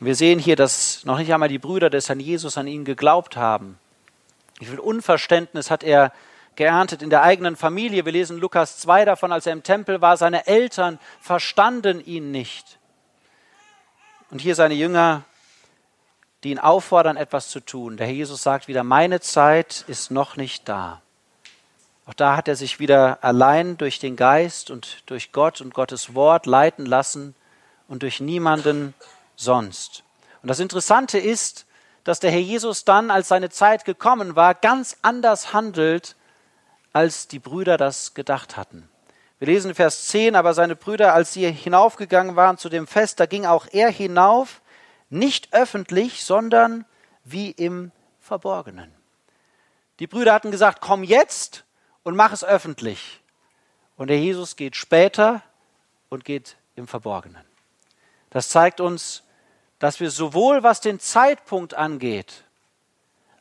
Wir 0.00 0.14
sehen 0.14 0.38
hier, 0.38 0.56
dass 0.56 1.04
noch 1.04 1.18
nicht 1.18 1.32
einmal 1.32 1.48
die 1.48 1.58
Brüder 1.58 1.90
des 1.90 2.08
Herrn 2.08 2.20
Jesus 2.20 2.56
an 2.56 2.66
ihn 2.66 2.84
geglaubt 2.84 3.36
haben. 3.36 3.78
Wie 4.58 4.66
viel 4.66 4.78
Unverständnis 4.78 5.70
hat 5.70 5.82
er 5.82 6.12
geerntet 6.56 7.02
in 7.02 7.10
der 7.10 7.22
eigenen 7.22 7.56
Familie. 7.56 8.04
Wir 8.04 8.12
lesen 8.12 8.38
Lukas 8.38 8.78
2 8.78 9.04
davon, 9.04 9.32
als 9.32 9.46
er 9.46 9.52
im 9.52 9.62
Tempel 9.62 10.00
war, 10.00 10.16
seine 10.16 10.46
Eltern 10.46 10.98
verstanden 11.20 12.04
ihn 12.04 12.30
nicht. 12.30 12.78
Und 14.30 14.40
hier 14.40 14.54
seine 14.54 14.74
Jünger, 14.74 15.24
die 16.44 16.50
ihn 16.50 16.58
auffordern, 16.58 17.16
etwas 17.16 17.48
zu 17.48 17.60
tun. 17.60 17.96
Der 17.96 18.06
Herr 18.06 18.14
Jesus 18.14 18.42
sagt 18.42 18.68
wieder, 18.68 18.84
meine 18.84 19.20
Zeit 19.20 19.84
ist 19.88 20.10
noch 20.10 20.36
nicht 20.36 20.68
da. 20.68 21.02
Auch 22.10 22.14
da 22.14 22.36
hat 22.36 22.48
er 22.48 22.56
sich 22.56 22.80
wieder 22.80 23.22
allein 23.22 23.76
durch 23.76 24.00
den 24.00 24.16
Geist 24.16 24.72
und 24.72 25.08
durch 25.08 25.30
Gott 25.30 25.60
und 25.60 25.74
Gottes 25.74 26.12
Wort 26.12 26.44
leiten 26.44 26.84
lassen 26.84 27.36
und 27.86 28.02
durch 28.02 28.18
niemanden 28.18 28.94
sonst. 29.36 30.02
Und 30.42 30.48
das 30.48 30.58
Interessante 30.58 31.18
ist, 31.18 31.66
dass 32.02 32.18
der 32.18 32.32
Herr 32.32 32.40
Jesus 32.40 32.84
dann, 32.84 33.12
als 33.12 33.28
seine 33.28 33.48
Zeit 33.48 33.84
gekommen 33.84 34.34
war, 34.34 34.56
ganz 34.56 34.96
anders 35.02 35.52
handelt, 35.52 36.16
als 36.92 37.28
die 37.28 37.38
Brüder 37.38 37.76
das 37.76 38.12
gedacht 38.12 38.56
hatten. 38.56 38.88
Wir 39.38 39.46
lesen 39.46 39.76
Vers 39.76 40.08
10, 40.08 40.34
aber 40.34 40.52
seine 40.52 40.74
Brüder, 40.74 41.14
als 41.14 41.32
sie 41.32 41.48
hinaufgegangen 41.48 42.34
waren 42.34 42.58
zu 42.58 42.68
dem 42.68 42.88
Fest, 42.88 43.20
da 43.20 43.26
ging 43.26 43.46
auch 43.46 43.68
er 43.70 43.88
hinauf, 43.88 44.62
nicht 45.10 45.52
öffentlich, 45.52 46.24
sondern 46.24 46.86
wie 47.22 47.52
im 47.52 47.92
Verborgenen. 48.18 48.92
Die 50.00 50.08
Brüder 50.08 50.34
hatten 50.34 50.50
gesagt, 50.50 50.80
komm 50.80 51.04
jetzt 51.04 51.62
und 52.02 52.16
mach 52.16 52.32
es 52.32 52.44
öffentlich. 52.44 53.20
Und 53.96 54.08
der 54.08 54.18
Jesus 54.18 54.56
geht 54.56 54.76
später 54.76 55.42
und 56.08 56.24
geht 56.24 56.56
im 56.76 56.86
Verborgenen. 56.86 57.44
Das 58.30 58.48
zeigt 58.48 58.80
uns, 58.80 59.22
dass 59.78 60.00
wir 60.00 60.10
sowohl 60.10 60.62
was 60.62 60.80
den 60.80 61.00
Zeitpunkt 61.00 61.74
angeht, 61.74 62.44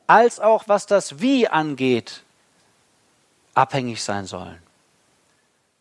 als 0.08 0.40
auch 0.40 0.68
was 0.68 0.86
das 0.86 1.20
Wie 1.20 1.48
angeht, 1.48 2.24
abhängig 3.54 4.04
sein 4.04 4.26
sollen. 4.26 4.62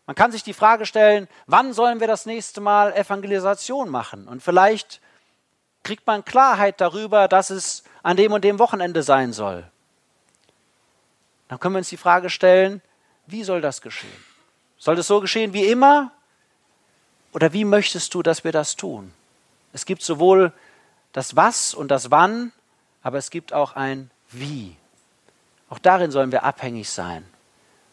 Man 0.05 0.15
kann 0.15 0.31
sich 0.31 0.43
die 0.43 0.53
Frage 0.53 0.85
stellen, 0.85 1.27
wann 1.45 1.71
sollen 1.73 1.99
wir 1.99 2.07
das 2.07 2.25
nächste 2.25 2.61
Mal 2.61 2.93
Evangelisation 2.93 3.89
machen? 3.89 4.27
Und 4.27 4.41
vielleicht 4.41 5.01
kriegt 5.83 6.05
man 6.07 6.25
Klarheit 6.25 6.81
darüber, 6.81 7.27
dass 7.27 7.49
es 7.49 7.83
an 8.03 8.17
dem 8.17 8.33
und 8.33 8.43
dem 8.43 8.59
Wochenende 8.59 9.03
sein 9.03 9.33
soll. 9.33 9.69
Dann 11.49 11.59
können 11.59 11.75
wir 11.75 11.79
uns 11.79 11.89
die 11.89 11.97
Frage 11.97 12.29
stellen, 12.29 12.81
wie 13.27 13.43
soll 13.43 13.59
das 13.59 13.81
geschehen? 13.81 14.23
Soll 14.77 14.95
das 14.95 15.07
so 15.07 15.19
geschehen 15.19 15.51
wie 15.51 15.65
immer? 15.65 16.11
Oder 17.33 17.51
wie 17.53 17.65
möchtest 17.65 18.13
du, 18.13 18.23
dass 18.23 18.43
wir 18.43 18.51
das 18.51 18.75
tun? 18.75 19.11
Es 19.73 19.85
gibt 19.85 20.01
sowohl 20.01 20.53
das 21.11 21.35
Was 21.35 21.73
und 21.73 21.89
das 21.89 22.11
Wann, 22.11 22.51
aber 23.03 23.17
es 23.17 23.29
gibt 23.29 23.51
auch 23.51 23.75
ein 23.75 24.09
Wie. 24.31 24.75
Auch 25.69 25.79
darin 25.79 26.11
sollen 26.11 26.31
wir 26.31 26.43
abhängig 26.43 26.89
sein. 26.89 27.25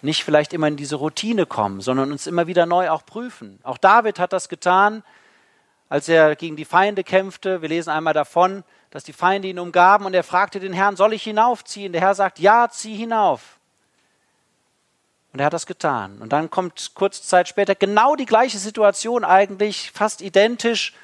Nicht 0.03 0.25
vielleicht 0.25 0.53
immer 0.53 0.69
in 0.69 0.77
diese 0.77 0.97
Routine 0.97 1.47
kommen, 1.47 1.81
sondern 1.81 2.13
uns 2.13 2.27
immer 2.27 2.47
wieder 2.47 2.67
neu 2.67 2.91
auch 2.91 3.05
prüfen. 3.05 3.59
Auch 3.63 3.79
David 3.79 4.19
hat 4.19 4.33
das 4.33 4.49
getan, 4.49 5.03
als 5.89 6.09
er 6.09 6.37
gegen 6.37 6.57
die 6.57 6.65
Feinde 6.65 7.05
kämpfte. 7.05 7.63
Wir 7.63 7.69
lesen 7.69 7.91
einmal 7.91 8.15
davon, 8.15 8.65
dass 8.91 9.05
die 9.05 9.13
Feinde 9.13 9.49
ihn 9.49 9.59
umgaben 9.59 10.07
und 10.07 10.15
er 10.15 10.25
fragte 10.25 10.61
den 10.61 10.73
Herrn, 10.73 10.97
soll 10.97 11.13
ich 11.13 11.23
hinaufziehen? 11.23 11.93
Der 11.93 12.01
Herr 12.01 12.15
sagt, 12.15 12.39
ja, 12.39 12.69
zieh 12.71 12.97
hinauf. 12.97 13.57
Und 15.33 15.41
er 15.41 15.47
hat 15.47 15.53
das 15.53 15.67
getan. 15.67 16.19
Und 16.19 16.33
dann 16.33 16.49
kommt 16.49 16.93
kurze 16.95 17.23
Zeit 17.23 17.47
später 17.47 17.75
genau 17.75 18.17
die 18.17 18.25
gleiche 18.25 18.59
Situation 18.59 19.25
eigentlich, 19.25 19.91
fast 19.93 20.23
identisch. 20.23 20.95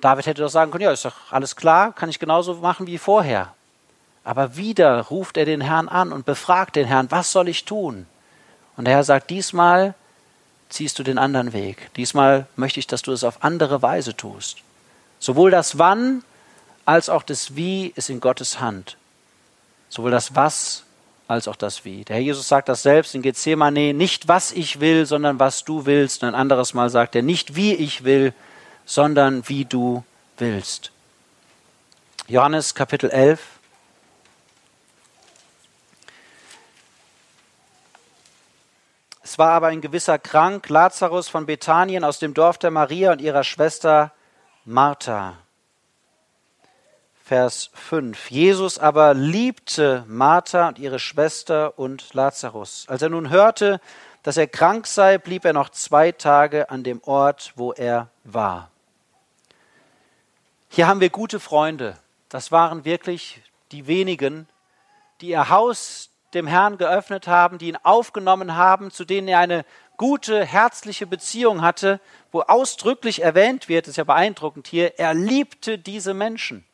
David 0.00 0.26
hätte 0.26 0.42
doch 0.42 0.48
sagen 0.48 0.72
können, 0.72 0.84
ja, 0.84 0.90
ist 0.90 1.04
doch 1.04 1.14
alles 1.30 1.54
klar, 1.54 1.92
kann 1.92 2.08
ich 2.08 2.18
genauso 2.18 2.54
machen 2.54 2.86
wie 2.86 2.98
vorher. 2.98 3.54
Aber 4.24 4.56
wieder 4.56 5.02
ruft 5.02 5.36
er 5.36 5.44
den 5.44 5.60
Herrn 5.60 5.88
an 5.88 6.12
und 6.12 6.26
befragt 6.26 6.74
den 6.74 6.86
Herrn, 6.86 7.10
was 7.10 7.30
soll 7.30 7.48
ich 7.48 7.64
tun? 7.64 8.06
Und 8.76 8.86
der 8.86 8.94
Herr 8.94 9.04
sagt, 9.04 9.30
diesmal 9.30 9.94
ziehst 10.68 10.98
du 10.98 11.04
den 11.04 11.16
anderen 11.16 11.52
Weg. 11.52 11.94
Diesmal 11.94 12.46
möchte 12.56 12.80
ich, 12.80 12.88
dass 12.88 13.02
du 13.02 13.12
es 13.12 13.22
auf 13.22 13.44
andere 13.44 13.82
Weise 13.82 14.16
tust. 14.16 14.58
Sowohl 15.20 15.52
das 15.52 15.78
Wann 15.78 16.24
als 16.86 17.10
auch 17.10 17.22
das 17.22 17.56
Wie 17.56 17.92
ist 17.96 18.08
in 18.08 18.20
Gottes 18.20 18.60
Hand. 18.60 18.96
Sowohl 19.90 20.12
das 20.12 20.34
Was 20.34 20.84
als 21.28 21.48
auch 21.48 21.56
das 21.56 21.84
Wie. 21.84 22.04
Der 22.04 22.16
Herr 22.16 22.22
Jesus 22.22 22.48
sagt 22.48 22.68
das 22.68 22.82
selbst 22.82 23.14
in 23.14 23.22
Gethsemane, 23.22 23.92
nicht 23.92 24.28
was 24.28 24.52
ich 24.52 24.80
will, 24.80 25.04
sondern 25.04 25.38
was 25.40 25.64
du 25.64 25.84
willst. 25.84 26.22
Und 26.22 26.30
ein 26.30 26.34
anderes 26.34 26.72
Mal 26.72 26.88
sagt 26.88 27.16
er, 27.16 27.22
nicht 27.22 27.56
wie 27.56 27.74
ich 27.74 28.04
will, 28.04 28.32
sondern 28.84 29.48
wie 29.48 29.64
du 29.64 30.04
willst. 30.38 30.92
Johannes 32.28 32.74
Kapitel 32.74 33.10
11. 33.10 33.40
Es 39.24 39.38
war 39.38 39.50
aber 39.50 39.66
ein 39.66 39.80
gewisser 39.80 40.20
krank, 40.20 40.68
Lazarus 40.68 41.28
von 41.28 41.46
Bethanien 41.46 42.04
aus 42.04 42.20
dem 42.20 42.32
Dorf 42.32 42.58
der 42.58 42.70
Maria 42.70 43.10
und 43.10 43.20
ihrer 43.20 43.42
Schwester 43.42 44.12
Martha. 44.64 45.36
Vers 47.26 47.70
5. 47.74 48.30
Jesus 48.30 48.78
aber 48.78 49.12
liebte 49.12 50.04
Martha 50.06 50.68
und 50.68 50.78
ihre 50.78 51.00
Schwester 51.00 51.76
und 51.76 52.14
Lazarus. 52.14 52.84
Als 52.86 53.02
er 53.02 53.08
nun 53.08 53.30
hörte, 53.30 53.80
dass 54.22 54.36
er 54.36 54.46
krank 54.46 54.86
sei, 54.86 55.18
blieb 55.18 55.44
er 55.44 55.52
noch 55.52 55.70
zwei 55.70 56.12
Tage 56.12 56.70
an 56.70 56.84
dem 56.84 57.02
Ort, 57.02 57.52
wo 57.56 57.72
er 57.72 58.10
war. 58.22 58.70
Hier 60.68 60.86
haben 60.86 61.00
wir 61.00 61.10
gute 61.10 61.40
Freunde. 61.40 61.96
Das 62.28 62.52
waren 62.52 62.84
wirklich 62.84 63.42
die 63.72 63.88
wenigen, 63.88 64.46
die 65.20 65.30
ihr 65.30 65.48
Haus 65.48 66.10
dem 66.32 66.46
Herrn 66.46 66.78
geöffnet 66.78 67.26
haben, 67.26 67.58
die 67.58 67.66
ihn 67.66 67.78
aufgenommen 67.82 68.54
haben, 68.54 68.92
zu 68.92 69.04
denen 69.04 69.26
er 69.26 69.40
eine 69.40 69.64
gute, 69.96 70.44
herzliche 70.44 71.08
Beziehung 71.08 71.62
hatte, 71.62 71.98
wo 72.30 72.42
ausdrücklich 72.42 73.20
erwähnt 73.22 73.68
wird, 73.68 73.86
das 73.86 73.94
ist 73.94 73.96
ja 73.96 74.04
beeindruckend 74.04 74.68
hier, 74.68 75.00
er 75.00 75.12
liebte 75.12 75.76
diese 75.76 76.14
Menschen. 76.14 76.64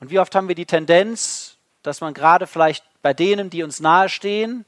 Und 0.00 0.10
wie 0.10 0.18
oft 0.18 0.34
haben 0.34 0.48
wir 0.48 0.54
die 0.54 0.66
Tendenz, 0.66 1.56
dass 1.82 2.00
man 2.00 2.14
gerade 2.14 2.46
vielleicht 2.46 2.84
bei 3.02 3.14
denen, 3.14 3.50
die 3.50 3.62
uns 3.62 3.80
nahestehen, 3.80 4.64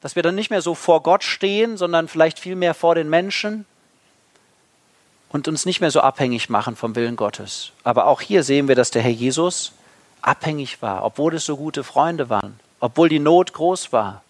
dass 0.00 0.16
wir 0.16 0.22
dann 0.22 0.34
nicht 0.34 0.50
mehr 0.50 0.62
so 0.62 0.74
vor 0.74 1.02
Gott 1.02 1.24
stehen, 1.24 1.76
sondern 1.76 2.08
vielleicht 2.08 2.38
viel 2.38 2.56
mehr 2.56 2.74
vor 2.74 2.94
den 2.94 3.08
Menschen 3.10 3.66
und 5.30 5.48
uns 5.48 5.66
nicht 5.66 5.80
mehr 5.80 5.90
so 5.90 6.00
abhängig 6.00 6.48
machen 6.48 6.76
vom 6.76 6.94
Willen 6.94 7.16
Gottes. 7.16 7.72
Aber 7.82 8.06
auch 8.06 8.20
hier 8.20 8.42
sehen 8.42 8.68
wir, 8.68 8.74
dass 8.74 8.90
der 8.90 9.02
Herr 9.02 9.10
Jesus 9.10 9.72
abhängig 10.22 10.82
war, 10.82 11.04
obwohl 11.04 11.34
es 11.34 11.44
so 11.44 11.56
gute 11.56 11.84
Freunde 11.84 12.30
waren, 12.30 12.58
obwohl 12.80 13.08
die 13.08 13.18
Not 13.18 13.52
groß 13.52 13.92
war. 13.92 14.22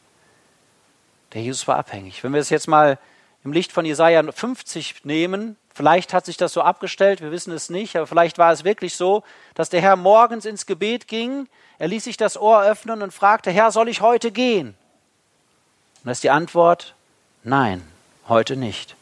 Der 1.33 1.43
Jesus 1.43 1.69
war 1.69 1.77
abhängig. 1.77 2.25
Wenn 2.25 2.33
wir 2.33 2.41
es 2.41 2.51
jetzt 2.51 2.69
mal 2.69 2.99
im 3.45 3.53
Licht 3.53 3.73
von 3.73 3.85
Jesaja 3.85 4.23
50 4.31 5.05
nehmen, 5.05 5.57
Vielleicht 5.79 6.13
hat 6.13 6.27
sich 6.27 6.37
das 6.37 6.53
so 6.53 6.63
abgestellt, 6.63 7.21
wir 7.21 7.31
wissen 7.31 7.53
es 7.53 7.71
nicht, 7.71 7.95
aber 7.95 8.09
vielleicht 8.09 8.37
war 8.37 8.51
es 8.51 8.65
wirklich 8.65 8.97
so, 8.97 9.23
dass 9.55 9.71
der 9.71 9.81
Herr 9.81 9.95
morgens 9.95 10.45
ins 10.45 10.67
Gebet 10.67 11.07
ging, 11.07 11.47
er 11.79 11.87
ließ 11.87 12.03
sich 12.03 12.17
das 12.17 12.37
Ohr 12.37 12.65
öffnen 12.65 13.01
und 13.01 13.15
fragte, 13.15 13.53
Herr, 13.53 13.71
soll 13.71 13.89
ich 13.89 14.01
heute 14.01 14.33
gehen? 14.33 14.71
Und 14.71 16.07
da 16.07 16.11
ist 16.11 16.25
die 16.25 16.31
Antwort, 16.31 16.97
nein, 17.45 17.87
heute 18.27 18.57
nicht. 18.57 18.97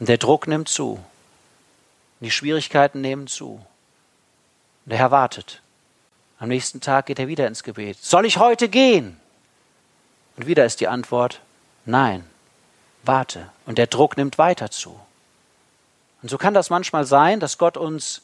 Und 0.00 0.08
der 0.08 0.16
Druck 0.16 0.46
nimmt 0.46 0.70
zu. 0.70 0.98
Die 2.20 2.30
Schwierigkeiten 2.30 3.02
nehmen 3.02 3.26
zu. 3.26 3.60
Und 4.86 4.90
der 4.92 4.96
Herr 4.96 5.10
wartet. 5.10 5.60
Am 6.38 6.48
nächsten 6.48 6.80
Tag 6.80 7.04
geht 7.04 7.18
er 7.18 7.28
wieder 7.28 7.46
ins 7.46 7.64
Gebet. 7.64 7.98
Soll 8.00 8.24
ich 8.24 8.38
heute 8.38 8.70
gehen? 8.70 9.20
Und 10.38 10.46
wieder 10.46 10.64
ist 10.64 10.80
die 10.80 10.88
Antwort, 10.88 11.42
nein, 11.84 12.24
warte. 13.02 13.50
Und 13.66 13.76
der 13.76 13.88
Druck 13.88 14.16
nimmt 14.16 14.38
weiter 14.38 14.70
zu. 14.70 14.98
Und 16.22 16.28
so 16.28 16.38
kann 16.38 16.54
das 16.54 16.70
manchmal 16.70 17.04
sein, 17.04 17.40
dass 17.40 17.58
Gott 17.58 17.76
uns 17.76 18.22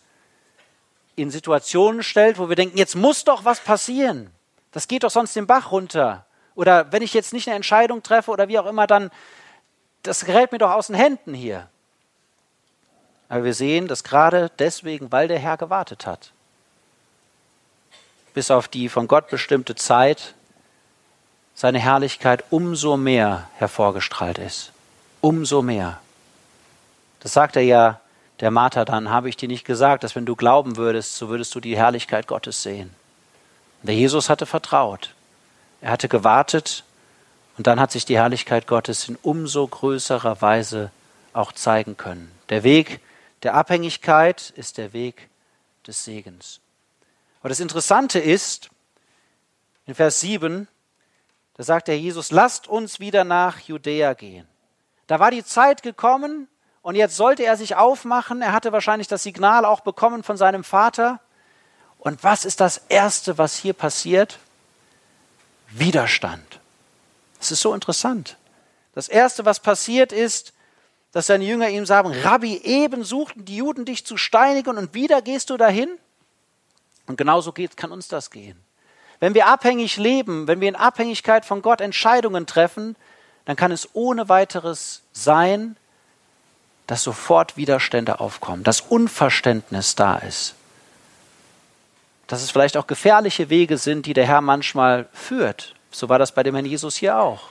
in 1.17 1.31
Situationen 1.31 2.03
stellt, 2.03 2.39
wo 2.39 2.49
wir 2.49 2.57
denken, 2.57 2.79
jetzt 2.79 2.95
muss 2.95 3.25
doch 3.25 3.45
was 3.45 3.61
passieren. 3.61 4.31
Das 4.71 4.87
geht 4.87 5.03
doch 5.03 5.11
sonst 5.11 5.35
den 5.35 5.47
Bach 5.47 5.73
runter. 5.73 6.25
Oder 6.55 6.93
wenn 6.93 7.03
ich 7.03 7.13
jetzt 7.13 7.33
nicht 7.33 7.49
eine 7.49 7.57
Entscheidung 7.57 8.03
treffe 8.03 8.31
oder 8.31 8.49
wie 8.49 8.59
auch 8.59 8.67
immer, 8.67 8.87
dann, 8.87 9.11
das 10.03 10.25
gerät 10.25 10.53
mir 10.53 10.59
doch 10.59 10.71
aus 10.71 10.87
den 10.87 10.97
Händen 10.97 11.35
hier. 11.35 11.69
Aber 13.29 13.45
wir 13.45 13.55
sehen, 13.55 13.89
dass 13.89 14.05
gerade 14.05 14.51
deswegen, 14.59 15.13
weil 15.13 15.29
der 15.29 15.39
Herr 15.39 15.57
gewartet 15.57 16.07
hat, 16.07 16.33
bis 18.33 18.51
auf 18.51 18.69
die 18.69 18.89
von 18.89 19.09
Gott 19.09 19.29
bestimmte 19.29 19.75
Zeit, 19.75 20.35
seine 21.55 21.81
Herrlichkeit 21.81 22.45
umso 22.51 22.97
mehr 22.97 23.51
hervorgestrahlt 23.57 24.39
ist. 24.39 24.73
Umso 25.21 25.61
mehr. 25.61 26.01
Das 27.21 27.33
sagt 27.33 27.57
er 27.57 27.63
ja 27.63 28.01
der 28.41 28.51
Martha 28.51 28.85
dann, 28.85 29.11
habe 29.11 29.29
ich 29.29 29.37
dir 29.37 29.49
nicht 29.49 29.65
gesagt, 29.65 30.05
dass 30.05 30.15
wenn 30.15 30.27
du 30.27 30.37
glauben 30.37 30.77
würdest, 30.77 31.17
so 31.17 31.29
würdest 31.29 31.55
du 31.55 31.61
die 31.61 31.77
Herrlichkeit 31.77 32.27
Gottes 32.27 32.63
sehen. 32.63 32.95
der 33.83 33.95
Jesus 33.95 34.31
hatte 34.31 34.47
vertraut. 34.47 35.15
Er 35.81 35.91
hatte 35.91 36.09
gewartet 36.09 36.85
und 37.57 37.67
dann 37.67 37.81
hat 37.81 37.91
sich 37.91 38.05
die 38.05 38.17
Herrlichkeit 38.17 38.67
Gottes 38.67 39.09
in 39.09 39.17
umso 39.23 39.67
größerer 39.67 40.41
Weise 40.41 40.91
auch 41.33 41.53
zeigen 41.53 41.97
können. 41.97 42.31
Der 42.49 42.63
Weg 42.63 43.01
der 43.43 43.55
Abhängigkeit 43.55 44.51
ist 44.57 44.79
der 44.79 44.93
Weg 44.93 45.29
des 45.87 46.05
Segens. 46.05 46.61
Aber 47.41 47.49
das 47.49 47.61
Interessante 47.61 48.19
ist, 48.19 48.71
in 49.87 49.95
Vers 49.95 50.21
7, 50.21 50.67
da 51.55 51.63
sagt 51.63 51.89
der 51.89 51.99
Jesus, 51.99 52.31
lasst 52.31 52.69
uns 52.69 53.01
wieder 53.01 53.25
nach 53.25 53.61
Judäa 53.61 54.15
gehen. 54.15 54.47
Da 55.07 55.21
war 55.21 55.31
die 55.31 55.45
Zeit 55.45 55.83
gekommen, 55.83 56.49
und 56.83 56.95
jetzt 56.95 57.17
sollte 57.17 57.45
er 57.45 57.57
sich 57.57 57.77
aufmachen. 57.77 58.43
Er 58.43 58.53
hatte 58.53 58.73
wahrscheinlich 58.73 59.09
das 59.09 59.23
Signal 59.23 59.65
auch 59.65 59.81
bekommen 59.81 60.23
von 60.23 60.37
seinem 60.37 60.65
Vater. 60.65 61.21
Und 61.99 62.23
was 62.25 62.45
ist 62.45 62.61
das 62.61 62.79
Erste, 62.89 63.39
was 63.39 63.57
hier 63.57 63.73
passiert? 63.73 64.39
Widerstand. 65.71 66.61
Es 67.41 67.51
ist 67.51 67.61
so 67.61 67.75
interessant. 67.75 68.37
Das 68.95 69.09
Erste, 69.09 69.45
was 69.45 69.61
passiert 69.61 70.13
ist, 70.13 70.53
dass 71.13 71.27
seine 71.27 71.45
Jünger 71.45 71.69
ihm 71.69 71.87
sagen, 71.87 72.13
Rabbi, 72.13 72.59
eben 72.59 73.05
suchten 73.05 73.45
die 73.45 73.57
Juden 73.57 73.85
dich 73.85 74.05
zu 74.05 74.17
steinigen 74.17 74.77
und 74.77 74.95
wieder 74.95 75.23
gehst 75.23 75.51
du 75.51 75.57
dahin? 75.57 75.89
Und 77.07 77.17
genauso 77.17 77.53
geht, 77.53 77.77
kann 77.77 77.93
uns 77.93 78.09
das 78.09 78.31
gehen. 78.31 78.59
Wenn 79.21 79.35
wir 79.35 79.47
abhängig 79.47 79.97
leben, 79.97 80.47
wenn 80.47 80.61
wir 80.61 80.69
in 80.69 80.77
Abhängigkeit 80.77 81.45
von 81.45 81.63
Gott 81.63 81.81
Entscheidungen 81.81 82.47
treffen, 82.47 82.97
dann 83.47 83.57
kann 83.57 83.73
es 83.73 83.89
ohne 83.95 84.29
weiteres 84.29 85.03
sein, 85.13 85.77
dass 86.89 87.03
sofort 87.03 87.57
Widerstände 87.57 88.19
aufkommen, 88.19 88.65
dass 88.65 88.81
Unverständnis 88.81 89.95
da 89.95 90.17
ist, 90.17 90.55
dass 92.27 92.43
es 92.43 92.51
vielleicht 92.51 92.77
auch 92.77 92.87
gefährliche 92.87 93.51
Wege 93.51 93.77
sind, 93.79 94.07
die 94.07 94.15
der 94.15 94.27
Herr 94.27 94.41
manchmal 94.41 95.07
führt. 95.13 95.75
So 95.91 96.09
war 96.09 96.19
das 96.19 96.33
bei 96.33 96.43
dem 96.43 96.55
Herrn 96.55 96.67
Jesus 96.67 96.97
hier 96.97 97.19
auch. 97.19 97.51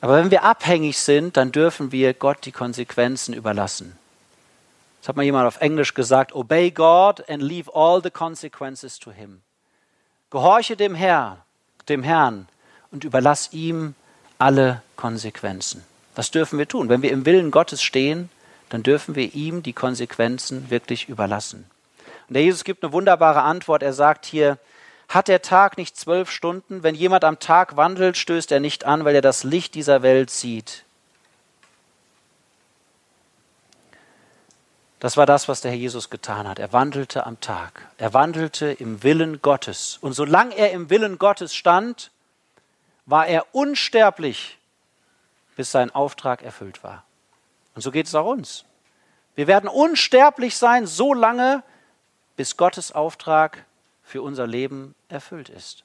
Aber 0.00 0.16
wenn 0.16 0.30
wir 0.30 0.42
abhängig 0.42 0.98
sind, 0.98 1.36
dann 1.36 1.52
dürfen 1.52 1.92
wir 1.92 2.14
Gott 2.14 2.44
die 2.44 2.52
Konsequenzen 2.52 3.34
überlassen. 3.34 3.98
Das 5.00 5.10
hat 5.10 5.16
mal 5.16 5.22
jemand 5.22 5.46
auf 5.46 5.60
Englisch 5.60 5.92
gesagt, 5.92 6.34
obey 6.34 6.70
God 6.70 7.28
and 7.28 7.42
leave 7.42 7.70
all 7.74 8.02
the 8.02 8.10
consequences 8.10 8.98
to 8.98 9.12
him. 9.12 9.42
Gehorche 10.30 10.76
dem 10.76 10.94
Herr, 10.94 11.44
dem 11.90 12.02
Herrn 12.02 12.48
und 12.90 13.04
überlass 13.04 13.52
ihm 13.52 13.94
alle 14.38 14.82
Konsequenzen. 14.96 15.84
Was 16.14 16.30
dürfen 16.30 16.58
wir 16.58 16.68
tun? 16.68 16.88
Wenn 16.88 17.02
wir 17.02 17.10
im 17.10 17.26
Willen 17.26 17.50
Gottes 17.50 17.82
stehen, 17.82 18.28
dann 18.68 18.82
dürfen 18.82 19.14
wir 19.14 19.34
ihm 19.34 19.62
die 19.62 19.72
Konsequenzen 19.72 20.70
wirklich 20.70 21.08
überlassen. 21.08 21.66
Und 22.28 22.34
der 22.34 22.42
Jesus 22.42 22.64
gibt 22.64 22.82
eine 22.82 22.92
wunderbare 22.92 23.42
Antwort. 23.42 23.82
Er 23.82 23.92
sagt 23.92 24.24
hier, 24.24 24.58
hat 25.08 25.28
der 25.28 25.42
Tag 25.42 25.76
nicht 25.76 25.96
zwölf 25.96 26.30
Stunden? 26.30 26.82
Wenn 26.82 26.94
jemand 26.94 27.24
am 27.24 27.38
Tag 27.38 27.76
wandelt, 27.76 28.16
stößt 28.16 28.50
er 28.52 28.60
nicht 28.60 28.84
an, 28.84 29.04
weil 29.04 29.14
er 29.14 29.20
das 29.20 29.44
Licht 29.44 29.74
dieser 29.74 30.02
Welt 30.02 30.30
sieht. 30.30 30.84
Das 35.00 35.18
war 35.18 35.26
das, 35.26 35.48
was 35.48 35.60
der 35.60 35.70
Herr 35.70 35.78
Jesus 35.78 36.08
getan 36.08 36.48
hat. 36.48 36.58
Er 36.58 36.72
wandelte 36.72 37.26
am 37.26 37.38
Tag. 37.40 37.88
Er 37.98 38.14
wandelte 38.14 38.72
im 38.72 39.02
Willen 39.02 39.42
Gottes. 39.42 39.98
Und 40.00 40.14
solange 40.14 40.56
er 40.56 40.72
im 40.72 40.88
Willen 40.88 41.18
Gottes 41.18 41.54
stand, 41.54 42.10
war 43.04 43.26
er 43.26 43.44
unsterblich, 43.52 44.56
bis 45.56 45.70
sein 45.70 45.90
Auftrag 45.90 46.42
erfüllt 46.42 46.82
war. 46.82 47.04
Und 47.74 47.82
so 47.82 47.90
geht 47.90 48.06
es 48.06 48.14
auch 48.14 48.26
uns. 48.26 48.64
Wir 49.34 49.46
werden 49.46 49.68
unsterblich 49.68 50.56
sein, 50.56 50.86
so 50.86 51.12
lange, 51.12 51.62
bis 52.36 52.56
Gottes 52.56 52.92
Auftrag 52.92 53.64
für 54.02 54.22
unser 54.22 54.46
Leben 54.46 54.94
erfüllt 55.08 55.48
ist. 55.48 55.84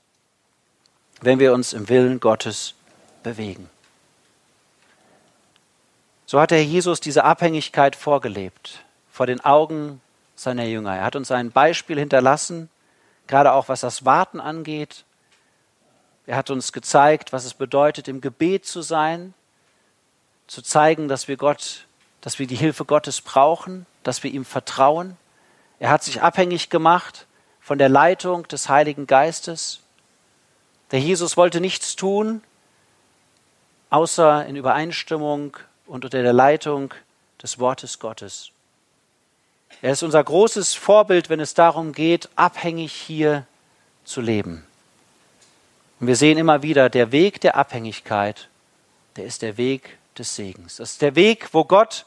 Wenn 1.22 1.40
wir 1.40 1.54
uns 1.54 1.74
im 1.74 1.90
Willen 1.90 2.20
Gottes 2.20 2.76
bewegen. 3.24 3.70
So 6.26 6.40
hat 6.40 6.52
der 6.52 6.60
Herr 6.60 6.66
Jesus 6.66 7.02
diese 7.02 7.24
Abhängigkeit 7.24 7.96
vorgelebt 7.96 8.84
vor 9.12 9.26
den 9.26 9.44
Augen 9.44 10.00
seiner 10.36 10.64
Jünger. 10.66 10.96
Er 10.96 11.04
hat 11.04 11.16
uns 11.16 11.32
ein 11.32 11.52
Beispiel 11.52 11.98
hinterlassen, 11.98 12.70
gerade 13.28 13.52
auch 13.52 13.68
was 13.68 13.82
das 13.82 14.06
Warten 14.06 14.40
angeht. 14.40 15.06
Er 16.26 16.38
hat 16.38 16.52
uns 16.52 16.72
gezeigt, 16.72 17.34
was 17.34 17.46
es 17.46 17.56
bedeutet, 17.56 18.08
im 18.08 18.22
Gebet 18.22 18.66
zu 18.66 18.82
sein, 18.82 19.34
zu 20.50 20.64
zeigen, 20.64 21.08
dass 21.08 21.28
wir 21.28 21.38
Gott, 21.38 21.86
dass 22.22 22.40
wir 22.40 22.48
die 22.48 22.56
Hilfe 22.56 22.84
Gottes 22.84 23.22
brauchen, 23.22 23.86
dass 24.04 24.24
wir 24.24 24.32
ihm 24.32 24.44
vertrauen. 24.44 25.16
Er 25.80 25.92
hat 25.92 26.04
sich 26.04 26.22
abhängig 26.22 26.70
gemacht 26.70 27.28
von 27.62 27.78
der 27.78 27.88
Leitung 27.88 28.48
des 28.48 28.68
Heiligen 28.68 29.06
Geistes. 29.06 29.82
Der 30.92 31.00
Jesus 31.00 31.38
wollte 31.38 31.62
nichts 31.62 31.96
tun, 31.96 32.42
außer 33.92 34.46
in 34.48 34.56
Übereinstimmung 34.56 35.56
und 35.86 36.04
unter 36.04 36.22
der 36.22 36.34
Leitung 36.34 36.96
des 37.42 37.60
Wortes 37.60 38.00
Gottes. 38.00 38.50
Er 39.84 39.92
ist 39.92 40.02
unser 40.02 40.24
großes 40.24 40.74
Vorbild, 40.74 41.30
wenn 41.30 41.40
es 41.40 41.54
darum 41.54 41.94
geht, 41.94 42.28
abhängig 42.36 42.92
hier 42.92 43.46
zu 44.04 44.20
leben. 44.20 44.66
Und 46.00 46.08
wir 46.08 46.16
sehen 46.16 46.40
immer 46.40 46.64
wieder, 46.64 46.90
der 46.90 47.12
Weg 47.12 47.40
der 47.42 47.56
Abhängigkeit, 47.56 48.50
der 49.16 49.26
ist 49.26 49.44
der 49.44 49.58
Weg 49.58 49.99
des 50.20 50.36
Segens. 50.36 50.76
Das 50.76 50.92
ist 50.92 51.02
der 51.02 51.16
Weg, 51.16 51.54
wo 51.54 51.66
Gott 51.66 52.06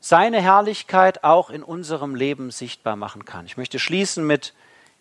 seine 0.00 0.42
Herrlichkeit 0.42 1.24
auch 1.24 1.48
in 1.48 1.62
unserem 1.62 2.14
Leben 2.14 2.50
sichtbar 2.50 2.96
machen 2.96 3.24
kann. 3.24 3.46
Ich 3.46 3.56
möchte 3.56 3.78
schließen 3.78 4.26
mit 4.26 4.52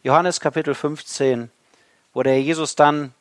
Johannes 0.03 0.39
Kapitel 0.39 0.75
15, 0.75 1.51
wo 2.13 2.23
der 2.23 2.41
Jesus 2.41 2.75
dann, 2.75 3.13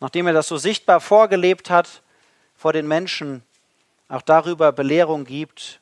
nachdem 0.00 0.26
er 0.26 0.32
das 0.32 0.48
so 0.48 0.56
sichtbar 0.56 1.00
vorgelebt 1.00 1.70
hat, 1.70 2.02
vor 2.56 2.72
den 2.72 2.88
Menschen 2.88 3.44
auch 4.08 4.22
darüber 4.22 4.72
Belehrung 4.72 5.24
gibt 5.24 5.80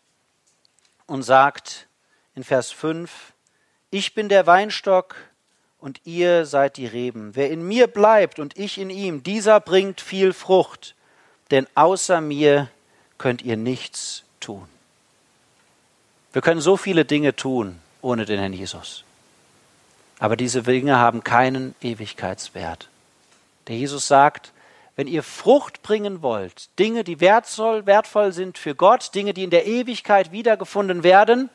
und 1.07 1.23
sagt 1.23 1.89
in 2.35 2.45
Vers 2.45 2.70
5, 2.70 3.33
ich 3.91 4.15
bin 4.15 4.29
der 4.29 4.47
Weinstock 4.47 5.16
und 5.81 6.01
ihr 6.05 6.45
seid 6.45 6.77
die 6.77 6.87
Reben. 6.87 7.35
Wer 7.37 7.51
in 7.51 7.62
mir 7.62 7.87
bleibt 7.87 8.39
und 8.39 8.59
ich 8.59 8.77
in 8.77 8.91
ihm, 8.91 9.23
dieser 9.23 9.61
bringt 9.61 10.01
viel 10.01 10.35
Frucht, 10.35 10.95
denn 11.51 11.66
außer 11.75 12.20
mir 12.20 12.69
könnt 13.19 13.43
ihr 13.43 13.57
nichts 13.57 14.23
tun. 14.40 14.66
Wir 16.32 16.43
können 16.43 16.61
so 16.61 16.77
viele 16.77 17.05
Dinge 17.05 17.35
tun 17.35 17.81
ohne 18.01 18.24
den 18.24 18.39
Herrn 18.39 18.53
Jesus. 18.53 19.05
Aber 20.19 20.36
diese 20.36 20.62
Dinge 20.62 20.99
haben 20.99 21.24
keinen 21.24 21.74
Ewigkeitswert. 21.81 22.89
Der 23.66 23.77
Jesus 23.77 24.09
sagt, 24.09 24.53
wenn 24.97 25.07
ihr 25.07 25.23
Frucht 25.23 25.82
bringen 25.82 26.23
wollt, 26.23 26.69
Dinge, 26.78 27.05
die 27.05 27.20
wertvoll, 27.20 27.86
wertvoll 27.86 28.32
sind 28.32 28.59
für 28.59 28.74
Gott, 28.74 29.15
Dinge, 29.15 29.32
die 29.32 29.45
in 29.45 29.51
der 29.51 29.66
Ewigkeit 29.66 30.32
wiedergefunden 30.32 31.05
werden, 31.05 31.51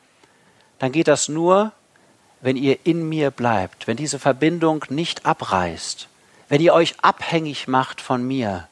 dann 0.78 0.92
geht 0.92 1.08
das 1.08 1.28
nur, 1.28 1.72
wenn 2.40 2.56
ihr 2.56 2.78
in 2.84 3.08
mir 3.08 3.30
bleibt, 3.30 3.86
wenn 3.86 3.96
diese 3.96 4.18
Verbindung 4.18 4.84
nicht 4.88 5.26
abreißt, 5.26 6.08
wenn 6.48 6.60
ihr 6.60 6.72
euch 6.72 6.94
abhängig 7.00 7.68
macht 7.68 8.00
von 8.00 8.26
mir, 8.26 8.68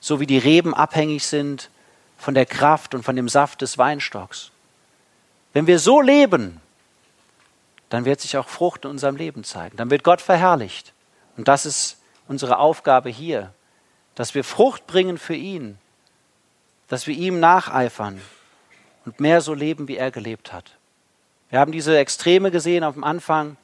so 0.00 0.20
wie 0.20 0.26
die 0.26 0.38
Reben 0.38 0.74
abhängig 0.74 1.26
sind 1.26 1.70
von 2.20 2.34
der 2.34 2.44
Kraft 2.44 2.94
und 2.94 3.02
von 3.02 3.16
dem 3.16 3.30
Saft 3.30 3.62
des 3.62 3.78
Weinstocks. 3.78 4.50
Wenn 5.54 5.66
wir 5.66 5.78
so 5.78 6.02
leben, 6.02 6.60
dann 7.88 8.04
wird 8.04 8.20
sich 8.20 8.36
auch 8.36 8.48
Frucht 8.48 8.84
in 8.84 8.90
unserem 8.90 9.16
Leben 9.16 9.42
zeigen. 9.42 9.76
Dann 9.78 9.90
wird 9.90 10.04
Gott 10.04 10.20
verherrlicht. 10.20 10.92
Und 11.38 11.48
das 11.48 11.64
ist 11.64 11.96
unsere 12.28 12.58
Aufgabe 12.58 13.08
hier, 13.08 13.54
dass 14.14 14.34
wir 14.34 14.44
Frucht 14.44 14.86
bringen 14.86 15.16
für 15.16 15.34
ihn, 15.34 15.78
dass 16.88 17.06
wir 17.06 17.14
ihm 17.14 17.40
nacheifern 17.40 18.20
und 19.06 19.18
mehr 19.18 19.40
so 19.40 19.54
leben, 19.54 19.88
wie 19.88 19.96
er 19.96 20.10
gelebt 20.10 20.52
hat. 20.52 20.76
Wir 21.48 21.58
haben 21.58 21.72
diese 21.72 21.96
Extreme 21.96 22.50
gesehen 22.50 22.84
am 22.84 23.02
Anfang. 23.02 23.56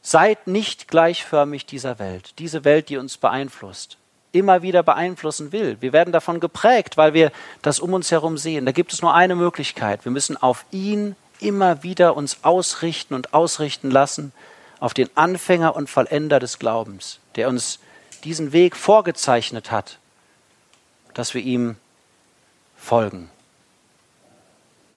Seid 0.00 0.46
nicht 0.46 0.88
gleichförmig 0.88 1.66
dieser 1.66 1.98
Welt, 1.98 2.38
diese 2.38 2.64
Welt, 2.64 2.88
die 2.88 2.96
uns 2.96 3.18
beeinflusst 3.18 3.99
immer 4.32 4.62
wieder 4.62 4.82
beeinflussen 4.82 5.52
will. 5.52 5.76
Wir 5.80 5.92
werden 5.92 6.12
davon 6.12 6.40
geprägt, 6.40 6.96
weil 6.96 7.14
wir 7.14 7.32
das 7.62 7.80
um 7.80 7.92
uns 7.92 8.10
herum 8.10 8.38
sehen. 8.38 8.66
Da 8.66 8.72
gibt 8.72 8.92
es 8.92 9.02
nur 9.02 9.14
eine 9.14 9.34
Möglichkeit. 9.34 10.04
Wir 10.04 10.12
müssen 10.12 10.36
auf 10.36 10.64
ihn 10.70 11.16
immer 11.40 11.82
wieder 11.82 12.16
uns 12.16 12.38
ausrichten 12.42 13.14
und 13.14 13.34
ausrichten 13.34 13.90
lassen, 13.90 14.32
auf 14.78 14.94
den 14.94 15.08
Anfänger 15.14 15.74
und 15.76 15.90
Vollender 15.90 16.38
des 16.38 16.58
Glaubens, 16.58 17.18
der 17.36 17.48
uns 17.48 17.80
diesen 18.24 18.52
Weg 18.52 18.76
vorgezeichnet 18.76 19.70
hat, 19.70 19.98
dass 21.14 21.34
wir 21.34 21.42
ihm 21.42 21.76
folgen. 22.76 23.30